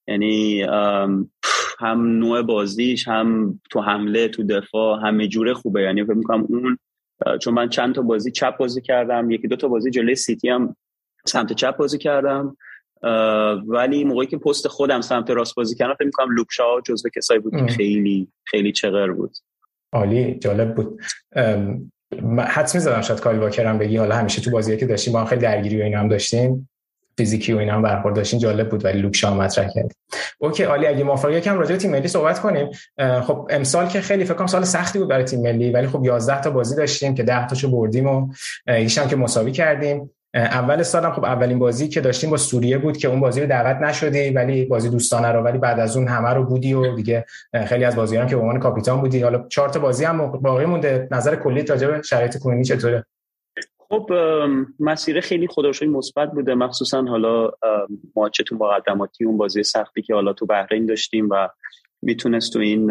یعنی 0.09 0.63
هم 1.79 2.19
نوع 2.19 2.43
بازیش 2.43 3.09
هم 3.09 3.61
تو 3.71 3.81
حمله 3.81 4.29
تو 4.29 4.43
دفاع 4.43 5.01
همه 5.03 5.29
جوره 5.29 5.55
خوبه. 5.55 5.83
یعنی 5.83 6.05
فکر 6.05 6.15
می‌کنم 6.15 6.47
اون 6.49 6.79
چون 7.41 7.55
من 7.55 7.69
چند 7.69 7.95
تا 7.95 8.03
بازی 8.03 8.31
چپ 8.31 8.57
بازی 8.57 8.81
کردم 8.81 9.31
یکی 9.31 9.49
دو 9.49 9.57
تا 9.57 9.69
بازی 9.69 9.91
جلوی 9.91 10.15
سیتی 10.15 10.49
هم 10.49 10.77
سمت 11.27 11.53
چپ 11.53 11.77
بازی 11.77 11.99
کردم. 11.99 12.57
ولی 13.67 14.05
موقعی 14.05 14.27
که 14.27 14.39
پست 14.39 14.69
خودم 14.69 15.01
سمت 15.01 15.31
راست 15.31 15.55
بازی 15.55 15.77
کردم 15.77 15.95
فکر 15.95 16.07
می‌کنم 16.07 16.35
لوک 16.37 16.62
شاو 16.62 16.81
جزو 16.81 17.09
کسایی 17.17 17.41
بود 17.41 17.57
که 17.57 17.67
خیلی 17.67 18.29
خیلی 18.45 18.73
چغر 18.73 19.13
بود. 19.13 19.37
عالی 19.93 20.35
جالب 20.35 20.75
بود. 20.75 21.01
حدس 22.39 22.75
می‌زدم 22.75 23.01
شاید 23.01 23.21
کایل 23.21 23.39
واکرم 23.39 23.79
بگی 23.79 23.97
حالا 23.97 24.15
همیشه 24.15 24.43
تو 24.43 24.51
بازی 24.51 24.77
که 24.77 24.87
داشتیم 24.87 25.13
با 25.13 25.25
خیلی 25.25 25.43
درگیری 25.43 25.81
و 25.81 25.85
اینا 25.85 25.99
هم 25.99 26.09
داشتیم. 26.09 26.69
فیزیکی 27.17 27.53
و 27.53 27.59
اینا 27.59 27.75
هم 27.75 27.83
برخورد 27.83 28.17
داشتین 28.17 28.41
جالب 28.41 28.69
بود 28.69 28.85
ولی 28.85 29.01
لوک 29.01 29.17
شاو 29.17 29.37
مطرح 29.37 29.69
کرد. 29.75 29.93
اوکی 30.39 30.63
عالی. 30.63 30.87
اگه 30.87 31.05
موافقی 31.05 31.35
یکم 31.35 31.59
راجع 31.59 31.73
به 31.73 31.77
تیم 31.77 31.91
ملی 31.91 32.09
صحبت 32.09 32.41
کنیم. 32.41 32.71
خب 33.23 33.49
امسال 33.51 33.87
که 33.87 34.01
خیلی 34.01 34.25
فکر 34.25 34.35
کنم 34.35 34.47
سال 34.47 34.65
سختی 34.65 34.99
بود 34.99 35.09
برای 35.09 35.25
تیم 35.25 35.41
ملی 35.41 35.71
ولی 35.71 35.87
خب 35.87 36.05
11 36.05 36.41
تا 36.41 36.51
بازی 36.51 36.77
داشتیم 36.77 37.15
که 37.15 37.23
10 37.23 37.47
تاشو 37.47 37.71
بردیم 37.71 38.07
و 38.07 38.29
ایشان 38.69 39.09
که 39.09 39.17
مساوی 39.17 39.53
کردیم. 39.53 40.11
اول 40.35 40.83
سالم 40.83 41.13
خب 41.13 41.25
اولین 41.25 41.59
بازی 41.59 41.89
که 41.89 42.01
داشتیم 42.01 42.31
با 42.31 42.37
سوریه 42.37 42.79
بود 42.79 42.97
که 42.97 43.09
اون 43.09 43.21
بازی 43.21 43.41
رو 43.41 43.47
دعوت 43.47 43.77
نشدی 43.77 44.31
ولی 44.31 44.65
بازی 44.65 44.89
دوستانه 44.89 45.33
رو 45.33 45.43
ولی 45.43 45.59
بعد 45.59 45.81
از 45.81 45.97
اون 45.97 46.09
همه 46.09 46.31
رو 46.31 46.45
بودی 46.45 46.75
و 46.75 46.95
دیگه 46.95 47.25
خیلی 47.67 47.85
از 47.85 47.97
بازیان 47.97 48.27
که 48.27 48.37
به 48.37 48.43
عنوان 48.43 48.61
کاپیتان 48.61 49.01
بودی. 49.01 49.23
حالا 49.23 49.45
چهار 49.49 49.69
تا 49.69 49.81
بازی 49.81 50.05
هم 50.05 50.31
باقی 50.31 50.65
مونده. 50.65 51.09
نظر 51.11 51.37
کلی 51.37 51.63
راجع 51.63 51.87
به 51.87 52.03
شرایط 52.03 52.39
کنونی 52.39 52.65
چطوره؟ 52.65 53.05
خب 53.89 54.13
مسیر 54.81 55.21
خیلی 55.21 55.47
خداشوی 55.47 55.89
مثبت 55.89 56.31
بوده. 56.31 56.55
مخصوصا 56.55 57.03
حالا 57.03 57.51
ماچه 58.17 58.45
تو 58.45 58.57
مقدماتی 58.57 59.25
اون 59.25 59.37
بازی 59.37 59.63
سختی 59.63 60.03
که 60.03 60.15
حالا 60.15 60.33
تو 60.33 60.47
بحرین 60.47 60.87
داشتیم 60.87 61.29
و 61.31 61.49
می‌تونست 62.03 62.53
تو 62.53 62.59
این 62.59 62.87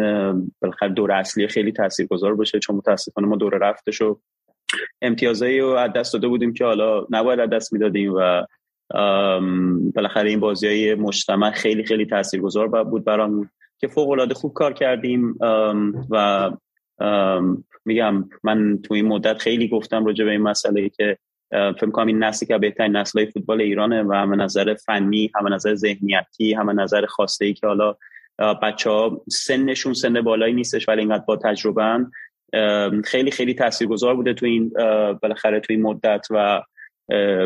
بالاخره 0.62 0.88
دور 0.88 1.12
اصلی 1.12 1.48
خیلی 1.48 1.72
تاثیرگذار 1.72 2.34
باشه 2.34 2.58
چون 2.58 2.76
متاسفانه 2.76 3.26
ما 3.26 3.36
دور 3.36 3.54
رفتش 3.54 4.02
و 4.02 4.20
امتیازایی 5.02 5.60
رو 5.60 5.68
از 5.68 5.92
دست 5.92 6.12
داده 6.12 6.28
بودیم 6.28 6.52
که 6.52 6.64
حالا 6.64 7.06
نباید 7.10 7.40
از 7.40 7.50
دست 7.50 7.72
می‌دادیم 7.72 8.14
و 8.16 8.46
بالاخره 9.94 10.30
این 10.30 10.40
بازی 10.40 10.66
های 10.66 10.94
مجتمع 10.94 11.50
خیلی 11.50 11.84
خیلی 11.84 12.06
تاثیرگذار 12.06 12.84
بود 12.84 13.04
برامون 13.04 13.50
که 13.78 13.88
فوق 13.88 14.10
العاده 14.10 14.34
خوب 14.34 14.52
کار 14.52 14.72
کردیم. 14.72 15.38
و 16.10 16.50
میگم 17.84 18.28
من 18.44 18.78
تو 18.82 18.94
این 18.94 19.06
مدت 19.06 19.38
خیلی 19.38 19.68
گفتم 19.68 20.04
راجع 20.04 20.24
به 20.24 20.30
این 20.30 20.42
مسئله 20.42 20.88
که 20.88 21.18
فکر 21.50 21.90
کنم 21.90 22.06
این 22.06 22.24
نسلی 22.24 22.48
که 22.48 22.58
بهترین 22.58 22.96
نسل 22.96 23.30
فوتبال 23.30 23.60
ایرانه 23.60 24.02
و 24.02 24.12
همه 24.12 24.36
نظر 24.36 24.74
فنی 24.74 25.30
همه 25.34 25.50
نظر 25.50 25.74
ذهنیتی 25.74 26.54
همه 26.54 26.72
نظر 26.72 27.06
خواسته 27.06 27.44
ای 27.44 27.54
که 27.54 27.66
حالا 27.66 27.96
بچه 28.38 28.90
ها 28.90 29.24
سنشون 29.30 29.94
سن 29.94 30.20
بالایی 30.20 30.54
نیستش 30.54 30.88
ولی 30.88 31.00
اینقدر 31.00 31.24
با 31.26 31.36
تجربه 31.36 32.06
خیلی 33.04 33.30
خیلی 33.30 33.54
تاثیرگذار 33.54 34.14
بوده 34.14 34.34
تو 34.34 34.46
این 34.46 34.68
بالاخره 35.22 35.60
تو 35.60 35.72
این 35.72 35.82
مدت 35.82 36.26
و 36.30 36.62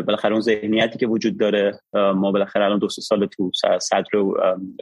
بالاخره 0.01 0.31
اون 0.31 0.41
ذهنیتی 0.41 0.99
که 0.99 1.07
وجود 1.07 1.37
داره. 1.37 1.79
ما 1.93 2.31
بالاخره 2.31 2.65
الان 2.65 2.79
دو 2.79 2.89
سال 2.89 3.25
تو 3.25 3.51
صدر 3.79 4.19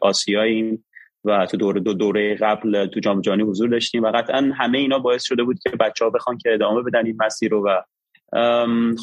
آسیاییم. 0.01 0.85
و 1.25 1.45
تو 1.45 1.57
دوره 1.57 1.79
دو 1.79 1.93
دوره 1.93 2.35
قبل 2.35 2.85
تو 2.85 2.99
جام 2.99 3.21
جهانی 3.21 3.43
حضور 3.43 3.69
داشتیم 3.69 4.03
و 4.03 4.11
قطعا 4.11 4.51
همه 4.55 4.77
اینا 4.77 4.99
باعث 4.99 5.23
شده 5.23 5.43
بود 5.43 5.59
که 5.59 5.69
بچه 5.69 6.05
ها 6.05 6.11
بخوان 6.11 6.37
که 6.37 6.53
ادامه 6.53 6.81
بدن 6.81 7.05
این 7.05 7.17
مسیر 7.19 7.51
رو 7.51 7.67
و 7.67 7.81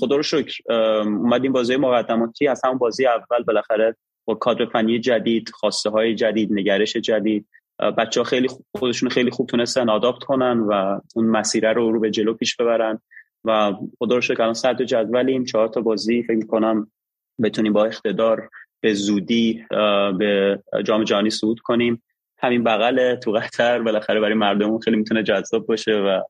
خدا 0.01 0.17
رو 0.17 0.23
شکر 0.23 0.73
اومدیم 1.05 1.53
بازی 1.53 1.77
مقدماتی. 1.77 2.49
از 2.49 2.61
همون 2.65 2.79
بازی 2.79 3.07
اول 3.07 3.43
بالاخره 3.47 3.97
با 4.25 4.35
کادر 4.35 4.67
فنی 4.67 4.99
جدید 4.99 5.51
خواسته 5.55 5.91
های 5.91 6.15
جدید 6.15 6.53
نگرش 6.53 6.97
جدید 6.97 7.47
بچه 7.99 8.21
ها 8.21 8.25
خیلی 8.25 8.49
خودشون 8.79 9.09
خیلی 9.09 9.31
خوب 9.31 9.47
تونستن 9.47 9.89
آداپت 9.89 10.25
کنن 10.25 10.61
و 10.61 11.01
اون 11.17 11.27
مسیر 11.27 11.73
رو 11.73 11.93
رو 11.93 12.01
به 12.01 12.11
جلو 12.11 12.35
پیش 12.35 12.57
ببرن. 12.57 13.01
و 13.45 13.73
خدا 13.99 14.15
رو 14.15 14.21
شکر 14.21 14.43
الان 14.43 14.55
صدر 14.55 14.85
جدولیم. 14.85 15.45
چهار 15.45 15.69
تا 15.69 15.81
بازی 15.81 16.23
فکر 16.23 16.47
کنم 16.47 16.91
بتونیم 17.43 17.73
با 17.73 17.85
اقتدار 17.85 18.51
به 18.87 18.95
زودی 18.95 19.65
به 20.19 20.59
جام 20.85 21.05
جهانی 21.05 21.31
صعود 21.31 21.61
کنیم. 21.61 22.03
همین 22.39 22.65
بغل 22.65 23.15
تو 23.15 23.33
قطر 23.33 23.83
بالاخره 23.83 24.21
برای 24.21 24.35
مردمون 24.35 24.81
خیلی 24.81 24.97
می‌تونه 24.97 25.23
جذاب 25.23 25.67
باشه 25.67 25.93
و 25.93 26.23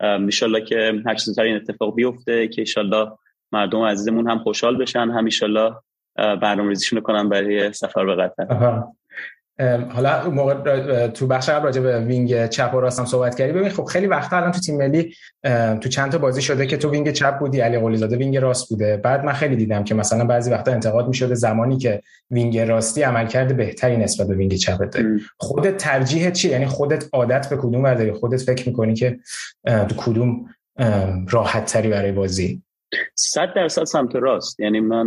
انشالله 0.00 0.60
که 0.60 1.02
هر 1.06 1.14
چیز 1.14 1.38
این 1.38 1.56
اتفاق 1.56 1.94
بیفته 1.94 2.48
که 2.48 2.60
انشالله 2.60 3.10
مردم 3.52 3.82
عزیزمون 3.82 4.30
هم 4.30 4.38
خوشحال 4.38 4.76
بشن 4.76 5.10
هم 5.10 5.24
انشالله 5.24 5.74
برنامه 6.16 6.68
ریزیشون 6.68 7.00
کنن 7.00 7.28
برای 7.28 7.72
سفر 7.72 8.04
به 8.04 8.14
قطر. 8.14 8.82
حالا 9.88 10.30
موقع 10.30 11.06
تو 11.06 11.26
بخش 11.26 11.48
قبل 11.48 11.64
راجع 11.64 11.80
به 11.80 12.00
wing 12.00 12.46
چپ 12.46 12.74
و 12.74 12.80
راستم 12.80 13.04
صحبت 13.04 13.34
کردی. 13.34 13.52
ببین 13.52 13.68
خب 13.68 13.84
خیلی 13.84 14.06
وقتا 14.06 14.36
الان 14.36 14.52
تو 14.52 14.60
تیم 14.60 14.76
ملی 14.76 15.14
تو 15.80 15.88
چند 15.88 16.12
تا 16.12 16.18
بازی 16.18 16.42
شده 16.42 16.66
که 16.66 16.76
تو 16.76 16.90
wing 16.90 17.12
چپ 17.12 17.38
بودی 17.38 17.60
علی 17.60 17.78
قلی 17.78 17.96
زاده 17.96 18.16
wing 18.16 18.36
راست 18.36 18.68
بوده. 18.68 18.96
بعد 18.96 19.24
من 19.24 19.32
خیلی 19.32 19.56
دیدم 19.56 19.84
که 19.84 19.94
مثلا 19.94 20.24
بعضی 20.24 20.50
وقتا 20.50 20.72
انتقاد 20.72 21.08
می‌شده 21.08 21.34
زمانی 21.34 21.78
که 21.78 22.02
wing 22.30 22.58
راستی 22.58 23.02
عملکرد 23.02 23.56
بهتری 23.56 23.96
نسبت 23.96 24.26
به 24.26 24.34
wing 24.34 24.54
چپ 24.54 24.90
داری 24.90 25.20
خودت 25.36 25.76
ترجیح 25.76 26.30
چی؟ 26.30 26.48
یعنی 26.48 26.66
خودت 26.66 27.04
عادت 27.12 27.48
به 27.50 27.56
کدوم 27.56 27.94
داری؟ 27.94 28.12
خودت 28.12 28.40
فکر 28.40 28.68
می‌کنی 28.68 28.94
که 28.94 29.18
تو 29.64 29.94
کدوم 29.96 30.46
راحت 31.30 31.64
تری 31.64 31.88
برای 31.88 32.12
بازی؟ 32.12 32.62
100 33.14 33.48
درصد 33.56 33.84
سمت 33.84 34.16
راست. 34.16 34.60
یعنی 34.60 34.80
من 34.80 35.06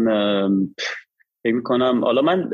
فکر 1.43 1.53
می‌کنم. 1.53 2.03
حالا 2.03 2.21
من 2.21 2.49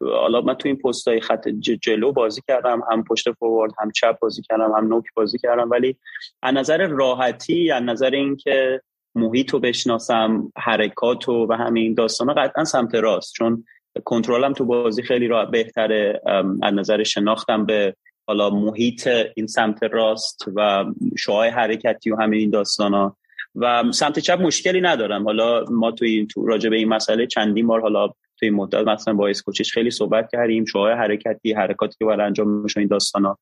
حالا 0.00 0.40
من 0.40 0.54
تو 0.54 0.68
این 0.68 0.76
پست 0.76 1.08
های 1.08 1.20
خط 1.20 1.48
جلو 1.48 2.12
بازی 2.12 2.40
کردم. 2.48 2.82
هم 2.92 3.04
پشت 3.04 3.32
فوروارد 3.32 3.72
هم 3.78 3.90
چپ 3.90 4.18
بازی 4.18 4.42
کردم 4.42 4.72
هم 4.76 4.86
نوک 4.86 5.04
بازی 5.16 5.38
کردم. 5.38 5.70
ولی 5.70 5.96
از 6.42 6.54
نظر 6.54 6.86
راحتی 6.86 7.70
از 7.70 7.82
نظر 7.82 8.10
اینکه 8.10 8.80
محیط 9.14 9.50
رو 9.50 9.58
بشناسم 9.58 10.52
حرکات 10.56 11.28
و, 11.28 11.46
و 11.50 11.52
همین 11.52 11.94
داستان 11.94 12.34
قطعا 12.34 12.64
سمت 12.64 12.94
راست. 12.94 13.34
چون 13.34 13.64
کنترلم 14.04 14.52
تو 14.52 14.64
بازی 14.64 15.02
خیلی 15.02 15.28
راه 15.28 15.50
بهتره. 15.50 16.20
از 16.62 16.74
نظر 16.74 17.02
شناختم 17.02 17.66
به 17.66 17.94
حالا 18.26 18.50
محیط 18.50 19.08
این 19.36 19.46
سمت 19.46 19.82
راست 19.82 20.44
و 20.56 20.84
شعای 21.18 21.48
حرکتی 21.48 22.10
و 22.10 22.16
همین 22.16 22.40
این 22.40 22.50
داستان 22.50 22.94
ها 22.94 23.16
و 23.54 23.84
سمت 23.92 24.18
چپ 24.18 24.40
مشکلی 24.40 24.80
ندارم. 24.80 25.24
حالا 25.24 25.64
ما 25.70 25.90
توی 25.90 26.10
این 26.10 26.26
تو 26.26 26.46
راجع 26.46 26.70
به 26.70 26.76
این 26.76 26.88
مسئله 26.88 27.26
چندین 27.26 27.66
بار 27.66 27.80
حالا 27.80 28.08
توی 28.08 28.48
این 28.48 28.54
مدت 28.54 28.88
مثلا 28.88 29.14
با 29.14 29.28
اسکوچیش 29.28 29.72
خیلی 29.72 29.90
صحبت 29.90 30.28
کردیم 30.32 30.64
شوهای 30.64 30.92
حرکتی 30.92 31.52
حرکاتی 31.52 31.96
که 31.98 32.04
باید 32.04 32.20
انجام 32.20 32.48
میشه 32.48 32.80
این 32.80 32.88
داستانا. 32.88 33.38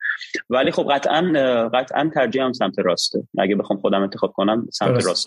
ولی 0.51 0.71
خب 0.71 0.87
قطعا 0.91 1.33
قطعا 1.75 2.11
ترجیحم 2.15 2.53
سمت 2.53 2.79
راسته. 2.79 3.23
اگه 3.39 3.57
بخوام 3.57 3.79
خودم 3.79 4.03
انتخاب 4.03 4.33
کنم 4.33 4.67
سمت 4.73 5.07
راست 5.07 5.27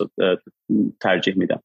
ترجیح 1.00 1.38
میدم. 1.38 1.62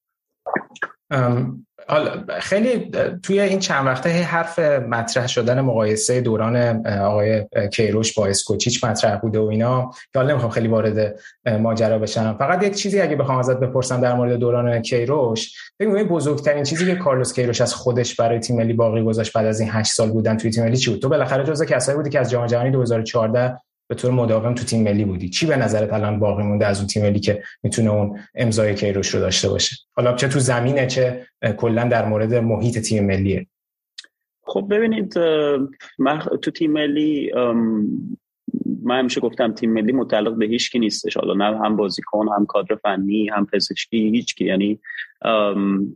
خیلی 2.40 2.92
توی 3.24 3.40
این 3.40 3.60
چند 3.60 3.88
وقته 3.88 4.10
حرف 4.10 4.60
مطرح 4.60 5.28
شدن 5.28 5.62
مقایسه 5.62 6.22
دوران 6.22 6.88
آقای 6.88 7.46
کیروش 7.74 8.14
با 8.14 8.28
اسکوچیچ 8.28 8.84
مطرح 8.84 9.18
بوده 9.18 9.40
و 9.40 9.44
اینا 9.44 9.92
حالا 10.16 10.30
نمی‌خوام 10.30 10.52
خیلی 10.52 10.68
وارد 10.68 11.20
ماجرا 11.60 12.00
بشم. 12.00 12.36
فقط 12.40 12.64
یک 12.64 12.76
چیزی 12.76 13.02
اگه 13.02 13.16
بخوام 13.16 13.38
ازت 13.38 13.60
بپرسم 13.60 14.02
در 14.02 14.14
مورد 14.14 14.34
دوران 14.34 14.82
کیروش 14.82 15.56
ببین 15.80 16.08
بزرگترین 16.08 16.64
چیزی 16.64 16.86
که 16.86 16.96
کارلوس 16.96 17.34
کیروش 17.34 17.62
از 17.62 17.74
خودش 17.74 18.16
برای 18.16 18.40
تیم 18.40 18.56
ملی 18.56 18.74
باقی 18.74 19.04
گذاشت 19.04 19.34
بعد 19.34 19.46
از 19.46 19.60
این 19.60 19.70
8 19.72 19.92
سال 19.92 20.12
بودن 20.12 20.38
توی 20.38 20.52
تیم 20.52 20.64
ملی 20.64 20.78
چی 20.78 20.92
بود؟ 20.92 21.02
تو 21.02 21.10
بالاخره 21.10 21.44
جزو 21.44 21.66
کسایی 21.66 21.98
بودی 21.98 22.10
که 22.10 22.20
از 22.20 22.32
جام 22.32 22.46
جهانی 22.46 22.72
2014 22.72 23.58
به 23.92 23.96
طور 23.96 24.12
مداوم 24.12 24.56
تو 24.56 24.64
تیم 24.64 24.84
ملی 24.84 25.06
بودی. 25.06 25.30
چی 25.30 25.46
به 25.46 25.56
نظرت 25.56 25.94
الان 25.94 26.20
باقی 26.20 26.44
مونده 26.44 26.66
از 26.66 26.78
اون 26.78 26.88
تیم 26.88 27.04
ملی 27.04 27.20
که 27.20 27.44
می‌تونه 27.64 27.92
اون 27.92 28.20
امضای 28.36 28.76
کیروش 28.76 29.10
رو 29.10 29.20
داشته 29.20 29.50
باشه؟ 29.50 29.76
حالا 29.94 30.16
چه 30.16 30.28
تو 30.28 30.40
زمینه 30.40 30.88
چه 30.88 31.28
کلا 31.58 31.84
در 31.84 32.06
مورد 32.06 32.34
محیط 32.34 32.80
تیم 32.80 33.06
ملیه؟ 33.06 33.48
خب 34.44 34.68
ببینید 34.70 35.18
من 36.00 36.20
تو 36.42 36.52
تیم 36.52 36.72
ملی 36.72 37.32
من 38.84 39.00
همیشه 39.00 39.22
گفتم 39.22 39.54
تیم 39.54 39.74
ملی 39.74 39.92
متعلق 39.92 40.36
به 40.36 40.46
هیچ 40.46 40.72
کی 40.72 40.80
نیستش. 40.80 41.18
حالا 41.18 41.34
نه 41.34 41.58
هم 41.58 41.76
بازیکن 41.76 42.28
هم 42.38 42.46
کادر 42.46 42.76
فنی 42.76 43.30
هم 43.30 43.46
پزشکی 43.46 44.10
هیچ 44.10 44.36
کی 44.36 44.46
یعنی 44.46 44.80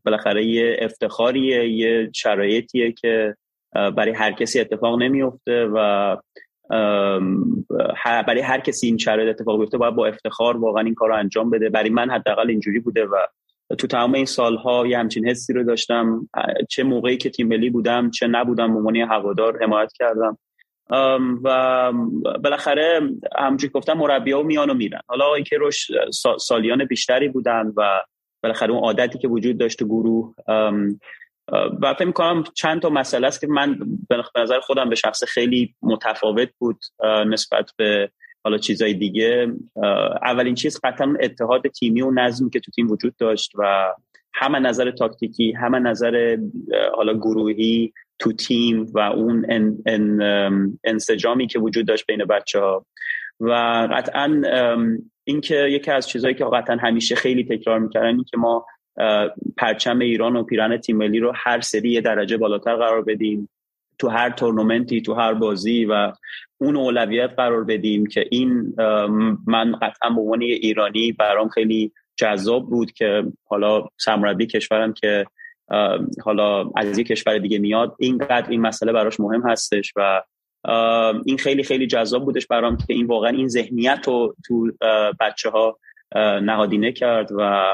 بالاخره 0.04 0.46
یه 0.46 0.78
افتخاریه 0.82 1.70
یه 1.70 2.10
شرایطیه 2.14 2.92
که 2.92 3.36
برای 3.72 4.12
هر 4.12 4.32
کسی 4.32 4.60
اتفاق 4.60 5.02
نمیفته 5.02 5.66
و 5.74 6.18
برای 8.28 8.42
هر 8.42 8.60
کسی 8.60 8.88
این 8.88 8.98
شرایط 8.98 9.30
اتفاق 9.30 9.60
بیفته 9.60 9.78
باید 9.78 9.96
با 9.96 10.08
افتخار 10.08 10.58
واقعا 10.58 10.84
این 10.84 10.96
کار 10.96 11.10
رو 11.10 11.16
انجام 11.16 11.50
بده. 11.50 11.70
برای 11.70 11.90
من 11.90 12.10
حداقل 12.10 12.50
اینجوری 12.50 12.80
بوده 12.80 13.06
و 13.06 13.16
تو 13.78 13.88
تمام 13.88 14.14
این 14.14 14.26
سالها 14.26 14.88
یه 14.88 14.98
همچین 14.98 15.28
حسی 15.28 15.54
رو 15.54 15.64
داشتم. 15.64 16.30
چه 16.70 16.84
موقعی 16.84 17.18
که 17.18 17.30
تیم 17.30 17.48
ملی 17.48 17.70
بودم 17.70 18.12
چه 18.12 18.28
نبودم 18.28 18.72
ممانی 18.72 19.02
هوادار 19.02 19.64
حمایت 19.64 19.92
کردم. 19.94 20.38
و 21.44 21.94
بالاخره 22.44 23.02
همونجوری 23.38 23.72
گفتم 23.74 23.94
مربی 23.94 24.32
ها 24.32 24.44
میان 24.44 24.70
و 24.70 24.74
میرن. 24.74 25.02
حالا 25.08 25.40
که 25.40 25.58
روش 25.58 25.92
سالیان 26.40 26.86
بیشتری 26.86 27.28
بودن 27.28 27.74
و 27.78 28.02
بالاخره 28.44 28.72
اون 28.72 28.84
عادتی 28.84 29.20
که 29.20 29.28
وجود 29.28 29.58
داشت 29.58 29.84
گروه 29.84 30.34
و 31.82 31.94
فکر 31.94 32.06
می‌کنم 32.06 32.44
چند 32.54 32.82
تا 32.82 32.90
مسئله 32.90 33.28
است 33.28 33.42
که 33.42 33.48
من 33.48 33.80
به 34.10 34.24
نظر 34.38 34.60
خودم 34.60 34.90
به 34.90 34.96
شخص 34.96 35.24
خیلی 35.24 35.76
متفاوت 35.82 36.50
بود 36.58 36.80
نسبت 37.28 37.72
به 37.78 38.12
حالا 38.44 38.58
چیزای 38.58 38.94
دیگه. 38.94 39.48
اولین 40.24 40.56
چیز 40.56 40.80
قطعا 40.84 41.14
اتحاد 41.22 41.68
تیمی 41.68 42.02
و 42.02 42.12
نظمی 42.12 42.50
که 42.50 42.60
تو 42.60 42.72
تیم 42.72 42.92
وجود 42.92 43.16
داشت 43.18 43.52
و 43.56 43.94
همه 44.34 44.60
نظر 44.60 44.92
تاکتیکی 44.92 45.52
همه 45.52 45.80
نظر 45.80 46.38
حالا 46.96 47.14
گروهی 47.14 47.94
تو 48.20 48.34
تیم 48.34 48.86
و 48.94 49.00
اون 49.00 49.46
انسجامی 50.84 51.48
که 51.48 51.60
وجود 51.60 51.88
داشت 51.88 52.06
بین 52.08 52.26
بچه 52.26 52.60
ها 52.60 52.86
و 53.40 53.52
قطعا 53.92 54.42
اینکه 55.24 55.56
یکی 55.56 55.92
از 55.92 56.08
چیزهایی 56.08 56.36
که 56.36 56.46
قطعا 56.54 56.76
همیشه 56.76 57.16
خیلی 57.16 57.44
تکرار 57.44 57.80
می‌کردن 57.80 58.08
این 58.08 58.24
که 58.24 58.38
ما 58.38 58.66
پرچم 59.58 60.00
ایران 60.00 60.36
و 60.36 60.44
پیران 60.44 60.78
تیم 60.78 60.98
ملی 60.98 61.20
رو 61.20 61.34
هر 61.36 61.62
سری 61.62 61.90
یه 61.90 62.02
درجه 62.02 62.38
بالاتر 62.38 62.76
قرار 62.76 63.02
بدیم. 63.02 63.50
تو 64.00 64.10
هر 64.10 64.30
تورنمنتی 64.30 65.02
تو 65.02 65.14
هر 65.14 65.34
بازی 65.34 65.86
و 65.86 66.14
اون 66.58 66.76
اولویت 66.76 67.34
قرار 67.38 67.64
بدیم 67.64 68.06
که 68.06 68.26
این 68.32 68.76
من 69.48 69.72
قطعا 69.82 70.10
به 70.10 70.22
عنوان 70.22 70.42
ایرانی 70.42 71.12
برام 71.12 71.50
خیلی 71.50 71.92
جذاب 72.16 72.70
بود 72.70 72.92
که 72.92 73.24
حالا 73.46 73.88
سرمربی 73.98 74.46
کشورم 74.46 74.94
که 74.94 75.26
حالا 76.24 76.72
از 76.76 76.98
یک 76.98 77.08
کشور 77.08 77.38
دیگه 77.38 77.60
میاد 77.60 77.96
اینقدر 78.00 78.50
این 78.50 78.62
مسئله 78.62 78.92
براش 78.92 79.20
مهم 79.20 79.50
هستش 79.50 79.94
و 79.96 80.22
این 81.26 81.38
خیلی 81.38 81.64
خیلی 81.64 81.88
جذاب 81.88 82.26
بودش 82.26 82.48
برام 82.48 82.78
که 82.78 82.86
این 82.94 83.06
واقعا 83.06 83.30
این 83.30 83.48
ذهنیت 83.48 84.04
رو 84.08 84.36
تو 84.46 84.72
بچه 85.20 85.50
ها 85.50 85.80
نهادینه 86.16 86.92
کرد 86.92 87.30
و 87.38 87.66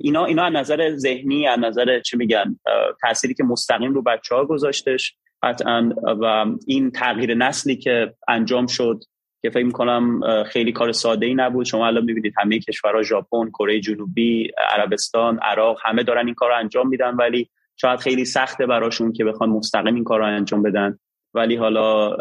اینا 0.00 0.24
اینا 0.24 0.44
از 0.44 0.52
نظر 0.52 0.96
ذهنی 0.96 1.46
از 1.46 1.58
نظر 1.58 2.00
چه 2.00 2.16
میگن 2.16 2.58
تأثیری 3.02 3.34
که 3.34 3.44
مستقیم 3.44 3.94
رو 3.94 4.02
بچه 4.02 4.34
ها 4.34 4.44
گذاشتش 4.44 5.16
قطعا 5.42 5.92
و 6.20 6.46
این 6.66 6.90
تغییر 6.90 7.34
نسلی 7.34 7.76
که 7.76 8.14
انجام 8.28 8.66
شد 8.66 9.00
که 9.42 9.50
فکر 9.50 9.64
می‌کنم 9.64 10.20
خیلی 10.44 10.72
کار 10.72 10.92
ساده 10.92 11.26
ای 11.26 11.34
نبود. 11.34 11.66
شما 11.66 11.86
الان 11.86 12.04
می‌بینید 12.04 12.34
همه 12.36 12.58
کشورها 12.58 13.02
ژاپن 13.02 13.50
کره 13.50 13.80
جنوبی 13.80 14.50
عربستان 14.70 15.38
عراق 15.38 15.78
همه 15.84 16.02
دارن 16.02 16.26
این 16.26 16.34
کار 16.34 16.50
رو 16.50 16.56
انجام 16.56 16.88
میدن 16.88 17.14
ولی 17.14 17.50
شاید 17.76 18.00
خیلی 18.00 18.24
سخته 18.24 18.66
براشون 18.66 19.12
که 19.12 19.24
بخوان 19.24 19.50
مستقیم 19.50 19.94
این 19.94 20.04
کار 20.04 20.18
رو 20.18 20.26
انجام 20.26 20.62
بدن. 20.62 20.98
ولی 21.36 21.56
حالا 21.56 22.16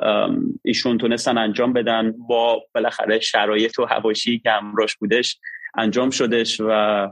ایشون 0.65 0.97
تونستن 0.97 1.37
انجام 1.37 1.73
بدن. 1.73 2.13
با 2.29 2.63
بالاخره 2.75 3.19
شرایط 3.19 3.79
و 3.79 3.85
هواشی 3.85 4.39
که 4.39 4.51
همراش 4.51 4.95
بودش 4.95 5.39
انجام 5.77 6.09
شدش 6.09 6.61
و 6.65 7.07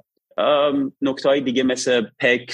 نکته 1.02 1.30
های 1.30 1.42
دیگه 1.42 1.64
مثل 1.64 2.06
پک 2.20 2.54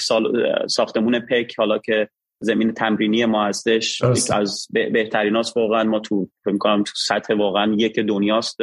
ساختمون 0.68 1.18
پک 1.20 1.54
حالا 1.58 1.78
که 1.78 2.08
زمین 2.42 2.72
تمرینی 2.72 3.24
ما 3.24 3.44
هستش 3.44 4.02
از 4.32 4.68
بهترین 4.72 5.36
هاست 5.36 5.56
واقعا. 5.56 5.84
ما 5.84 5.98
تو 5.98 6.28
فکر 6.44 6.58
کنم 6.58 6.82
تو 6.82 6.92
سطح 6.96 7.34
واقعا 7.34 7.74
یک 7.78 7.98
دنیاست 7.98 8.58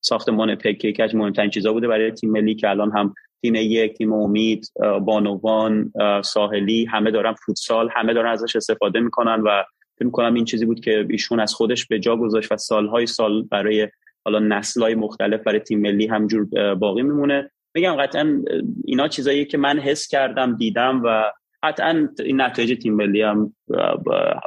ساختمان 0.00 0.54
پک 0.54 0.84
یکی 0.84 1.02
از 1.02 1.14
مهمترین 1.14 1.50
چیزا 1.50 1.72
بوده 1.72 1.88
برای 1.88 2.10
تیم 2.10 2.30
ملی 2.30 2.54
که 2.54 2.68
الان 2.70 2.92
هم 2.96 3.14
تیم 3.42 3.54
یک 3.54 3.94
تیم 3.94 4.12
امید 4.12 4.66
بانوان 5.04 5.92
ساحلی 6.24 6.84
همه 6.84 7.10
دارن 7.10 7.34
فوتسال 7.46 7.88
همه 7.92 8.14
دارن 8.14 8.30
ازش 8.30 8.56
استفاده 8.56 9.00
می‌کنن 9.00 9.40
و 9.40 9.64
فکر 10.00 10.06
می‌کنم 10.06 10.34
این 10.34 10.44
چیزی 10.44 10.66
بود 10.66 10.80
که 10.80 11.06
ایشون 11.10 11.40
از 11.40 11.54
خودش 11.54 11.86
به 11.86 11.98
جا 11.98 12.16
گذاشت 12.16 12.52
و 12.52 12.56
سالهای 12.56 13.06
سال 13.06 13.42
برای 13.42 13.88
حالا 14.24 14.38
نسلهای 14.38 14.94
مختلف 14.94 15.42
برای 15.42 15.60
تیم 15.60 15.80
ملی 15.80 16.06
همجور 16.06 16.74
باقی 16.74 17.02
میمونه. 17.02 17.50
میگم 17.74 17.94
قطعا 17.94 18.42
اینا 18.84 19.08
چیزایی 19.08 19.44
که 19.44 19.58
من 19.58 19.78
حس 19.78 20.08
کردم 20.08 20.56
دیدم 20.56 21.02
و 21.04 21.32
قطعا 21.62 22.08
این 22.18 22.40
نتایج 22.40 22.82
تیم 22.82 22.94
ملی 22.94 23.22
هم 23.22 23.54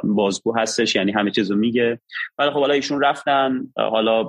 بازگو 0.04 0.56
هستش 0.56 0.96
یعنی 0.96 1.12
همه 1.12 1.30
چیزو 1.30 1.56
میگه. 1.56 2.00
ولی 2.38 2.50
خب 2.50 2.60
حالا 2.60 2.74
ایشون 2.74 3.02
رفتن 3.02 3.72
حالا 3.76 4.22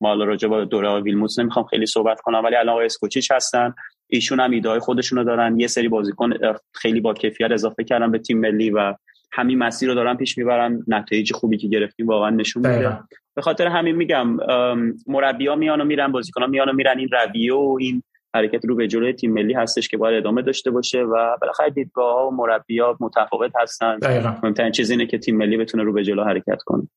ما 0.00 0.08
حالا 0.08 0.24
راجع 0.24 0.48
به 0.48 0.64
دوره 0.64 1.00
ویلموتس 1.00 1.38
نمی‌خوام 1.38 1.64
خیلی 1.64 1.86
صحبت 1.86 2.20
کنم 2.20 2.44
ولی 2.44 2.56
الان 2.56 2.84
اسکوچیچ 2.84 3.30
هستن. 3.30 3.74
ایشون 4.06 4.40
هم 4.40 4.50
ایده 4.50 4.68
های 4.68 4.80
خودشونو 4.80 5.24
دارن. 5.24 5.60
یه 5.60 5.66
سری 5.66 5.88
بازیکن 5.88 6.32
خیلی 6.74 7.00
با 7.00 7.14
کیفیت 7.14 7.50
اضافه 7.50 7.84
کردن 7.84 8.10
به 8.10 8.18
تیم 8.18 8.40
ملی 8.40 8.70
و 8.70 8.94
همین 9.32 9.58
مسیر 9.58 9.88
رو 9.88 9.94
دارن 9.94 10.16
پیش 10.16 10.38
می‌برن 10.38 10.84
نتایج 10.88 11.32
خوبی 11.32 11.56
که 11.56 11.68
گرفتیم 11.68 12.06
واقعا 12.06 12.30
نشون 12.30 12.66
میده. 12.66 12.98
به 13.34 13.42
خاطر 13.42 13.66
همین 13.66 13.96
میگم 13.96 14.36
مربیا 15.06 15.56
میان 15.56 15.80
و 15.80 15.84
میرن 15.84 16.12
بازیکنان 16.12 16.50
میان 16.50 16.68
و 16.68 16.72
میرن 16.72 16.98
این 16.98 17.08
رویه 17.12 17.54
و 17.54 17.76
این 17.80 18.02
حرکت 18.34 18.64
رو 18.64 18.76
به 18.76 18.88
جلوی 18.88 19.12
تیم 19.12 19.32
ملی 19.32 19.54
هستش 19.54 19.88
که 19.88 19.96
باید 19.96 20.16
ادامه 20.16 20.42
داشته 20.42 20.70
باشه 20.70 21.02
و 21.02 21.36
بالاخره 21.40 21.70
دیدگاه 21.70 22.14
ها 22.14 22.28
و 22.28 22.30
مربیا 22.30 22.96
متفاوت 23.00 23.52
هستن. 23.60 23.98
مهمترین 24.42 24.72
چیز 24.72 24.90
اینه 24.90 25.06
که 25.06 25.18
تیم 25.18 25.36
ملی 25.36 25.56
بتونه 25.56 25.82
رو 25.82 25.92
به 25.92 26.04
جلو 26.04 26.24
حرکت 26.24 26.62
کنه. 26.66 26.88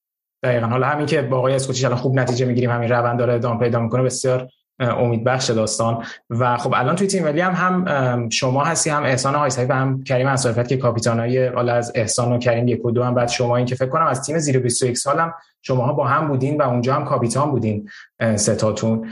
دقیقا. 0.43 0.67
حالا 0.67 0.87
همین 0.87 1.05
که 1.05 1.21
با 1.21 1.37
آقای 1.37 1.53
اسکوچیچ 1.53 1.85
الان 1.85 1.97
خوب 1.97 2.19
نتیجه 2.19 2.45
می‌گیریم 2.45 2.69
همین 2.69 2.89
روند 2.89 3.19
داره 3.19 3.33
ادامه 3.33 3.59
پیدا 3.59 3.79
می‌کنه 3.79 4.03
بسیار 4.03 4.47
امید 4.79 5.23
بخش 5.23 5.49
داستان. 5.49 6.03
و 6.29 6.57
خب 6.57 6.73
الان 6.75 6.95
توی 6.95 7.07
تیم 7.07 7.23
ملی 7.23 7.41
هم 7.41 7.53
هم 7.85 8.29
شما 8.29 8.63
هستی 8.63 8.89
هم 8.89 9.03
احسان 9.03 9.35
آیسایی 9.35 9.67
و 9.67 9.73
هم 9.73 10.03
کریم 10.03 10.27
انصارفت 10.27 10.67
که 10.67 10.77
کاپیتانای 10.77 11.47
حالا 11.47 11.73
از 11.73 11.91
احسان 11.95 12.31
و 12.31 12.37
کریم 12.37 12.67
یک 12.67 12.85
و 12.85 12.91
دو 12.91 13.03
هم. 13.03 13.15
بعد 13.15 13.27
شما 13.27 13.57
این 13.57 13.65
که 13.65 13.75
فکر 13.75 13.89
کنم 13.89 14.05
از 14.05 14.21
تیم 14.25 14.37
زیر 14.37 14.59
21 14.59 14.97
سال 14.97 15.19
هم 15.19 15.33
شماها 15.61 15.93
با 15.93 16.07
هم 16.07 16.27
بودین 16.27 16.61
و 16.61 16.69
اونجا 16.69 16.93
هم 16.93 17.05
کاپیتان 17.05 17.51
بودین 17.51 17.89
ستاتون. 18.35 19.09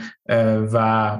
و 0.72 1.18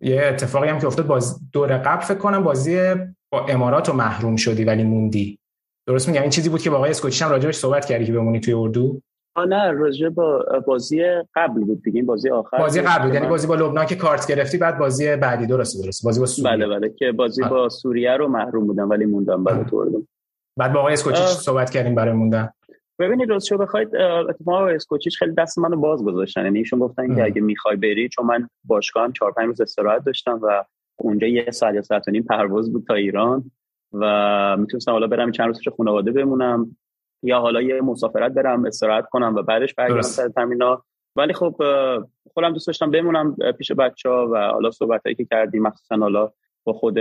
یه 0.00 0.22
اتفاقی 0.24 0.68
هم 0.68 0.78
که 0.78 0.86
افتاد 0.86 1.06
باز 1.06 1.40
دور 1.52 1.78
قبل 1.78 2.00
فکر 2.00 2.18
کنم 2.18 2.44
بازی 2.44 2.94
با 3.32 3.46
امارات 3.48 3.88
رو 3.88 3.94
محروم 3.94 4.36
شدی 4.36 4.64
ولی 4.64 4.82
موندی. 4.82 5.38
درست 5.86 6.08
میگم؟ 6.08 6.20
این 6.22 6.30
چیزی 6.30 6.48
بود 6.48 6.62
که 6.62 6.70
با 6.70 6.76
آقای 6.76 6.90
اسکوچی 6.90 7.24
هم 7.24 7.30
راجبش 7.30 7.56
صحبت 7.56 7.86
کردی 7.86 8.06
که 8.06 8.12
بمونی 8.12 8.40
توی 8.40 8.54
اردو. 8.54 9.02
نه 9.44 9.70
راجع 9.70 10.08
با 10.08 10.44
بازی 10.66 11.02
قبل 11.34 11.60
بود 11.60 11.82
دیگه 11.82 12.02
بازی 12.02 12.30
آخر 12.30 12.58
بازی 12.58 12.80
قبل 12.80 13.04
بود 13.04 13.14
یعنی 13.14 13.26
بازی 13.26 13.46
با 13.46 13.54
لبنان 13.54 13.86
که 13.86 13.96
کارت 13.96 14.26
گرفتی 14.28 14.58
بعد 14.58 14.78
بازی 14.78 15.16
بعدی 15.16 15.46
درست 15.46 15.84
درست 15.84 16.04
بازی 16.04 16.20
با 16.20 16.26
سوریه. 16.26 16.50
بله 16.50 16.66
بله 16.66 16.88
که 16.88 17.12
بازی 17.12 17.42
با 17.42 17.68
سوریه 17.68 18.16
رو 18.16 18.28
محروم 18.28 18.66
بودم 18.66 18.90
ولی 18.90 19.04
موندم 19.04 19.44
بعد 19.44 19.66
تو 19.66 20.04
بعد 20.56 20.72
با 20.72 20.80
آقای 20.80 20.92
اسکوچیچ 20.92 21.24
صحبت 21.24 21.70
کردیم 21.70 21.94
برای 21.94 22.14
موندن. 22.14 22.48
ببینید 22.98 23.30
راست 23.30 23.46
شو 23.46 23.58
بخواید 23.58 23.96
اتفاقا 23.96 24.66
اسکوچیچ 24.66 25.18
خیلی 25.18 25.34
دست 25.34 25.58
منو 25.58 25.76
باز 25.76 26.04
گذاشتن. 26.04 26.44
یعنی 26.44 26.58
ایشون 26.58 26.78
گفتن 26.78 27.14
که 27.14 27.24
اگه 27.24 27.40
می‌خوای 27.40 27.76
بری 27.76 28.08
چون 28.08 28.26
من 28.26 28.48
باشگاه 28.64 29.04
هم 29.04 29.12
4 29.12 29.32
5 29.32 29.46
روز 29.46 29.60
استراحت 29.60 30.04
داشتم 30.04 30.40
و 30.42 30.64
اونجا 30.96 31.26
یه 31.26 31.50
ساعت 31.50 31.74
یا 31.74 31.82
ساعت 31.82 32.08
و 32.08 32.10
نیم 32.10 32.22
پرواز 32.22 32.72
بود 32.72 32.84
تا 32.88 32.94
ایران 32.94 33.50
و 33.92 34.56
می‌تونستم 34.56 34.92
حالا 34.92 35.06
برم 35.06 35.32
چند 35.32 35.46
روز 35.46 35.60
خانواده 35.76 36.12
بمونم. 36.12 36.76
یا 37.22 37.40
حالا 37.40 37.62
یه 37.62 37.80
مسافرت 37.80 38.32
برم 38.32 38.64
استراحت 38.64 39.08
کنم 39.08 39.34
و 39.34 39.42
بعدش 39.42 39.74
برگردم 39.74 40.02
سر 40.02 40.28
تمینا 40.28 40.82
ولی 41.16 41.32
خب 41.32 41.56
خودم 42.34 42.52
دوست 42.52 42.66
داشتم 42.66 42.90
بمونم 42.90 43.36
پیش 43.58 43.72
بچه 43.72 44.08
ها 44.08 44.28
و 44.32 44.38
حالا 44.38 44.70
صحبت 44.70 45.02
که 45.16 45.24
کردیم 45.30 45.62
مخصوصا 45.62 45.96
حالا 45.96 46.30
با 46.64 46.72
خود 46.72 46.98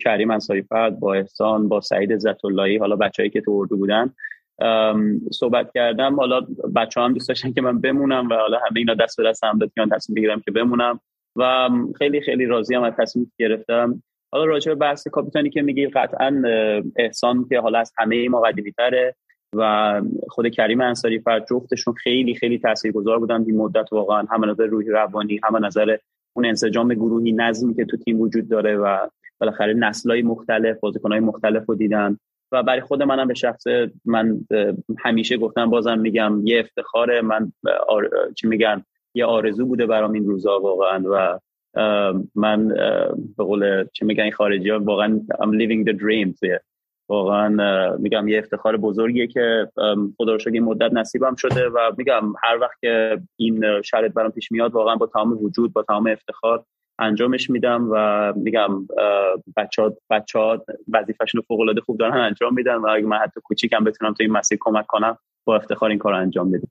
کریم 0.00 0.30
انصاری 0.30 0.62
فرد 0.62 1.00
با 1.00 1.14
احسان 1.14 1.68
با 1.68 1.80
سعید 1.80 2.12
عزت 2.12 2.44
اللهی 2.44 2.76
حالا 2.76 2.96
بچه‌ای 2.96 3.30
که 3.30 3.40
تو 3.40 3.52
اردو 3.52 3.76
بودن 3.76 4.14
صحبت 5.32 5.70
کردم. 5.74 6.16
حالا 6.16 6.40
بچه 6.76 7.00
هم 7.00 7.12
دوست 7.12 7.28
داشتن 7.28 7.52
که 7.52 7.60
من 7.60 7.80
بمونم 7.80 8.28
و 8.28 8.34
حالا 8.34 8.58
همه 8.58 8.78
اینا 8.78 8.94
دست 8.94 9.16
به 9.16 9.22
دست 9.28 9.44
هم 9.44 9.58
بیان 9.58 9.88
تصمیم 9.88 10.14
بگیرم 10.14 10.40
که 10.40 10.50
بمونم 10.50 11.00
و 11.36 11.70
خیلی 11.98 12.20
خیلی 12.20 12.46
راضی 12.46 12.74
هم 12.74 12.82
از 12.82 12.92
تصمیم 12.98 13.32
گرفتم. 13.38 14.02
حالا 14.32 14.44
راجع 14.44 14.72
به 14.72 14.78
بحث 14.78 15.08
کاپیتانی 15.08 15.50
که 15.50 15.62
میگی 15.62 15.86
قطعا 15.86 16.42
احسان 16.96 17.46
که 17.48 17.60
حالا 17.60 17.78
از 17.78 17.92
همه 17.98 18.28
ما 18.28 18.40
قدیمی 18.40 18.72
تره 18.72 19.16
و 19.56 20.02
خود 20.28 20.48
کریم 20.48 20.80
انصاری 20.80 21.18
فرد 21.18 21.46
جفتشون 21.50 21.94
خیلی 21.94 22.34
خیلی 22.34 22.58
تاثیرگذار 22.58 23.18
بودن 23.18 23.44
این 23.46 23.56
مدت 23.56 23.92
واقعا. 23.92 24.26
هم 24.30 24.50
نظر 24.50 24.66
روحی 24.66 24.88
روانی 24.88 25.40
هم 25.44 25.64
نظر 25.66 25.96
اون 26.36 26.46
انسجام 26.46 26.94
گروهی 26.94 27.32
نظمی 27.32 27.74
که 27.74 27.84
تو 27.84 27.96
تیم 27.96 28.20
وجود 28.20 28.48
داره 28.48 28.76
و 28.76 28.98
بالاخره 29.40 29.74
نسل‌های 29.74 30.22
مختلف 30.22 30.80
بازیکن‌های 30.80 31.20
مختلف 31.20 31.66
رو 31.66 31.74
دیدن. 31.74 32.18
و 32.52 32.62
برای 32.62 32.80
خود 32.80 33.02
منم 33.02 33.28
به 33.28 33.34
شخص 33.34 33.64
من 34.04 34.38
همیشه 34.98 35.36
گفتم 35.36 35.70
بازم 35.70 35.98
میگم 35.98 36.40
یه 36.44 36.60
افتخاره. 36.60 37.20
من 37.20 37.52
چی 38.36 38.46
میگن 38.46 38.82
یه 39.14 39.24
آرزو 39.24 39.66
بوده 39.66 39.86
برام 39.86 40.12
این 40.12 40.26
روزا 40.26 40.60
واقعا. 40.60 41.04
و 41.06 41.38
من 42.34 42.68
به 43.36 43.44
قول 43.44 43.84
چی 43.92 44.04
میگن 44.04 44.30
خارجی 44.30 44.70
ها 44.70 44.78
واقعا 44.78 45.20
I'm 45.32 45.50
living 45.50 45.88
the 45.88 45.92
dream. 45.92 46.34
واقعا 47.08 47.96
میگم 47.98 48.28
یه 48.28 48.38
افتخار 48.38 48.76
بزرگیه 48.76 49.26
که 49.26 49.68
خدا 50.16 50.34
رو 50.34 50.38
این 50.52 50.64
مدت 50.64 50.92
نصیبم 50.92 51.34
شده 51.34 51.68
و 51.68 51.92
میگم 51.98 52.32
هر 52.42 52.58
وقت 52.58 52.80
که 52.80 53.20
این 53.36 53.82
شرط 53.82 54.12
برام 54.12 54.30
پیش 54.30 54.52
میاد 54.52 54.74
واقعا 54.74 54.96
با 54.96 55.06
تمام 55.06 55.44
وجود 55.44 55.72
با 55.72 55.82
تمام 55.82 56.06
افتخار 56.06 56.64
انجامش 56.98 57.50
میدم 57.50 57.88
و 57.90 58.32
میگم 58.36 58.86
بچه 59.56 59.82
ها, 59.82 59.92
بچه 60.10 60.38
ها 60.38 60.64
وظیفهشون 60.92 61.40
فوق 61.48 61.60
العاده 61.60 61.80
خوب 61.80 61.98
دارن 61.98 62.20
انجام 62.20 62.54
میدن 62.54 62.76
و 62.76 62.86
اگه 62.86 63.06
من 63.06 63.16
حتی 63.16 63.40
کوچیکم 63.44 63.84
بتونم 63.84 64.12
تو 64.12 64.22
این 64.22 64.32
مسیر 64.32 64.58
کمک 64.60 64.86
کنم 64.86 65.18
با 65.44 65.56
افتخار 65.56 65.90
این 65.90 65.98
کار 65.98 66.12
انجام 66.12 66.48
میدم 66.48 66.68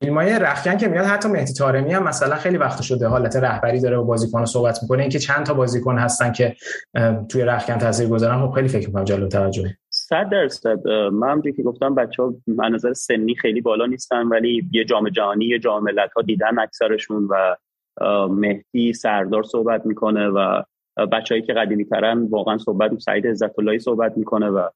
فیلمای 0.00 0.38
رخکن 0.38 0.76
که 0.76 0.88
میاد 0.88 1.04
حتی 1.04 1.28
مهدی 1.28 1.52
طارمی 1.52 1.92
هم 1.92 2.02
مثلا 2.02 2.36
خیلی 2.36 2.56
وقت 2.56 2.82
شده 2.82 3.06
حالت 3.06 3.36
رهبری 3.36 3.80
داره 3.80 3.96
با 3.96 4.02
بازیکن 4.02 4.44
صحبت 4.44 4.78
می‌کنه. 4.82 5.00
اینکه 5.00 5.18
چند 5.18 5.46
تا 5.46 5.54
بازیکن 5.54 5.98
هستن 5.98 6.32
که 6.32 6.56
توی 7.28 7.42
رخکن 7.42 7.78
تاثیر 7.78 8.08
گذارن 8.08 8.46
خب 8.46 8.52
خیلی 8.54 8.68
فکر 8.68 8.86
می‌کنم 8.86 9.04
جلو 9.04 9.28
توجه. 9.28 9.76
صد 9.90 10.28
درصد. 10.32 10.88
من 11.12 11.42
که 11.42 11.62
گفتم 11.62 11.94
بچه 11.94 12.22
ها 12.22 12.34
نظر 12.70 12.92
سنی 12.92 13.34
خیلی 13.34 13.60
بالا 13.60 13.86
نیستن 13.86 14.26
ولی 14.26 14.68
یه 14.72 14.84
جام 14.84 15.08
جهانی 15.08 15.44
یه 15.46 15.58
جام 15.58 15.82
ملت 15.82 16.12
ها 16.12 16.22
دیدن 16.22 16.58
اکثرشون 16.58 17.28
و 17.30 17.56
مهدی 18.28 18.92
سردار 18.92 19.42
صحبت 19.42 19.86
می‌کنه 19.86 20.28
و 20.28 20.62
بچههایی 21.12 21.46
که 21.46 21.52
قدیمی 21.52 21.84
ترن 21.84 22.22
واقعا 22.22 22.58
صحبت 22.58 22.98
سعید 22.98 23.26
عزت 23.26 23.58
اللهی 23.58 23.78
صحبت 23.78 24.16
می‌کنه 24.16 24.48
و 24.48 24.68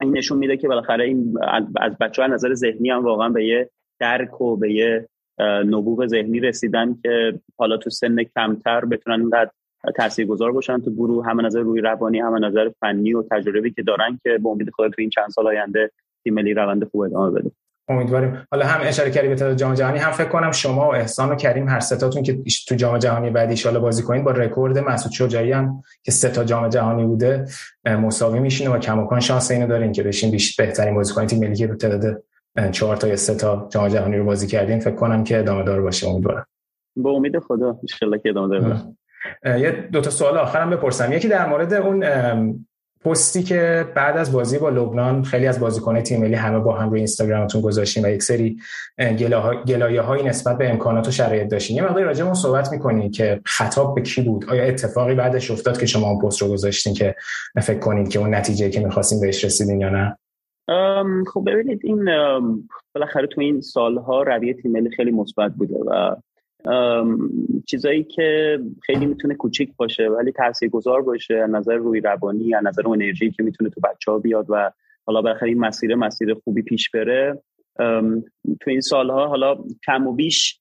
این 0.00 0.16
نشون 0.16 0.38
میده 0.38 0.56
که 0.56 0.68
بالاخره 0.68 1.04
این 1.04 1.38
از 1.80 1.98
بچه 2.00 2.22
ها 2.22 2.28
نظر 2.28 2.54
ذهنی 2.54 2.90
هم 2.90 3.04
واقعا 3.04 3.28
به 3.28 3.46
یه 3.46 3.70
درک 4.02 4.40
و 4.40 4.56
به 4.56 4.72
یه 4.72 5.08
نبوغ 5.66 6.06
ذهنی 6.06 6.40
رسیدن 6.40 6.96
که 7.02 7.40
حالا 7.58 7.76
تو 7.76 7.90
سن 7.90 8.16
کمتر 8.22 8.84
بتونن 8.84 9.20
اینقدر 9.20 9.50
تاثیرگذار 9.96 10.52
باشن 10.52 10.80
تو 10.80 10.90
گروه 10.90 11.26
هم 11.26 11.46
نظر 11.46 11.60
روی 11.60 11.80
روانی 11.80 12.20
هم 12.20 12.44
نظر 12.44 12.70
فنی 12.80 13.14
و 13.14 13.22
تجربی 13.30 13.70
که 13.70 13.82
دارن 13.82 14.20
که 14.22 14.38
به 14.42 14.48
امید 14.48 14.70
خدا 14.70 14.88
تو 14.88 14.94
این 14.98 15.10
چند 15.10 15.30
سال 15.30 15.46
آینده 15.46 15.90
تیم 16.24 16.34
ملی 16.34 16.54
روند 16.54 16.88
خوب 16.88 17.00
ادامه 17.00 17.30
بده. 17.30 17.50
امیدواریم. 17.88 18.46
حالا 18.50 18.66
هم 18.66 18.80
اشاره 18.88 19.10
کردی 19.10 19.28
به 19.28 19.56
جام 19.56 19.74
جهانی 19.74 19.98
هم 19.98 20.12
فکر 20.12 20.28
کنم 20.28 20.52
شما 20.52 20.88
و 20.88 20.94
احسان 20.94 21.30
و 21.30 21.34
کریم 21.34 21.68
هر 21.68 21.80
ستاتون 21.80 22.22
که 22.22 22.38
تو 22.68 22.74
جام 22.74 22.98
جهانی 22.98 23.30
بعد 23.30 23.66
ان 23.66 23.78
بازی 23.78 24.02
کنید 24.02 24.24
با 24.24 24.30
رکورد 24.30 24.78
مسعود 24.78 25.12
شجاعی 25.12 25.52
هم 25.52 25.82
که 26.02 26.10
سه 26.10 26.28
تا 26.28 26.44
جام 26.44 26.68
جهانی 26.68 27.04
بوده 27.04 27.44
مساوی 27.86 28.40
میشینه 28.40 28.70
و 28.70 28.78
کماکان 28.78 29.20
شانس 29.20 29.50
اینو 29.50 29.66
دارین 29.66 29.92
که 29.92 30.02
بشین 30.02 30.38
بهترین 30.58 30.94
بازیکن 30.94 31.26
تیم 31.26 31.38
ملی 31.38 31.56
که 31.56 31.66
رو 31.66 31.76
تعداد 31.76 32.22
چهار 32.72 32.96
تا 32.96 33.08
یا 33.08 33.16
سه 33.16 33.34
تا 33.34 33.68
جام 33.70 33.88
جهانی 33.88 34.16
رو 34.16 34.24
بازی 34.24 34.46
کردین 34.46 34.80
فکر 34.80 34.94
کنم 34.94 35.24
که 35.24 35.38
ادامه 35.38 35.62
دار 35.62 35.82
باشه 35.82 36.08
امیدوارم. 36.08 36.46
با 36.96 37.10
امید 37.10 37.38
خدا 37.38 37.78
ان 38.02 38.18
که 38.18 38.28
ادامه 38.28 38.48
دار 38.48 38.60
باشه 38.60 38.84
یه 39.60 39.88
دو 39.92 40.00
تا 40.00 40.10
سوال 40.10 40.38
آخرم 40.38 40.70
بپرسم. 40.70 41.12
یکی 41.12 41.28
در 41.28 41.48
مورد 41.48 41.72
اون 41.72 42.04
پستی 43.04 43.42
که 43.42 43.86
بعد 43.94 44.16
از 44.16 44.32
بازی 44.32 44.58
با 44.58 44.68
لبنان 44.68 45.22
خیلی 45.22 45.46
از 45.46 45.60
بازیکنان 45.60 46.02
تیم 46.02 46.20
ملی 46.20 46.34
همه 46.34 46.58
با 46.58 46.76
هم 46.76 46.90
روی 46.90 46.98
اینستاگرامتون 46.98 47.60
گذاشتیم 47.60 48.04
و 48.04 48.08
یک 48.08 48.22
سری 48.22 48.56
گلایه 49.68 50.00
هایی 50.00 50.24
نسبت 50.24 50.58
به 50.58 50.70
امکانات 50.70 51.08
و 51.08 51.10
شرایط 51.10 51.48
داشتین 51.48 51.76
یه 51.76 51.82
مقداری 51.82 52.04
راجع 52.04 52.32
صحبت 52.32 52.72
می‌کنین 52.72 53.10
که 53.10 53.40
خطاب 53.44 53.94
به 53.94 54.00
کی 54.00 54.22
بود؟ 54.22 54.50
آیا 54.50 54.64
اتفاقی 54.64 55.14
بعدش 55.14 55.50
افتاد 55.50 55.78
که 55.78 55.86
شما 55.86 56.10
اون 56.10 56.20
پست 56.20 56.42
رو 56.42 56.48
گذاشتین 56.48 56.94
که 56.94 57.14
فکر 57.62 57.78
کنید 57.78 58.08
که 58.08 58.18
اون 58.18 58.34
نتیجه 58.34 58.70
که 58.70 58.80
می‌خواستین 58.80 59.20
بهش 59.20 59.44
رسیدین 59.44 59.80
یا 59.80 59.88
نه؟ 59.88 60.18
خب 61.32 61.44
ببینید 61.46 61.80
این 61.84 62.04
بالاخره 62.94 63.26
تو 63.26 63.40
این 63.40 63.60
سالها 63.60 64.22
رویه 64.22 64.54
تیم 64.54 64.72
ملی 64.72 64.90
خیلی 64.90 65.10
مثبت 65.10 65.52
بوده 65.52 65.78
و 65.78 66.16
چیزایی 67.66 68.04
که 68.04 68.58
خیلی 68.82 69.06
می‌تونه 69.06 69.34
کوچیک 69.34 69.76
باشه 69.76 70.08
ولی 70.08 70.32
تاثیرگذار 70.32 71.02
باشه 71.02 71.34
از 71.34 71.50
نظر 71.50 71.74
روی 71.74 72.00
روانی 72.00 72.54
از 72.54 72.64
نظر 72.64 72.88
انرژی 72.88 73.30
که 73.30 73.42
می‌تونه 73.42 73.70
تو 73.70 73.80
بچه 73.80 74.10
ها 74.10 74.18
بیاد 74.18 74.46
و 74.48 74.72
حالا 75.06 75.22
بالاخره 75.22 75.48
این 75.48 75.58
مسیر 75.58 75.94
مسیر 75.94 76.34
خوبی 76.34 76.62
پیش 76.62 76.90
بره. 76.90 77.42
تو 78.60 78.70
این 78.70 78.80
سالها 78.80 79.26
حالا 79.26 79.64
کم 79.86 80.06
و 80.06 80.12
بیش 80.12 80.60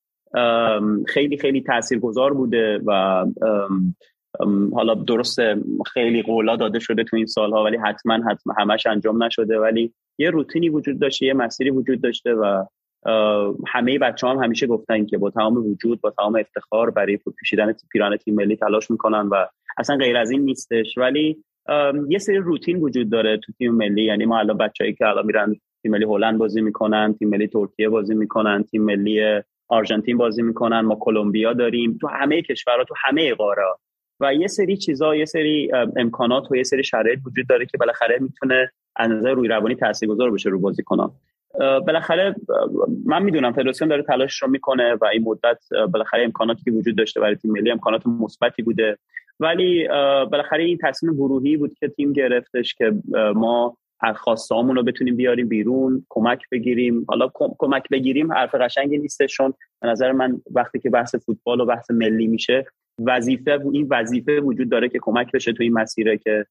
خیلی 1.08 1.38
خیلی 1.38 1.62
تاثیرگذار 1.62 2.34
بوده 2.34 2.82
و 2.86 3.26
حالا 4.74 4.94
درسته 4.94 5.56
خیلی 5.94 6.22
قولا 6.22 6.56
داده 6.56 6.80
شده 6.80 7.04
تو 7.04 7.16
این 7.16 7.26
سالها 7.26 7.64
ولی 7.64 7.78
حتما 7.78 8.14
حتما 8.14 8.54
همش 8.58 8.88
انجام 8.88 9.24
نشده. 9.24 9.60
ولی 9.60 9.94
یه 10.18 10.30
روتینی 10.30 10.70
وجود 10.70 11.00
داشته 11.00 11.26
یه 11.26 11.34
مسیری 11.34 11.70
وجود 11.70 12.02
داشته 12.02 12.34
و 12.34 12.66
همه 13.68 14.00
بچه 14.00 14.28
هم 14.28 14.44
همیشه 14.44 14.68
گفتن 14.68 15.06
که 15.06 15.18
با 15.18 15.30
تمام 15.30 15.58
وجود 15.58 16.02
با 16.02 16.12
تمام 16.12 16.36
افتخار 16.36 16.90
برای 16.90 17.18
پوشیدن 17.18 17.74
پیران 17.92 18.18
تیم 18.18 18.36
ملی 18.36 18.56
تلاش 18.56 18.92
می‌کنن 18.92 19.28
و 19.32 19.46
اصلا 19.78 19.98
غیر 19.98 20.18
از 20.18 20.32
این 20.32 20.42
نیستش. 20.42 20.98
ولی 20.98 21.44
یه 22.10 22.18
سری 22.18 22.38
روتین 22.38 22.78
وجود 22.78 23.10
داره 23.10 23.38
تو 23.38 23.54
تیم 23.54 23.72
ملی. 23.74 24.04
یعنی 24.04 24.26
ما 24.26 24.40
الان 24.40 24.58
بچه‌ای 24.58 24.94
که 24.94 25.08
الان 25.08 25.26
میرن 25.26 25.56
تیم 25.82 25.92
ملی 25.92 26.06
هلند 26.06 26.38
بازی 26.38 26.62
می‌کنن 26.62 27.16
تیم 27.20 27.30
ملی 27.30 27.48
ترکیه 27.48 27.90
بازی 27.90 28.16
می‌کنن 28.16 28.64
تیم 28.64 28.84
ملی 28.84 29.42
آرژانتین 29.68 30.18
بازی 30.18 30.42
می‌کنن 30.42 30.80
ما 30.80 30.96
کلمبیا 30.96 31.54
داریم. 31.54 31.98
تو 32.02 32.08
همه 32.08 32.42
کشورها 32.42 32.84
تو 32.84 32.96
همه 33.06 33.34
قاره 33.34 33.64
و 34.22 34.34
یه 34.34 34.48
سری 34.48 34.78
چیزا 34.78 35.16
یه 35.16 35.26
سری 35.26 35.72
امکانات 35.98 36.52
و 36.52 36.56
یه 36.56 36.64
سری 36.64 36.84
شرایط 36.84 37.20
وجود 37.26 37.48
داره 37.48 37.66
که 37.66 37.78
بالاخره 37.78 38.18
می‌تونه 38.20 38.72
از 38.96 39.12
نظر 39.12 39.32
روی 39.32 39.48
روانی 39.48 39.76
تاثیرگذار 39.76 40.32
بشه 40.32 40.50
رو 40.50 40.60
بازیکنان. 40.60 41.12
بالاخره 41.60 42.36
من 43.06 43.24
می‌دونم 43.24 43.54
فدراسیون 43.54 43.90
داره 43.90 44.04
تلاش 44.04 44.42
رو 44.42 44.50
می‌کنه 44.50 44.94
و 44.94 45.06
این 45.06 45.24
مدت 45.24 45.60
بالاخره 45.92 46.24
امکاناتی 46.24 46.64
که 46.64 46.72
وجود 46.72 46.98
داشته 46.98 47.20
برای 47.20 47.36
تیم 47.36 47.52
ملی 47.52 47.72
امکانات 47.72 48.08
مثبتی 48.08 48.62
بوده. 48.62 48.98
ولی 49.40 49.88
بالاخره 50.32 50.64
این 50.64 50.78
تصمیم 50.84 51.14
گروهی 51.14 51.58
بود 51.58 51.74
که 51.74 51.88
تیم 51.88 52.14
گرفتش 52.14 52.74
که 52.74 52.94
ما 53.36 53.78
از 54.00 54.18
خواستهامون 54.18 54.76
رو 54.76 54.84
بتونیم 54.84 55.16
بیاریم 55.16 55.48
بیرون 55.48 56.06
کمک 56.10 56.44
بگیریم. 56.52 57.06
حالا 57.08 57.32
کمک 57.36 57.90
بگیریم 57.92 58.34
حرف 58.34 58.56
قشنگی 58.56 58.98
نیستشون 58.98 59.54
به 59.82 59.88
نظر 59.88 60.12
من 60.12 60.42
وقتی 60.52 60.80
که 60.80 60.90
بحث 60.90 61.16
فوتبال 61.16 61.62
و 61.62 61.66
بحث 61.66 61.92
ملی 61.92 62.28
میشه 62.28 62.66
وظیفه 63.06 63.60
این 63.74 63.88
وظیفه 63.90 64.40
وجود 64.40 64.70
داره 64.70 64.90
که 64.90 65.00
کمک 65.02 65.32
بشه 65.32 65.54
تو 65.54 65.64
این 65.64 65.74
مسیره 65.74 66.18
که 66.18 66.46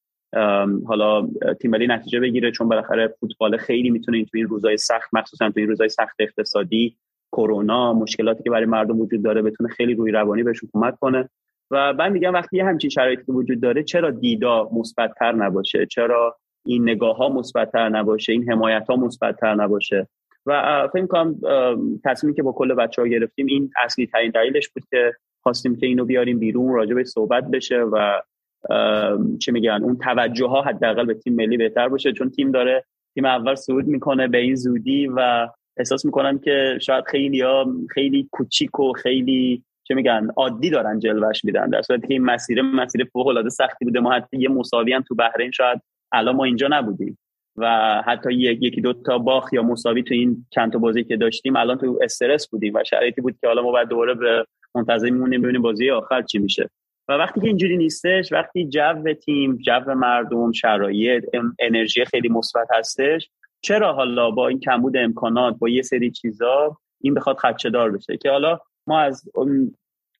حالا 0.86 1.28
تیم 1.60 1.70
ملی 1.70 1.86
نتیجه 1.86 2.20
بگیره 2.20 2.50
چون 2.50 2.68
بالاخره 2.68 3.14
فوتبال 3.20 3.56
خیلی 3.56 3.90
می‌تونه 3.90 4.16
این 4.16 4.26
تو 4.26 4.36
این 4.38 4.46
روزای 4.46 4.76
سخت 4.76 5.14
مخصوصا 5.14 5.50
تو 5.50 5.60
این 5.60 5.68
روزای 5.68 5.88
سخت 5.88 6.16
اقتصادی 6.18 6.96
کرونا 7.32 7.92
مشکلاتی 7.92 8.42
که 8.42 8.50
برای 8.50 8.66
مردم 8.66 9.00
وجود 9.00 9.22
داره 9.22 9.42
بتونه 9.42 9.70
خیلی 9.70 9.94
روی 9.94 10.12
روانی 10.12 10.42
بهشون 10.42 10.70
کمک 10.72 10.94
کنه. 10.98 11.28
و 11.70 11.92
بعد 11.92 12.12
میگم 12.12 12.32
وقتی 12.32 12.56
یه 12.56 12.64
همچین 12.64 12.90
شرایطی 12.90 13.32
وجود 13.32 13.60
داره 13.60 13.82
چرا 13.82 14.10
دیدا 14.10 14.68
مثبتتر 14.72 15.32
نباشه؟ 15.32 15.86
چرا 15.86 16.36
این 16.66 16.82
نگاه 16.82 17.16
ها 17.16 17.28
مثبتتر 17.28 17.88
نباشه؟ 17.88 18.32
این 18.32 18.50
حمایت 18.50 18.86
ها 18.88 18.96
مثبتتر 18.96 19.54
نباشه؟ 19.54 20.08
و 20.46 20.88
فکر 20.92 21.06
کنم 21.06 21.40
تصمیمی 22.04 22.36
که 22.36 22.42
با 22.42 22.52
کل 22.52 22.74
بچه 22.74 23.02
ها 23.02 23.08
گرفتیم 23.08 23.46
این 23.46 23.70
اصلی 23.84 24.06
ترین 24.06 24.30
دلیلش 24.30 24.68
بود 24.68 24.84
که 24.90 25.12
خواستیم 25.42 25.76
که 25.76 25.86
اینو 25.86 26.04
بیاریم 26.04 26.38
بیرون 26.38 26.74
راجع 26.74 27.02
صحبت 27.02 27.50
بشه 27.50 27.80
و 27.80 28.20
چه 29.38 29.52
میگن 29.52 29.80
اون 29.82 29.96
توجه 29.96 30.46
ها 30.46 30.62
حداقل 30.62 31.06
به 31.06 31.14
تیم 31.14 31.34
ملی 31.34 31.56
بهتر 31.56 31.88
باشه. 31.88 32.12
چون 32.12 32.30
تیم 32.30 32.50
داره 32.50 32.84
تیم 33.14 33.24
اول 33.24 33.54
صعود 33.54 33.86
می‌کنه 33.86 34.28
به 34.28 34.38
این 34.38 34.54
زودی 34.54 35.06
و 35.06 35.48
احساس 35.76 36.04
می‌کنم 36.04 36.38
که 36.38 36.78
شاید 36.80 37.04
خیلی 37.04 37.40
ها 37.40 37.66
خیلی 37.90 38.28
کوچیک 38.32 38.80
و 38.80 38.92
خیلی 38.92 39.62
چه 39.84 39.94
میگن 39.94 40.28
عادی 40.36 40.70
دارن 40.70 40.98
جلوش 40.98 41.44
میدن. 41.44 41.70
در 41.70 41.82
صورتی 41.82 42.06
که 42.06 42.14
این 42.14 42.24
مسیر 42.24 42.62
مسیر 42.62 43.04
فوق 43.04 43.26
العاده 43.26 43.48
سختی 43.48 43.84
بوده. 43.84 44.00
ما 44.00 44.12
حتی 44.12 44.36
یه 44.36 44.48
مساوی 44.48 44.92
هم 44.92 45.02
تو 45.02 45.14
بحرین 45.14 45.50
شاید 45.50 45.80
الان 46.12 46.36
ما 46.36 46.44
اینجا 46.44 46.68
نبودیم. 46.70 47.18
و 47.56 48.02
حتی 48.06 48.32
یکی 48.34 48.80
دو 48.80 48.92
تا 48.92 49.18
باخ 49.18 49.52
یا 49.52 49.62
مساوی 49.62 50.02
تو 50.02 50.14
این 50.14 50.46
چند 50.50 50.72
تا 50.72 50.78
بازی 50.78 51.04
که 51.04 51.16
داشتیم 51.16 51.56
الان 51.56 51.78
تو 51.78 51.98
استرس 52.02 52.48
بودیم 52.48 52.74
و 52.74 52.84
شرایطی 52.84 53.20
بود 53.20 53.36
که 53.40 53.46
حالا 53.46 53.62
ما 53.62 53.72
بعد 53.72 53.88
دوباره 53.88 54.14
به 54.14 54.46
منتظر 54.74 55.10
میمونیم 55.10 55.42
ببینیم 55.42 55.62
بازی 55.62 55.90
آخر 55.90 56.22
چی 56.22 56.38
میشه. 56.38 56.70
و 57.08 57.12
وقتی 57.12 57.40
که 57.40 57.46
اینجوری 57.46 57.76
نیستش 57.76 58.32
وقتی 58.32 58.68
جو 58.68 59.12
تیم 59.24 59.56
جو 59.56 59.94
مردم 59.94 60.52
شرایط 60.52 61.24
انرژی 61.58 62.04
خیلی 62.04 62.28
مثبت 62.28 62.68
هستش 62.74 63.30
چرا 63.60 63.92
حالا 63.92 64.30
با 64.30 64.48
این 64.48 64.60
کمبود 64.60 64.96
امکانات 64.96 65.58
با 65.58 65.68
یه 65.68 65.82
سری 65.82 66.10
چیزا 66.10 66.76
این 67.00 67.14
بخواد 67.14 67.38
خدشه 67.38 67.70
دار 67.70 67.90
بشه؟ 67.90 68.16
که 68.16 68.30
حالا 68.30 68.58
ما 68.86 69.00
از 69.00 69.24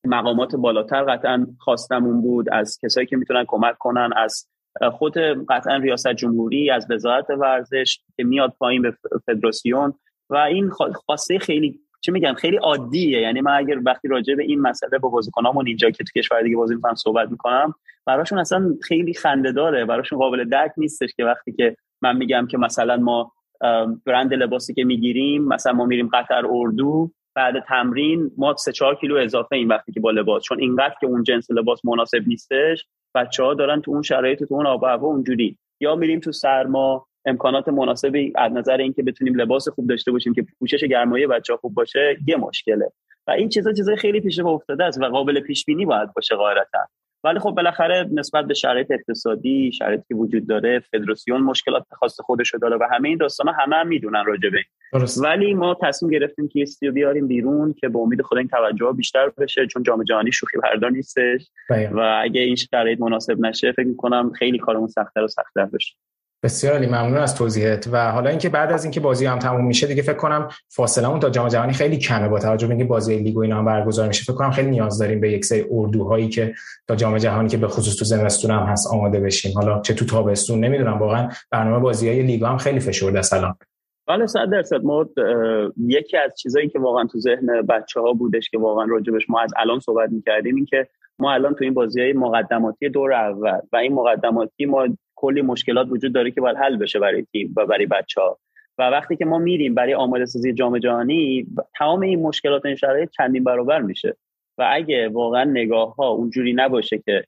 مقامات 0.05 0.57
بالاتر 0.57 1.05
قطعا 1.05 1.47
خواستمون 1.59 2.23
بود 2.23 2.47
از 2.53 2.79
کسایی 2.83 3.07
که 3.07 3.17
می‌تونن 3.17 3.45
کمک 3.49 3.79
کنن 3.79 4.11
از 4.17 4.49
خود 4.93 5.19
قطعا 5.49 5.77
ریاست 5.77 6.09
جمهوری 6.09 6.71
از 6.71 6.87
وزارت 6.91 7.31
ورزش 7.31 8.01
که 8.17 8.25
میاد 8.25 8.55
پایین 8.59 8.83
به 8.83 8.97
فدراسیون. 9.27 9.95
و 10.31 10.37
این 10.37 10.71
خواسته 11.07 11.39
خیلی 11.39 11.81
چه 12.01 12.13
میگم؟ 12.13 12.35
خیلی 12.35 12.57
عادیه. 12.57 13.21
یعنی 13.21 13.41
من 13.41 13.53
اگر 13.53 13.79
وقتی 13.87 14.09
راجع 14.09 14.35
به 14.35 14.43
این 14.43 14.61
مسئله 14.61 14.99
با 14.99 15.09
بازیکنامون 15.09 15.67
اینجا 15.67 15.91
که 15.91 16.05
تو 16.05 16.21
کشور 16.21 16.43
دیگه 16.43 16.57
بازی 16.57 16.75
می‌کنم 16.75 16.95
صحبت 16.95 17.31
می‌کنم 17.31 17.75
براشون 18.07 18.39
اصلا 18.39 18.75
خیلی 18.83 19.15
خنده 19.15 19.53
داره. 19.53 19.85
براشون 19.85 20.19
قابل 20.19 20.45
درک 20.45 20.73
نیستش 20.77 21.15
که 21.17 21.25
وقتی 21.25 21.53
که 21.53 21.77
من 22.03 22.17
میگم 22.17 22.47
که 22.51 22.59
مثلا 22.59 22.97
ما 22.97 23.33
برند 24.07 24.35
لباسی 24.35 24.75
که 24.75 24.85
می‌گیریم 24.85 25.45
مثلا 25.45 25.73
ما 25.73 25.85
میریم 25.85 26.11
قطر 26.13 26.43
اردو 26.51 27.11
بعد 27.35 27.55
تمرین 27.69 28.31
ما 28.37 28.57
سه 28.57 28.73
چهار 28.73 28.95
کیلو 28.95 29.17
اضافه 29.17 29.57
این 29.57 29.69
وقتی 29.69 29.93
که 29.93 30.01
با 30.01 30.11
لباس. 30.11 30.43
چون 30.43 30.61
اینقدر 30.61 30.95
که 31.01 31.07
اون 31.07 31.23
جنس 31.23 31.51
لباس 31.51 31.85
مناسب 31.85 32.23
نیستش 32.27 32.87
بچه 33.15 33.43
ها 33.43 33.55
دارن 33.55 33.81
تو 33.81 33.91
اون 33.91 34.03
شرایط 34.03 34.45
تو 34.45 34.55
اون 34.55 34.67
آب 34.67 34.83
و 34.83 34.87
هوا 34.87 35.09
اونجوری. 35.09 35.59
یا 35.81 35.95
میریم 35.95 36.21
تو 36.21 36.33
سرما 36.33 37.07
امکانات 37.25 37.69
مناسبی 37.69 38.33
از 38.37 38.53
نظر 38.53 38.77
اینکه 38.77 39.03
بتونیم 39.03 39.35
لباس 39.35 39.69
خوب 39.69 39.89
داشته 39.89 40.13
باشیم 40.13 40.35
که 40.35 40.47
پوشش 40.59 40.85
گرمایه 40.85 41.27
بچه 41.27 41.57
خوب 41.57 41.75
باشه 41.75 42.17
یه 42.27 42.37
مشکله. 42.37 42.93
و 43.27 43.31
این 43.31 43.49
چیزا 43.49 43.73
چیزای 43.73 43.97
خیلی 43.97 44.21
پیش 44.21 44.39
افتاده 44.39 44.85
است 44.85 45.01
و 45.03 45.05
قابل 45.05 45.41
پیش 45.41 45.65
بینی 45.65 45.87
باید 45.87 46.15
باشه 46.15 46.35
قاعدتا. 46.35 46.79
ولی 47.25 47.39
خب 47.39 47.51
بالاخره 47.51 48.09
نسبت 48.13 48.45
به 48.45 48.55
شرایط 48.55 48.91
اقتصادی 48.91 49.73
شرایطی 49.73 50.05
که 50.09 50.15
وجود 50.15 50.47
داره 50.47 50.81
فدراسیون 50.81 51.41
مشکلات 51.41 51.85
خاص 51.93 52.21
خودش 52.21 52.55
داره 52.63 52.77
و 52.77 52.89
همه 52.93 53.09
این 53.09 53.19
داستان 53.19 53.55
همه 53.59 53.77
هم 53.77 53.89
می‌دونن 53.89 54.25
راجع 54.25 54.49
به 54.49 54.59
ولی 55.23 55.55
ما 55.55 55.77
تصمیم 55.83 56.13
گرفتیم 56.13 56.49
که 56.49 56.63
استیو 56.63 56.93
بیاریم 56.93 57.27
بیرون 57.27 57.73
که 57.73 57.89
به 57.89 57.99
امید 57.99 58.23
خدا 58.23 58.39
این 58.39 58.49
توجه 58.49 58.93
بیشتر 58.97 59.29
بشه 59.39 59.67
چون 59.67 59.83
جام 59.83 60.05
جهانی 60.05 60.33
شوخی 60.33 60.59
بردار 60.59 60.91
نیستش. 60.91 61.51
و 61.93 62.21
اگه 62.23 62.41
این 62.41 62.57
شرایط 62.57 63.01
مناسب 63.01 63.41
نشه 63.41 63.73
فکر 63.73 63.87
می‌کنم 63.87 64.33
خیلی 64.33 64.59
کارمون 64.59 64.89
سختتر 64.89 65.23
و 65.23 65.29
سختتر 65.29 65.65
بشه. 65.65 65.95
بسیار 66.43 66.75
علی 66.75 66.87
ممنون 66.87 67.17
از 67.17 67.35
توضیحت. 67.35 67.89
و 67.93 68.13
حالا 68.13 68.31
اینکه 68.31 68.49
بعد 68.49 68.73
از 68.73 68.85
اینکه 68.85 69.01
بازی 69.01 69.27
هم 69.27 69.39
تموم 69.39 69.67
میشه 69.67 69.87
دیگه 69.87 70.03
فکر 70.03 70.17
کنم 70.17 70.49
فاصله 70.69 71.09
اون 71.09 71.21
تا 71.21 71.31
جام 71.31 71.49
جهانی 71.49 71.73
خیلی 71.73 71.99
کمه. 71.99 72.29
با 72.29 72.39
توجه 72.39 72.67
به 72.67 72.73
اینکه 72.73 72.89
بازی 72.89 73.19
لیگ 73.19 73.37
و 73.37 73.41
اینا 73.41 73.59
هم 73.59 73.65
برگزار 73.65 74.09
میشه 74.09 74.25
فکر 74.25 74.33
کنم 74.33 74.51
خیلی 74.51 74.71
نیاز 74.71 74.99
داریم 74.99 75.21
به 75.21 75.33
یک 75.33 75.45
سری 75.45 75.65
اردوهایی 75.71 76.29
که 76.29 76.55
تا 76.89 76.97
جام 76.97 77.19
جهانی 77.19 77.49
که 77.49 77.57
به 77.57 77.69
خصوص 77.69 77.97
تو 77.97 78.05
زمستون 78.05 78.51
هم 78.51 78.63
هست 78.63 78.93
آماده 78.93 79.21
بشیم. 79.21 79.53
حالا 79.55 79.81
چه 79.81 79.95
تو 79.95 80.05
تابستون 80.05 80.61
نمی‌دونم 80.61 80.99
واقعا 80.99 81.29
برنامه 81.51 81.79
بازی 81.79 82.09
های 82.09 82.23
لیگ 82.23 82.45
هم 82.45 82.57
خیلی 82.57 82.81
فشرده 82.81 83.19
است 83.19 83.33
الان. 83.33 83.55
بله 84.09 84.27
صد 84.27 84.51
درصد. 84.51 84.83
ما 84.85 85.07
یکی 85.87 86.17
از 86.17 86.35
چیزایی 86.39 86.69
که 86.69 86.79
واقعا 86.79 87.05
تو 87.05 87.19
ذهن 87.19 87.63
بچه 87.63 88.01
ها 88.01 88.13
بودش 88.13 88.51
که 88.51 88.59
واقعا 88.59 88.85
راجبش 88.85 89.31
ما 89.31 89.41
از 89.41 89.51
الان 89.57 89.81
صحبت 89.81 90.11
می‌کردیم 90.11 90.57
این 90.57 90.67
که 90.67 90.89
ما 91.19 91.33
الان 91.33 91.55
تو 91.55 91.65
این 91.65 91.75
بازی 91.75 92.01
های 92.01 92.13
مقدماتی 92.13 92.89
دور 92.89 93.13
اول 93.13 93.61
و 93.73 93.77
این 93.77 93.93
مقدماتی 93.93 94.67
ما 94.67 94.87
کلی 95.21 95.43
مشکلات 95.43 95.87
وجود 95.91 96.13
داره 96.13 96.31
که 96.31 96.41
باید 96.41 96.57
حل 96.57 96.77
بشه 96.77 96.99
برای 96.99 97.27
تیم 97.33 97.55
و 97.57 97.67
برای 97.67 97.87
بچه 97.87 98.21
ها 98.21 98.39
و 98.79 98.83
وقتی 98.83 99.17
که 99.17 99.25
ما 99.25 99.39
میریم 99.39 99.75
برای 99.75 99.95
آماده 99.95 100.27
سازی 100.27 100.53
جام 100.53 100.79
جهانی 100.79 101.47
تمام 101.79 102.01
این 102.01 102.23
مشکلات 102.23 102.67
این 102.67 102.77
شرایط 102.77 103.11
چندین 103.11 103.45
برابر 103.45 103.83
میشه. 103.83 104.17
و 104.59 104.69
اگه 104.73 105.09
واقعا 105.09 105.45
نگاه 105.45 105.95
ها 105.95 106.09
اونجوری 106.09 106.53
نباشه 106.53 106.99
که 106.99 107.25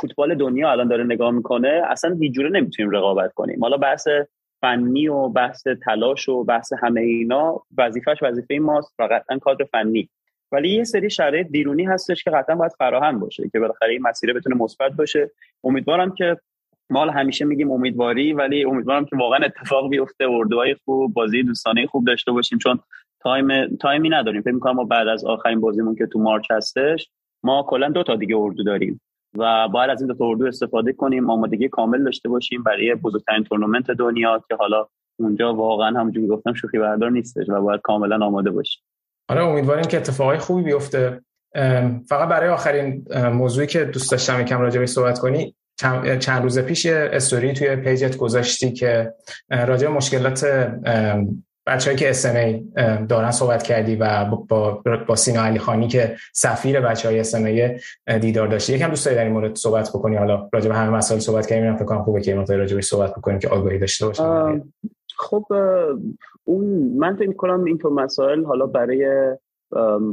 فوتبال 0.00 0.34
دنیا 0.34 0.70
الان 0.70 0.88
داره 0.88 1.04
نگاه 1.04 1.30
می‌کنه 1.30 1.82
اصلا 1.88 2.16
هیچ 2.20 2.38
نمی‌تونیم 2.38 2.90
رقابت 2.90 3.32
کنیم. 3.32 3.60
حالا 3.60 3.76
بحث 3.76 4.08
فنی 4.60 5.08
و 5.08 5.28
بحث 5.28 5.66
تلاش 5.66 6.28
و 6.28 6.44
بحث 6.44 6.72
همه 6.82 7.00
اینا 7.00 7.62
وظیفش 7.78 8.16
وظیفه 8.22 8.58
ماست 8.58 8.94
و 8.98 9.08
قطعا 9.10 9.38
کادر 9.38 9.64
فنی. 9.64 10.08
ولی 10.52 10.68
یه 10.68 10.84
سری 10.84 11.10
شرایط 11.10 11.46
بیرونی 11.46 11.84
هستش 11.84 12.24
که 12.24 12.30
قطعا 12.30 12.56
باید 12.56 12.72
فراهم 12.78 13.18
باشه 13.18 13.48
که 13.52 13.58
بالاخره 13.60 13.92
این 13.92 14.02
مسیر 14.02 14.32
بتونه 14.32 14.56
مثبت 14.56 14.92
باشه. 14.92 15.30
امیدوارم 15.64 16.14
که 16.14 16.36
ما 16.92 17.04
همیشه 17.04 17.44
میگیم 17.44 17.70
امیدواری 17.70 18.32
ولی 18.32 18.64
امیدوارم 18.64 19.04
که 19.04 19.16
واقعا 19.16 19.40
اتفاق 19.44 19.90
بیفته. 19.90 20.24
اردوهای 20.30 20.76
خوب 20.84 21.14
بازی 21.14 21.42
دوستانه 21.42 21.86
خوب 21.86 22.06
داشته 22.06 22.32
باشیم 22.32 22.58
چون 22.58 22.78
time 23.20 23.76
time 23.76 24.02
ی 24.02 24.08
نداریم. 24.08 24.42
فکر 24.42 24.52
می‌کنم 24.52 24.74
ما 24.74 24.84
بعد 24.84 25.08
از 25.08 25.24
آخرین 25.24 25.60
بازیمون 25.60 25.94
که 25.94 26.06
تو 26.06 26.18
March 26.18 26.50
هستش 26.50 27.08
ما 27.42 27.66
کلا 27.68 27.88
دو 27.88 28.02
تا 28.02 28.16
دیگه 28.16 28.36
اردو 28.36 28.62
داریم 28.62 29.00
و 29.38 29.68
باید 29.68 29.90
از 29.90 30.00
این 30.00 30.08
دو 30.08 30.14
تا 30.14 30.24
اردو 30.26 30.46
استفاده 30.46 30.92
کنیم 30.92 31.30
آمادگی 31.30 31.68
کامل 31.68 32.04
داشته 32.04 32.28
باشیم 32.28 32.62
برای 32.62 32.94
بزرگترین 32.94 33.44
تورنمنت 33.44 33.90
دنیا 33.90 34.44
که 34.48 34.54
حالا 34.54 34.86
اونجا 35.18 35.54
واقعا 35.54 36.00
همونجوری 36.00 36.26
گفتم 36.26 36.52
شوخی 36.52 36.78
بردار 36.78 37.10
نیستش 37.10 37.48
و 37.48 37.60
باید 37.60 37.80
کاملا 37.80 38.26
آماده 38.26 38.50
باشیم. 38.50 38.82
آره 39.28 39.44
امیدواریم 39.44 39.84
که 39.84 39.96
اتفاقای 39.96 40.38
خوبی 40.38 40.62
بیفته. 40.62 41.22
فقط 42.08 42.28
برای 42.28 42.48
آخرین 42.48 43.04
موضوعی 43.32 43.66
که 43.66 43.84
دوست 43.84 44.10
داشتم 44.10 44.40
یکم 44.40 44.60
راجع 44.60 44.84
صحبت 44.84 45.18
کنی 45.18 45.54
چند 46.18 46.42
روز 46.42 46.58
پیش 46.58 46.84
یه 46.84 47.10
استوری 47.12 47.52
توی 47.52 47.76
page 47.76 48.08
ت 48.08 48.16
گذاشتی 48.16 48.72
که 48.72 49.14
راجع 49.50 49.88
مشکلات 49.88 50.46
بچه‌ای 51.66 51.96
که 51.96 52.38
ای 52.38 52.64
دارن 53.08 53.30
صحبت 53.30 53.62
کردی 53.62 53.96
و 53.96 54.24
با, 54.24 54.82
با 55.08 55.16
سینا 55.16 55.44
علی 55.44 55.58
خانی 55.58 55.88
که 55.88 56.16
سفیر 56.32 56.80
بچه 56.80 57.08
های 57.08 57.22
ای 58.06 58.18
دیدار 58.18 58.48
داشتی. 58.48 58.72
یکم 58.72 58.88
دوست 58.88 59.04
داری 59.04 59.16
در 59.16 59.24
این 59.24 59.32
مورد 59.32 59.54
صحبت 59.54 59.88
بکنی. 59.88 60.16
حالا 60.16 60.48
راجع 60.52 60.68
به 60.68 60.74
همه 60.74 60.96
مسائل 60.96 61.20
صحبت 61.20 61.46
کنیم 61.46 61.70
من 61.70 61.76
فکر 61.76 61.84
کنم 61.84 62.02
خوبه 62.02 62.20
که 62.20 62.34
مقدار 62.34 62.58
راجع 62.58 62.80
صحبت 62.80 63.10
بکنیم 63.14 63.38
که 63.38 63.48
آگاهی 63.48 63.78
داشته 63.78 64.06
باشیم. 64.06 64.72
خب 65.16 65.46
اون 66.44 66.64
من 66.96 67.16
فکر 67.16 67.32
کنم 67.32 67.64
این 67.64 67.78
مسائل 67.94 68.44
حالا 68.44 68.66
برای 68.66 69.36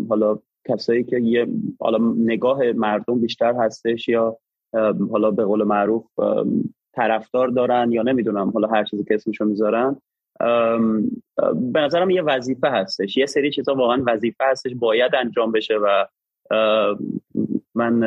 حالا 0.10 0.40
کسایی 0.68 1.04
که 1.04 1.20
یه 1.20 1.48
حالا 1.80 1.98
نگاه 2.18 2.60
مردم 2.76 3.20
بیشتر 3.20 3.54
هستش 3.54 4.08
یا 4.08 4.38
حالا 5.12 5.32
به 5.32 5.46
قول 5.46 5.64
معروف 5.64 6.06
طرفدار 6.94 7.48
دارن 7.48 7.92
یا 7.92 8.02
نمی‌دونم 8.02 8.50
حالا 8.50 8.68
هر 8.68 8.84
چیزی 8.84 9.04
که 9.04 9.16
اسمشو 9.16 9.46
می‌ذارن. 9.46 9.96
به 11.74 11.80
نظرم 11.80 12.10
یه 12.10 12.22
وظیفه 12.22 12.68
هستش. 12.70 13.18
یه 13.18 13.26
سری 13.26 13.52
چیزا 13.52 13.76
واقعا 13.76 14.04
وظیفه 14.08 14.44
هستش 14.52 14.72
باید 14.76 15.16
انجام 15.16 15.52
بشه 15.52 15.78
و 15.78 16.06
من 17.76 18.04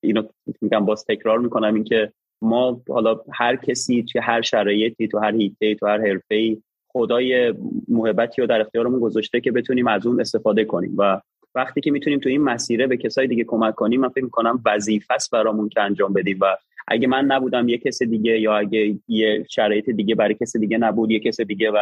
اینو 0.00 0.22
میگم 0.60 0.84
باز 0.84 1.04
تکرار 1.04 1.38
می‌کنم 1.38 1.74
اینکه 1.74 2.12
ما 2.42 2.80
حالا 2.88 3.20
هر 3.32 3.56
کسی 3.56 4.02
توی 4.02 4.20
هر 4.20 4.42
شرایطی 4.42 5.08
تو 5.08 5.18
هر 5.18 5.34
هیته 5.34 5.74
تو 5.74 5.86
هر 5.86 6.00
حرفه 6.00 6.56
خدای 6.92 7.54
محبتی 7.88 8.40
رو 8.40 8.46
در 8.46 8.60
اختیارمون 8.60 9.00
گذاشته 9.00 9.40
که 9.40 9.52
بتونیم 9.52 9.86
از 9.86 10.06
اون 10.06 10.20
استفاده 10.20 10.64
کنیم 10.64 10.94
و 10.98 11.20
وقتی 11.54 11.80
که 11.80 11.90
می‌تونیم 11.90 12.18
تو 12.18 12.28
این 12.28 12.42
مسیره 12.42 12.86
به 12.86 12.96
کسای 12.96 13.26
دیگه 13.26 13.44
کمک 13.44 13.74
کنیم 13.74 14.00
من 14.00 14.08
فکر 14.08 14.24
می‌کنم 14.24 14.62
وظیفه 14.64 15.14
است 15.14 15.30
برامون 15.30 15.68
که 15.68 15.80
انجام 15.80 16.12
بدیم. 16.12 16.38
و 16.40 16.56
اگه 16.88 17.08
من 17.08 17.24
نبودم 17.24 17.68
یه 17.68 17.78
کس 17.78 18.02
دیگه 18.02 18.40
یا 18.40 18.56
اگه 18.56 18.98
یه 19.08 19.46
شرایط 19.50 19.90
دیگه 19.90 20.14
برای 20.14 20.34
کس 20.34 20.56
دیگه 20.56 20.78
نبود 20.78 21.10
یه 21.10 21.20
کس 21.20 21.40
دیگه 21.40 21.70
و 21.70 21.78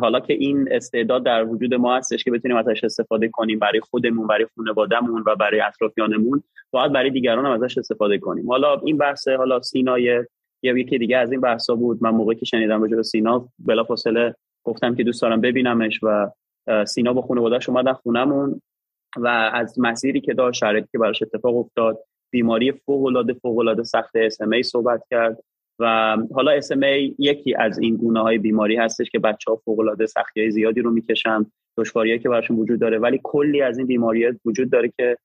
حالا 0.00 0.20
که 0.20 0.32
این 0.32 0.68
استعداد 0.70 1.24
در 1.24 1.44
وجود 1.44 1.74
ما 1.74 1.96
هستش 1.96 2.24
که 2.24 2.30
بتونیم 2.30 2.56
ازش 2.56 2.84
استفاده 2.84 3.28
کنیم 3.28 3.58
برای 3.58 3.80
خودمون 3.80 4.26
برای 4.26 4.46
خانوادهمون 4.56 5.24
و 5.26 5.36
برای 5.36 5.60
اطرافیانمون 5.60 6.42
باید 6.70 6.92
برای 6.92 7.10
دیگران 7.10 7.46
هم 7.46 7.52
ازش 7.52 7.78
استفاده 7.78 8.18
کنیم. 8.18 8.50
حالا 8.50 8.80
این 8.84 8.96
بحث 8.96 9.28
حالا 9.28 9.62
سینای 9.62 10.24
یا 10.62 10.78
یکی 10.78 10.98
دیگه 10.98 11.16
از 11.16 11.32
این 11.32 11.40
بحثا 11.40 11.74
بود. 11.74 11.98
من 12.02 12.10
موقعی 12.10 12.36
که 12.36 12.46
شنیدم 12.46 12.82
راجع 12.82 12.96
به 12.96 13.02
سینا 13.02 13.48
بلافاصله 13.58 14.34
گفتم 14.64 14.94
که 14.94 15.04
دوست 15.04 15.22
دارم 15.22 15.40
ببینمش 15.40 16.00
و 16.02 16.30
سینا 16.86 17.12
با 17.12 17.22
خانواده‌اش 17.22 17.68
اومدن 17.68 17.92
خونمون 17.92 18.62
و 19.16 19.26
از 19.54 19.80
مسیری 19.80 20.20
که 20.20 20.34
داشت 20.34 20.60
شرایطی 20.60 20.88
که 20.92 20.98
براش 20.98 21.22
اتفاق 21.22 21.56
افتاد 21.56 21.98
بیماری 22.30 22.72
فوق 22.72 23.04
العاده 23.04 23.32
فوق 23.32 23.58
العاده 23.58 23.82
سخت 23.82 24.28
SMA 24.28 24.60
صحبت 24.60 25.02
کرد 25.10 25.38
و 25.78 26.16
حالا 26.34 26.60
SMA 26.60 27.14
یکی 27.18 27.54
از 27.54 27.78
این 27.78 27.96
گونه 27.96 28.20
های 28.20 28.38
بیماری 28.38 28.76
هستش 28.76 29.10
که 29.10 29.18
بچه 29.18 29.50
ها 29.50 29.56
فوق 29.56 30.04
سختی 30.04 30.40
های 30.40 30.50
زیادی 30.50 30.80
رو 30.80 30.90
می‌کشن 30.90 31.46
دشواری 31.78 32.18
که 32.18 32.28
براشون 32.28 32.56
وجود 32.56 32.80
داره. 32.80 32.98
ولی 32.98 33.20
کلی 33.22 33.62
از 33.62 33.78
این 33.78 33.86
بیماری 33.86 34.32
وجود 34.44 34.70
داره 34.70 34.92
که 34.96 35.16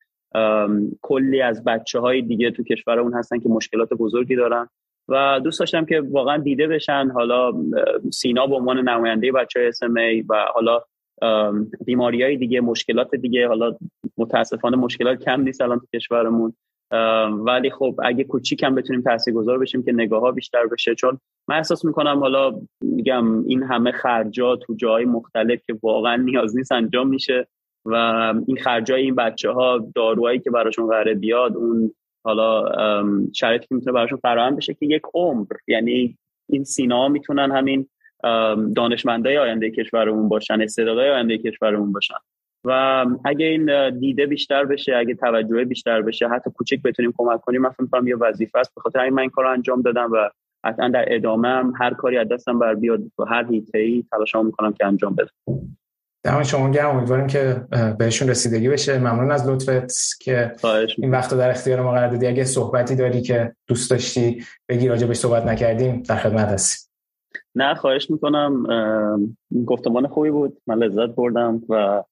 کلی 1.02 1.42
از 1.42 1.64
بچه 1.64 2.00
های 2.00 2.22
دیگه 2.22 2.50
تو 2.50 2.62
کشور 2.62 2.98
اون 2.98 3.14
هستن 3.14 3.38
که 3.38 3.48
مشکلات 3.48 3.88
بزرگی 3.88 4.36
دارن 4.36 4.68
و 5.08 5.40
دوست 5.44 5.60
داشتم 5.60 5.84
که 5.84 6.00
واقعا 6.00 6.36
دیده 6.36 6.66
بشن. 6.66 7.10
حالا 7.14 7.52
سینا 8.12 8.46
به 8.46 8.54
عنوان 8.54 8.88
نماینده 8.88 9.32
بچه 9.32 9.60
های 9.60 9.72
SMA 9.72 10.24
و 10.28 10.46
حالا 10.54 10.82
بیماری 11.84 12.22
های 12.22 12.36
دیگه 12.36 12.60
مشکلات 12.60 13.14
دیگه. 13.14 13.48
حالا 13.48 13.76
متاسفانه 14.18 14.76
مشکلات 14.76 15.24
کم 15.24 15.40
نیست 15.40 15.60
الان 15.60 15.78
تو 15.78 15.86
کشورمون. 15.94 16.52
ولی 17.44 17.70
خب 17.70 18.00
اگه 18.02 18.24
کوچیک 18.24 18.62
هم 18.62 18.74
بتونیم 18.74 19.02
تاثیرگذار 19.02 19.58
بشیم 19.58 19.82
که 19.82 19.92
نگاه 19.92 20.20
ها 20.20 20.30
بیشتر 20.30 20.66
بشه. 20.66 20.94
چون 20.94 21.18
من 21.48 21.56
احساس 21.56 21.84
می‌کنم 21.84 22.18
حالا 22.18 22.60
میگم 22.80 23.44
این 23.46 23.62
همه 23.62 23.92
خرجات 23.92 24.60
تو 24.60 24.74
جای 24.74 25.04
مختلف 25.04 25.60
که 25.66 25.78
واقعا 25.82 26.16
نیاز 26.16 26.56
نیست 26.56 26.72
انجام 26.72 27.08
میشه 27.08 27.46
و 27.84 27.94
این 28.46 28.56
خرجای 28.56 29.02
این 29.02 29.14
بچه 29.14 29.50
ها 29.50 29.86
داروهایی 29.94 30.38
که 30.38 30.50
براشون 30.50 30.86
قراره 30.86 31.14
بیاد 31.14 31.56
اون 31.56 31.94
حالا 32.24 32.64
شرایطی 33.34 33.66
که 33.66 33.74
می‌تونه 33.74 33.92
براشون 33.94 34.18
فراهم 34.18 34.56
بشه 34.56 34.74
که 34.74 34.86
یک 34.86 35.02
عمر 35.14 35.46
یعنی 35.68 36.18
این 36.48 36.64
سینا 36.64 37.08
می‌تونن 37.08 37.52
همین 37.52 37.88
دانشمندای 38.76 39.38
آینده 39.38 39.70
کشورمون 39.70 40.28
باشن 40.28 40.60
استعدادهای 40.60 41.10
آینده 41.10 41.38
کشورمون 41.38 41.92
باشن. 41.92 42.14
و 42.64 43.04
اگه 43.24 43.46
این 43.46 43.90
دیده 43.98 44.26
بیشتر 44.26 44.64
بشه 44.64 44.96
اگه 44.96 45.14
توجه 45.14 45.64
بیشتر 45.64 46.02
بشه 46.02 46.28
حتی 46.28 46.50
کوچک 46.50 46.82
بتونیم 46.82 47.14
کمک 47.16 47.40
کنیم 47.40 47.62
من 47.62 47.70
فکر 47.70 48.06
یه 48.06 48.16
وظیفه 48.16 48.58
است. 48.58 48.74
به 48.74 48.80
خاطر 48.80 49.00
این 49.00 49.14
من 49.14 49.20
این 49.20 49.30
کارو 49.30 49.50
انجام 49.50 49.82
دادم 49.82 50.12
و 50.12 50.30
حتما 50.64 50.88
در 50.88 51.04
ادامه 51.08 51.48
هم 51.48 51.72
هر 51.80 51.94
کاری 51.94 52.18
از 52.18 52.28
دستم 52.28 52.58
بر 52.58 52.74
بیاد 52.74 53.00
تو 53.16 53.24
هر 53.24 53.44
حیطه‌ای 53.44 54.04
تلاشمو 54.12 54.42
می‌کنم 54.42 54.72
که 54.72 54.86
انجام 54.86 55.14
بدم. 55.14 55.30
دم 56.24 56.42
شما 56.42 56.70
گرم. 56.70 56.96
امیدواریم 56.96 57.26
که 57.26 57.56
بهشون 57.98 58.28
رسیدگی 58.28 58.68
بشه. 58.68 58.98
ممنون 58.98 59.30
از 59.30 59.48
لطفت 59.48 60.20
که 60.20 60.52
این 60.98 61.10
وقت 61.10 61.34
در 61.34 61.50
اختیار 61.50 61.80
ما 61.80 61.92
قرار 61.92 62.08
دادی. 62.08 62.26
اگه 62.26 62.44
صحبتی 62.44 62.96
داری 62.96 63.22
که 63.22 63.52
دوست 63.66 63.90
داشتی 63.90 64.44
بگی 64.68 64.88
راجع 64.88 65.06
بهش 65.06 65.16
صحبت 65.16 65.46
نکردیم 65.46 66.02
در 66.02 66.16
خدمت 66.16 66.48
هستی 66.48 66.85
نه 67.54 67.74
خواهش 67.74 68.10
می‌کنم. 68.10 68.66
گفتمان 69.66 70.06
خوبی 70.06 70.30
بود. 70.30 70.58
من 70.66 70.78
لذت 70.78 71.14
بردم 71.14 71.62
و 71.68 72.02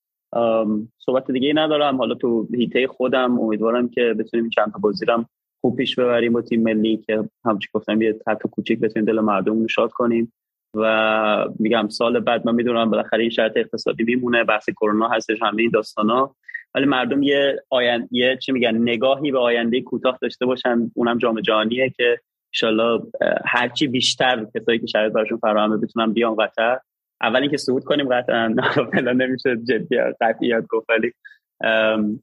صحبت 0.98 1.30
دیگه 1.30 1.52
ندارم. 1.56 1.96
حالا 1.96 2.14
تو 2.14 2.48
هیته 2.54 2.86
خودم 2.86 3.40
امیدوارم 3.40 3.88
که 3.88 4.14
بتونیم 4.18 4.50
چند 4.50 4.72
تا 4.72 4.78
بازیرم 4.78 5.28
خوب 5.60 5.76
پیش 5.76 5.98
ببریم 5.98 6.32
با 6.32 6.42
تیم 6.42 6.62
ملی 6.62 6.96
که 6.96 7.28
همچی 7.44 7.68
گفتم 7.74 8.02
یه 8.02 8.20
حتی 8.26 8.48
کوچیک 8.48 8.80
بتونیم 8.80 9.06
دل 9.06 9.20
مردم 9.20 9.64
نشاد 9.64 9.90
کنیم. 9.90 10.32
و 10.76 11.48
میگم 11.58 11.88
سال 11.88 12.20
بعد 12.20 12.46
من 12.46 12.54
می‌دونم 12.54 12.90
بالاخره 12.90 13.20
این 13.20 13.30
شرط 13.30 13.52
اقتصادی 13.56 14.04
میمونه. 14.04 14.44
بحث 14.44 14.70
کرونا 14.70 15.08
هستش 15.08 15.42
همه 15.42 15.62
این 15.62 15.70
داستانا. 15.70 16.34
ولی 16.74 16.86
مردم 16.86 17.22
یه 17.22 17.62
آیند 17.70 18.08
یه 18.10 18.38
چی 18.42 18.52
میگن 18.52 18.76
نگاهی 18.76 19.32
به 19.32 19.38
آینده 19.38 19.80
کوتاه 19.80 20.18
داشته 20.22 20.46
باشن. 20.46 20.90
اونم 20.94 21.18
جام 21.18 21.40
جهانیه 21.40 21.90
که 21.96 22.20
انشالله 22.54 23.02
هرچی 23.46 23.86
بیشتر 23.86 24.46
کسایی 24.54 24.78
که 24.78 24.86
شرایط 24.86 25.12
براشون 25.12 25.38
فراهمه 25.38 25.76
بتونن 25.76 26.12
بیان 26.12 26.34
قطر 26.34 26.78
اول 27.20 27.40
اینکه 27.40 27.56
صعود 27.56 27.84
کنیم 27.84 28.08
قطعا. 28.08 28.54
فعلا 28.92 29.12
نمیشه 29.12 29.56
جدی 29.56 29.96
قطعیت 30.20 30.66
گفت 30.66 30.86
ولی 30.90 31.12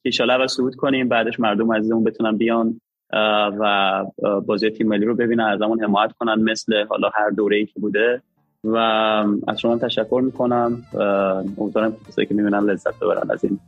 انشالله 0.06 0.34
اول 0.34 0.48
صعود 0.48 0.76
کنیم 0.76 1.10
بعدش 1.10 1.40
مردم 1.40 1.74
عزیزمون 1.74 2.04
بتونن 2.04 2.38
بیان 2.38 2.82
و 3.60 4.06
بازی 4.46 4.70
تیم 4.70 4.88
ملی 4.88 5.06
رو 5.06 5.16
ببینن 5.16 5.44
از 5.44 5.62
همون 5.62 5.84
حمایت 5.84 6.12
کنن 6.12 6.42
مثل 6.42 6.86
حالا 6.90 7.10
هر 7.14 7.30
دوره 7.30 7.58
ای 7.58 7.66
که 7.66 7.80
بوده. 7.80 8.22
و 8.64 8.78
از 9.48 9.60
شما 9.60 9.78
تشکر 9.78 10.22
می‌کنم. 10.26 10.84
امیدوارم 11.58 11.96
کسایی 12.08 12.28
که 12.28 12.34
می‌بینن 12.34 12.60
لذت 12.60 13.00
ببرن 13.00 13.32
از 13.32 13.44
این 13.44 13.60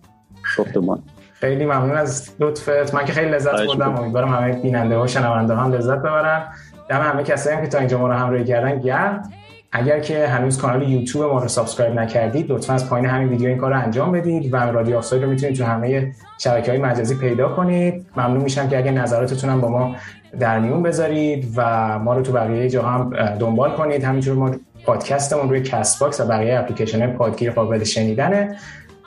گفتمان. 0.58 1.04
خیلی 1.44 1.66
ممنون 1.66 1.92
از 1.92 2.30
لطفت 2.40 2.94
من 2.94 3.06
که 3.06 3.14
خیلی 3.14 3.32
لذت 3.32 3.68
بردم. 3.68 3.96
امیدوارم 3.96 4.34
همه 4.34 4.54
بیننده 4.54 4.98
و 4.98 5.08
شنونده 5.08 5.56
هم 5.56 5.72
لذت 5.72 5.98
ببرن. 5.98 6.44
دم 6.90 7.02
همه 7.02 7.24
کسایی 7.24 7.62
که 7.62 7.68
تا 7.68 7.78
اینجا 7.78 7.98
ما 7.98 8.08
رو 8.08 8.14
همراهی 8.14 8.44
کردن 8.44 8.80
گرم 8.80 9.30
اگر 9.72 10.00
که 10.00 10.28
هنوز 10.28 10.58
کانال 10.58 10.90
یوتیوب 10.90 11.32
ما 11.32 11.40
رو 11.40 11.48
subscribe 11.48 12.00
نکردید 12.00 12.52
لطفا 12.52 12.74
از 12.74 12.90
پایین 12.90 13.06
همین 13.06 13.30
ویدیو 13.30 13.48
این 13.48 13.58
کار 13.58 13.72
رو 13.74 13.80
انجام 13.80 14.12
بدید 14.12 14.54
و 14.54 14.58
رادیو 14.58 14.98
آفساید 14.98 15.24
رو 15.24 15.30
می‌تونید 15.30 15.56
تو 15.56 15.64
همه 15.64 16.12
شبکه 16.38 16.72
های 16.72 16.82
مجازی 16.82 17.16
پیدا 17.16 17.50
کنید. 17.50 18.06
ممنون 18.18 18.42
میشم 18.44 18.68
که 18.68 18.78
اگر 18.78 18.92
نظراتتون 18.92 19.50
هم 19.50 19.62
با 19.62 19.68
ما 19.68 19.96
در 20.40 20.60
میون 20.60 20.84
بذارید 20.84 21.54
و 21.56 22.00
ما 22.00 22.14
رو 22.14 22.22
تو 22.22 22.32
بقیه 22.32 22.70
جا 22.70 22.84
هم 22.84 23.10
دنبال 23.40 23.72
کنید. 23.72 24.04
همینجور 24.04 24.36
ما 24.36 24.52
پادکستمون 24.86 25.50
روی 25.50 25.62
Castbox 25.62 26.20
و 26.20 26.26
بقیه 26.26 26.60
اپلیکیشن 26.60 27.08
پادگیر 27.08 27.52
قابل 27.52 27.84
شنیدنه. 27.84 28.58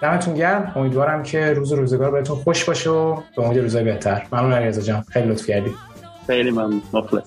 دمتون 0.02 0.34
گرم. 0.34 0.72
امیدوارم 0.76 1.22
که 1.22 1.52
روز 1.52 1.72
روزگار 1.72 2.10
بهتون 2.10 2.36
خوش 2.36 2.64
باشه 2.64 2.90
و 2.90 3.20
به 3.36 3.42
امید 3.42 3.58
روزای 3.58 3.84
بهتر. 3.84 4.26
ممنون 4.32 4.52
علیرضا 4.52 4.80
جان. 4.80 5.00
خیلی 5.00 5.28
لطف 5.28 5.46
کردید 5.46 5.74
خیلی 6.26 6.50
ممنون. 6.50 6.82
مخلص. 6.92 7.24